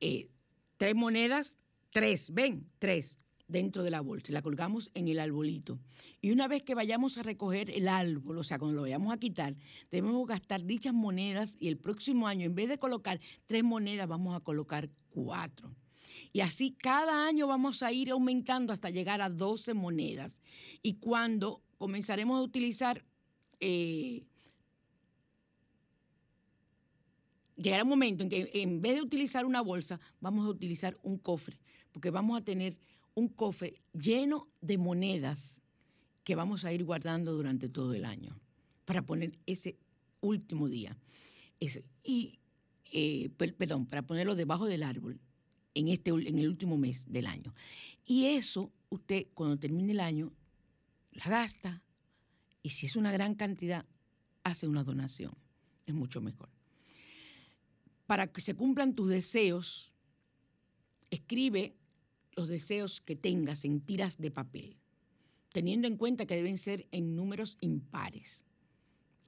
Eh, 0.00 0.28
tres 0.76 0.94
monedas, 0.94 1.56
tres, 1.90 2.32
ven, 2.32 2.68
tres, 2.78 3.18
dentro 3.48 3.82
de 3.82 3.90
la 3.90 4.00
bolsa. 4.00 4.32
La 4.32 4.42
colgamos 4.42 4.90
en 4.94 5.08
el 5.08 5.18
arbolito. 5.18 5.78
Y 6.20 6.30
una 6.30 6.48
vez 6.48 6.62
que 6.62 6.74
vayamos 6.74 7.18
a 7.18 7.22
recoger 7.22 7.70
el 7.70 7.88
árbol, 7.88 8.38
o 8.38 8.44
sea, 8.44 8.58
cuando 8.58 8.76
lo 8.76 8.82
vayamos 8.82 9.12
a 9.12 9.18
quitar, 9.18 9.54
debemos 9.90 10.26
gastar 10.26 10.64
dichas 10.64 10.94
monedas 10.94 11.56
y 11.58 11.68
el 11.68 11.76
próximo 11.76 12.26
año, 12.26 12.46
en 12.46 12.54
vez 12.54 12.68
de 12.68 12.78
colocar 12.78 13.20
tres 13.46 13.64
monedas, 13.64 14.08
vamos 14.08 14.36
a 14.36 14.40
colocar 14.40 14.88
cuatro. 15.10 15.74
Y 16.32 16.40
así 16.40 16.72
cada 16.72 17.26
año 17.26 17.46
vamos 17.46 17.82
a 17.82 17.92
ir 17.92 18.10
aumentando 18.10 18.72
hasta 18.72 18.90
llegar 18.90 19.22
a 19.22 19.30
12 19.30 19.74
monedas. 19.74 20.40
Y 20.82 20.94
cuando 20.94 21.62
comenzaremos 21.78 22.38
a 22.38 22.42
utilizar, 22.42 23.04
eh, 23.60 24.24
llegará 27.56 27.84
un 27.84 27.88
momento 27.88 28.24
en 28.24 28.30
que 28.30 28.50
en 28.54 28.80
vez 28.82 28.96
de 28.96 29.02
utilizar 29.02 29.46
una 29.46 29.60
bolsa, 29.60 30.00
vamos 30.20 30.46
a 30.46 30.50
utilizar 30.50 30.98
un 31.02 31.18
cofre, 31.18 31.58
porque 31.92 32.10
vamos 32.10 32.36
a 32.36 32.44
tener 32.44 32.76
un 33.14 33.28
cofre 33.28 33.80
lleno 33.92 34.48
de 34.60 34.78
monedas 34.78 35.60
que 36.24 36.34
vamos 36.34 36.64
a 36.64 36.72
ir 36.72 36.84
guardando 36.84 37.32
durante 37.32 37.68
todo 37.68 37.94
el 37.94 38.04
año 38.04 38.38
para 38.84 39.02
poner 39.02 39.38
ese 39.46 39.78
último 40.20 40.68
día. 40.68 40.96
Ese, 41.60 41.84
y, 42.02 42.38
eh, 42.90 43.30
per, 43.36 43.54
perdón, 43.54 43.86
para 43.86 44.02
ponerlo 44.02 44.34
debajo 44.34 44.66
del 44.66 44.82
árbol 44.82 45.20
en, 45.74 45.88
este, 45.88 46.10
en 46.10 46.38
el 46.38 46.48
último 46.48 46.76
mes 46.76 47.10
del 47.10 47.26
año. 47.26 47.54
Y 48.06 48.26
eso 48.26 48.72
usted 48.90 49.26
cuando 49.34 49.58
termine 49.58 49.92
el 49.92 50.00
año 50.00 50.32
la 51.12 51.26
gasta 51.26 51.82
y 52.62 52.70
si 52.70 52.86
es 52.86 52.96
una 52.96 53.12
gran 53.12 53.34
cantidad, 53.34 53.84
hace 54.42 54.66
una 54.66 54.84
donación. 54.84 55.36
Es 55.86 55.94
mucho 55.94 56.20
mejor. 56.20 56.48
Para 58.06 58.26
que 58.26 58.40
se 58.40 58.54
cumplan 58.54 58.94
tus 58.94 59.08
deseos, 59.08 59.92
escribe 61.10 61.76
los 62.36 62.48
deseos 62.48 63.00
que 63.00 63.16
tengas 63.16 63.64
en 63.64 63.80
tiras 63.80 64.18
de 64.18 64.30
papel, 64.30 64.76
teniendo 65.52 65.86
en 65.86 65.96
cuenta 65.96 66.26
que 66.26 66.36
deben 66.36 66.58
ser 66.58 66.86
en 66.90 67.16
números 67.16 67.56
impares. 67.60 68.44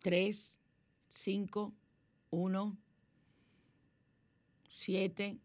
3, 0.03 0.61
5, 1.09 1.75
1, 2.31 2.79
7, 4.69 5.39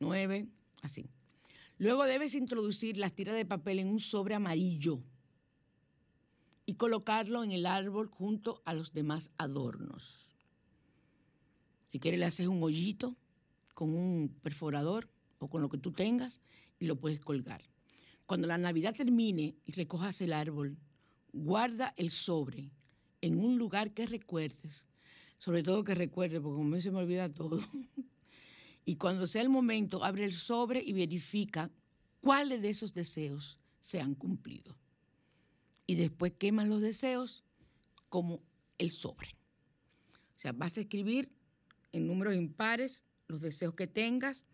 9, 0.00 0.46
así. 0.82 1.08
Luego 1.78 2.04
debes 2.04 2.34
introducir 2.34 2.96
las 2.96 3.14
tiras 3.14 3.34
de 3.34 3.44
papel 3.44 3.78
en 3.78 3.88
un 3.88 4.00
sobre 4.00 4.34
amarillo 4.34 5.00
y 6.64 6.74
colocarlo 6.74 7.44
en 7.44 7.52
el 7.52 7.66
árbol 7.66 8.08
junto 8.08 8.62
a 8.64 8.74
los 8.74 8.92
demás 8.92 9.30
adornos. 9.36 10.26
Si 11.90 12.00
quieres 12.00 12.18
le 12.18 12.26
haces 12.26 12.48
un 12.48 12.62
hoyito 12.62 13.14
con 13.74 13.94
un 13.94 14.28
perforador 14.42 15.08
o 15.38 15.48
con 15.48 15.62
lo 15.62 15.68
que 15.68 15.78
tú 15.78 15.92
tengas 15.92 16.40
y 16.78 16.86
lo 16.86 16.96
puedes 16.96 17.20
colgar. 17.20 17.62
Cuando 18.26 18.46
la 18.46 18.58
Navidad 18.58 18.94
termine 18.94 19.54
y 19.64 19.72
recojas 19.72 20.20
el 20.20 20.32
árbol, 20.32 20.76
guarda 21.32 21.94
el 21.96 22.10
sobre 22.10 22.70
en 23.20 23.38
un 23.38 23.58
lugar 23.58 23.92
que 23.92 24.06
recuerdes, 24.06 24.84
sobre 25.38 25.62
todo 25.62 25.84
que 25.84 25.94
recuerdes, 25.94 26.40
porque 26.40 26.56
como 26.56 26.80
se 26.80 26.90
me 26.90 26.98
olvida 26.98 27.32
todo. 27.32 27.60
y 28.84 28.96
cuando 28.96 29.26
sea 29.26 29.42
el 29.42 29.48
momento, 29.48 30.04
abre 30.04 30.24
el 30.24 30.32
sobre 30.32 30.82
y 30.82 30.92
verifica 30.92 31.70
cuáles 32.20 32.62
de 32.62 32.70
esos 32.70 32.94
deseos 32.94 33.58
se 33.80 34.00
han 34.00 34.14
cumplido. 34.14 34.76
Y 35.86 35.94
después 35.94 36.32
quemas 36.32 36.66
los 36.66 36.80
deseos 36.80 37.44
como 38.08 38.40
el 38.78 38.90
sobre. 38.90 39.28
O 40.36 40.38
sea, 40.38 40.52
vas 40.52 40.76
a 40.76 40.80
escribir 40.80 41.30
en 41.92 42.06
números 42.06 42.34
impares 42.34 43.04
los 43.28 43.40
deseos 43.40 43.74
que 43.74 43.86
tengas 43.86 44.46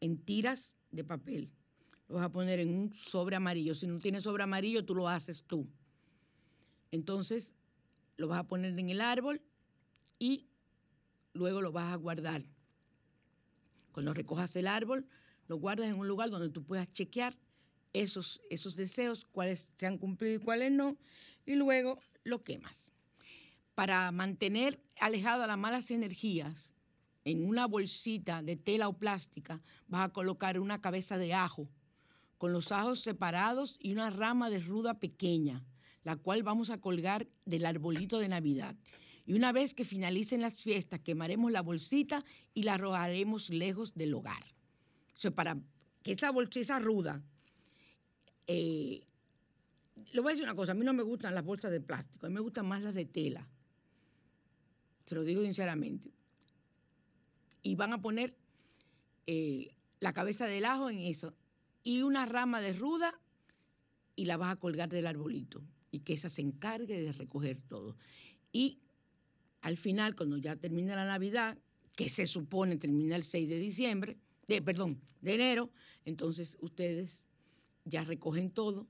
en 0.00 0.18
tiras 0.18 0.76
de 0.90 1.04
papel. 1.04 1.50
Lo 2.08 2.16
vas 2.16 2.24
a 2.24 2.32
poner 2.32 2.60
en 2.60 2.70
un 2.70 2.94
sobre 2.94 3.36
amarillo. 3.36 3.74
Si 3.74 3.86
no 3.86 3.98
tienes 3.98 4.24
sobre 4.24 4.42
amarillo, 4.42 4.84
tú 4.84 4.94
lo 4.94 5.08
haces 5.08 5.44
tú. 5.44 5.68
Entonces, 6.90 7.54
lo 8.16 8.28
vas 8.28 8.40
a 8.40 8.48
poner 8.48 8.78
en 8.78 8.90
el 8.90 9.00
árbol 9.00 9.42
y 10.18 10.46
luego 11.32 11.60
lo 11.60 11.72
vas 11.72 11.92
a 11.92 11.96
guardar. 11.96 12.44
Cuando 13.92 14.14
recojas 14.14 14.54
el 14.56 14.66
árbol, 14.66 15.06
lo 15.48 15.56
guardas 15.56 15.88
en 15.88 15.98
un 15.98 16.08
lugar 16.08 16.30
donde 16.30 16.50
tú 16.50 16.64
puedas 16.64 16.90
chequear 16.92 17.36
esos, 17.92 18.40
esos 18.50 18.76
deseos, 18.76 19.24
cuáles 19.24 19.70
se 19.76 19.86
han 19.86 19.98
cumplido 19.98 20.36
y 20.36 20.44
cuáles 20.44 20.72
no, 20.72 20.96
y 21.46 21.54
luego 21.54 21.98
lo 22.24 22.44
quemas. 22.44 22.90
Para 23.74 24.10
mantener 24.12 24.80
alejado 25.00 25.42
a 25.42 25.46
las 25.46 25.58
malas 25.58 25.90
energías, 25.90 26.70
en 27.24 27.46
una 27.46 27.66
bolsita 27.66 28.42
de 28.42 28.56
tela 28.56 28.88
o 28.88 28.98
plástica 28.98 29.60
vas 29.86 30.08
a 30.08 30.12
colocar 30.12 30.58
una 30.58 30.80
cabeza 30.80 31.18
de 31.18 31.34
ajo 31.34 31.68
con 32.38 32.52
los 32.52 32.72
ajos 32.72 33.00
separados 33.00 33.76
y 33.80 33.92
una 33.92 34.10
rama 34.10 34.48
de 34.48 34.60
ruda 34.60 35.00
pequeña, 35.00 35.64
la 36.04 36.16
cual 36.16 36.42
vamos 36.42 36.70
a 36.70 36.80
colgar 36.80 37.26
del 37.44 37.66
arbolito 37.66 38.18
de 38.18 38.28
Navidad. 38.28 38.76
Y 39.26 39.34
una 39.34 39.52
vez 39.52 39.74
que 39.74 39.84
finalicen 39.84 40.40
las 40.40 40.54
fiestas, 40.54 41.00
quemaremos 41.00 41.50
la 41.50 41.60
bolsita 41.60 42.24
y 42.54 42.62
la 42.62 42.74
arrojaremos 42.74 43.50
lejos 43.50 43.94
del 43.94 44.14
hogar. 44.14 44.42
O 45.16 45.20
sea, 45.20 45.32
para 45.32 45.58
que 46.02 46.12
esa 46.12 46.30
bolsita 46.30 46.78
ruda, 46.78 47.20
eh, 48.46 49.02
le 50.12 50.20
voy 50.20 50.30
a 50.30 50.32
decir 50.32 50.44
una 50.44 50.54
cosa, 50.54 50.72
a 50.72 50.74
mí 50.76 50.84
no 50.84 50.94
me 50.94 51.02
gustan 51.02 51.34
las 51.34 51.44
bolsas 51.44 51.72
de 51.72 51.80
plástico, 51.80 52.24
a 52.24 52.28
mí 52.30 52.34
me 52.34 52.40
gustan 52.40 52.66
más 52.66 52.82
las 52.82 52.94
de 52.94 53.04
tela. 53.04 53.46
Se 55.06 55.14
lo 55.16 55.24
digo 55.24 55.42
sinceramente 55.42 56.17
y 57.62 57.74
van 57.74 57.92
a 57.92 58.00
poner 58.00 58.34
eh, 59.26 59.74
la 60.00 60.12
cabeza 60.12 60.46
del 60.46 60.64
ajo 60.64 60.90
en 60.90 61.00
eso 61.00 61.34
y 61.82 62.02
una 62.02 62.26
rama 62.26 62.60
de 62.60 62.72
ruda 62.72 63.20
y 64.16 64.24
la 64.24 64.36
vas 64.36 64.52
a 64.52 64.56
colgar 64.56 64.88
del 64.88 65.06
arbolito 65.06 65.62
y 65.90 66.00
que 66.00 66.14
esa 66.14 66.30
se 66.30 66.42
encargue 66.42 67.00
de 67.00 67.12
recoger 67.12 67.60
todo. 67.60 67.96
Y 68.52 68.78
al 69.60 69.76
final, 69.76 70.14
cuando 70.16 70.36
ya 70.38 70.56
termine 70.56 70.94
la 70.94 71.06
Navidad, 71.06 71.58
que 71.96 72.08
se 72.08 72.26
supone 72.26 72.76
termina 72.76 73.16
el 73.16 73.24
6 73.24 73.48
de 73.48 73.58
diciembre, 73.58 74.16
de, 74.46 74.62
perdón, 74.62 75.00
de 75.20 75.34
enero, 75.34 75.70
entonces 76.04 76.56
ustedes 76.60 77.24
ya 77.84 78.04
recogen 78.04 78.50
todo 78.50 78.86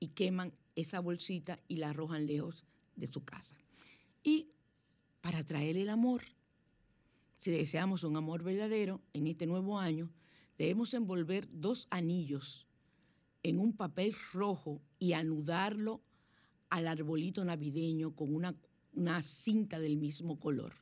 y 0.00 0.08
queman 0.08 0.52
esa 0.74 1.00
bolsita 1.00 1.60
y 1.68 1.76
la 1.76 1.90
arrojan 1.90 2.26
lejos 2.26 2.64
de 2.96 3.06
su 3.06 3.24
casa. 3.24 3.56
Y 4.22 4.48
para 5.20 5.44
traer 5.44 5.76
el 5.76 5.88
amor, 5.88 6.22
si 7.38 7.50
deseamos 7.50 8.02
un 8.04 8.16
amor 8.16 8.42
verdadero 8.42 9.00
en 9.12 9.26
este 9.26 9.46
nuevo 9.46 9.78
año, 9.78 10.10
debemos 10.58 10.92
envolver 10.94 11.48
dos 11.52 11.86
anillos 11.90 12.66
en 13.42 13.58
un 13.58 13.72
papel 13.76 14.14
rojo 14.32 14.82
y 14.98 15.12
anudarlo 15.12 16.00
al 16.70 16.88
arbolito 16.88 17.44
navideño 17.44 18.14
con 18.14 18.34
una, 18.34 18.54
una 18.92 19.22
cinta 19.22 19.78
del 19.78 19.96
mismo 19.96 20.38
color. 20.40 20.74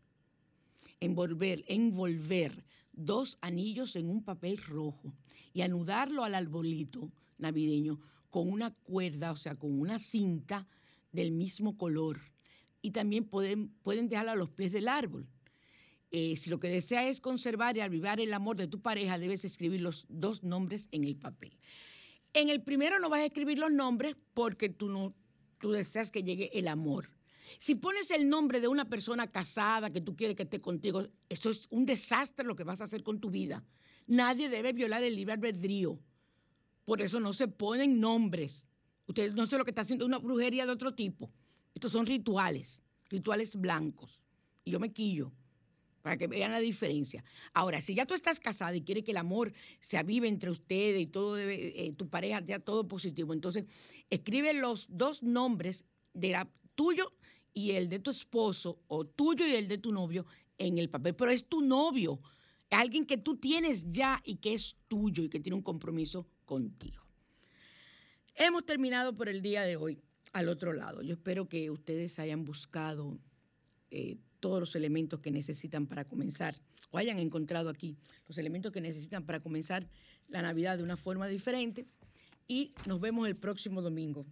Envolver, 1.00 1.64
envolver 1.68 2.64
dos 2.92 3.36
anillos 3.42 3.94
en 3.96 4.08
un 4.08 4.24
papel 4.24 4.56
rojo 4.56 5.12
y 5.52 5.60
anudarlo 5.60 6.24
al 6.24 6.34
arbolito 6.34 7.12
navideño 7.38 8.00
con 8.30 8.50
una 8.50 8.70
cuerda, 8.70 9.32
o 9.32 9.36
sea, 9.36 9.54
con 9.56 9.78
una 9.78 9.98
cinta 9.98 10.66
del 11.12 11.32
mismo 11.32 11.76
color. 11.76 12.20
Y 12.80 12.92
también 12.92 13.24
pueden, 13.24 13.68
pueden 13.82 14.14
a 14.14 14.34
los 14.34 14.50
pies 14.50 14.72
del 14.72 14.88
árbol. 14.88 15.26
Eh, 16.10 16.36
si 16.36 16.50
lo 16.50 16.60
que 16.60 16.68
desea 16.68 17.08
es 17.08 17.20
conservar 17.20 17.76
y 17.76 17.80
avivar 17.80 18.20
el 18.20 18.32
amor 18.32 18.56
de 18.56 18.68
tu 18.68 18.80
pareja, 18.80 19.18
debes 19.18 19.44
escribir 19.44 19.80
los 19.80 20.06
dos 20.08 20.42
nombres 20.42 20.88
en 20.92 21.04
el 21.04 21.16
papel. 21.16 21.58
En 22.32 22.48
el 22.48 22.62
primero 22.62 22.98
no 22.98 23.08
vas 23.08 23.20
a 23.20 23.26
escribir 23.26 23.58
los 23.58 23.72
nombres 23.72 24.16
porque 24.34 24.68
tú 24.68 24.88
no 24.88 25.14
tú 25.58 25.72
deseas 25.72 26.10
que 26.10 26.22
llegue 26.22 26.50
el 26.58 26.68
amor. 26.68 27.10
Si 27.58 27.74
pones 27.74 28.10
el 28.10 28.28
nombre 28.28 28.60
de 28.60 28.68
una 28.68 28.88
persona 28.88 29.30
casada 29.30 29.90
que 29.90 30.00
tú 30.00 30.16
quieres 30.16 30.36
que 30.36 30.42
esté 30.42 30.60
contigo, 30.60 31.06
eso 31.28 31.50
es 31.50 31.66
un 31.70 31.86
desastre 31.86 32.44
lo 32.44 32.56
que 32.56 32.64
vas 32.64 32.80
a 32.80 32.84
hacer 32.84 33.02
con 33.02 33.20
tu 33.20 33.30
vida. 33.30 33.64
Nadie 34.06 34.48
debe 34.48 34.72
violar 34.72 35.02
el 35.02 35.16
libre 35.16 35.34
albedrío. 35.34 35.98
Por 36.84 37.00
eso 37.00 37.20
no 37.20 37.32
se 37.32 37.48
ponen 37.48 38.00
nombres. 38.00 38.66
Ustedes 39.06 39.34
no 39.34 39.46
sé 39.46 39.58
lo 39.58 39.64
que 39.64 39.70
está 39.70 39.82
haciendo 39.82 40.06
una 40.06 40.18
brujería 40.18 40.66
de 40.66 40.72
otro 40.72 40.94
tipo. 40.94 41.32
Estos 41.74 41.92
son 41.92 42.06
rituales, 42.06 42.82
rituales 43.08 43.56
blancos. 43.56 44.22
Y 44.64 44.72
yo 44.72 44.80
me 44.80 44.92
quillo 44.92 45.32
para 46.06 46.18
que 46.18 46.28
vean 46.28 46.52
la 46.52 46.60
diferencia. 46.60 47.24
Ahora, 47.52 47.80
si 47.80 47.96
ya 47.96 48.06
tú 48.06 48.14
estás 48.14 48.38
casada 48.38 48.76
y 48.76 48.82
quieres 48.82 49.02
que 49.02 49.10
el 49.10 49.16
amor 49.16 49.52
se 49.80 49.98
avive 49.98 50.28
entre 50.28 50.50
ustedes 50.50 51.00
y 51.00 51.06
todo 51.08 51.36
eh, 51.36 51.92
tu 51.96 52.08
pareja 52.08 52.40
sea 52.46 52.60
todo 52.60 52.86
positivo, 52.86 53.32
entonces 53.32 53.64
escribe 54.08 54.54
los 54.54 54.86
dos 54.88 55.24
nombres 55.24 55.84
de 56.14 56.30
la, 56.30 56.48
tuyo 56.76 57.12
y 57.52 57.72
el 57.72 57.88
de 57.88 57.98
tu 57.98 58.12
esposo 58.12 58.78
o 58.86 59.04
tuyo 59.04 59.48
y 59.48 59.56
el 59.56 59.66
de 59.66 59.78
tu 59.78 59.90
novio 59.90 60.26
en 60.58 60.78
el 60.78 60.88
papel, 60.88 61.16
pero 61.16 61.32
es 61.32 61.48
tu 61.48 61.60
novio, 61.60 62.20
alguien 62.70 63.04
que 63.04 63.16
tú 63.16 63.36
tienes 63.36 63.90
ya 63.90 64.22
y 64.24 64.36
que 64.36 64.54
es 64.54 64.76
tuyo 64.86 65.24
y 65.24 65.28
que 65.28 65.40
tiene 65.40 65.56
un 65.56 65.62
compromiso 65.62 66.28
contigo. 66.44 67.02
Hemos 68.36 68.64
terminado 68.64 69.16
por 69.16 69.28
el 69.28 69.42
día 69.42 69.62
de 69.62 69.74
hoy 69.74 69.98
al 70.32 70.48
otro 70.48 70.72
lado. 70.72 71.02
Yo 71.02 71.14
espero 71.14 71.48
que 71.48 71.68
ustedes 71.68 72.20
hayan 72.20 72.44
buscado 72.44 73.18
eh, 73.90 74.18
todos 74.40 74.60
los 74.60 74.74
elementos 74.76 75.20
que 75.20 75.30
necesitan 75.30 75.86
para 75.86 76.04
comenzar, 76.04 76.56
o 76.90 76.98
hayan 76.98 77.18
encontrado 77.18 77.68
aquí 77.68 77.96
los 78.28 78.38
elementos 78.38 78.72
que 78.72 78.80
necesitan 78.80 79.24
para 79.24 79.40
comenzar 79.40 79.88
la 80.28 80.42
Navidad 80.42 80.76
de 80.78 80.84
una 80.84 80.96
forma 80.96 81.26
diferente. 81.26 81.86
Y 82.48 82.72
nos 82.86 83.00
vemos 83.00 83.26
el 83.26 83.36
próximo 83.36 83.82
domingo. 83.82 84.24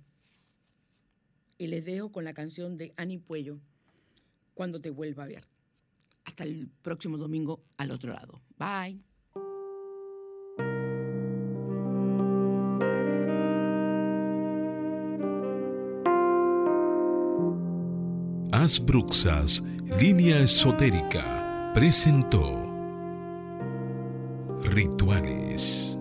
Y 1.58 1.66
les 1.66 1.84
dejo 1.84 2.12
con 2.12 2.24
la 2.24 2.34
canción 2.34 2.76
de 2.76 2.92
Ani 2.96 3.18
Puello, 3.18 3.58
Cuando 4.54 4.80
te 4.80 4.90
vuelva 4.90 5.24
a 5.24 5.26
ver. 5.26 5.44
Hasta 6.24 6.44
el 6.44 6.68
próximo 6.82 7.18
domingo 7.18 7.64
al 7.76 7.90
otro 7.90 8.12
lado. 8.12 8.40
Bye. 8.56 9.02
Bruxas, 18.80 19.62
línea 19.98 20.40
esotérica, 20.40 21.70
presentó 21.72 22.68
Rituales. 24.64 25.93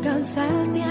Alcanza 0.00 0.46
el 0.46 0.72
tiempo. 0.72 0.89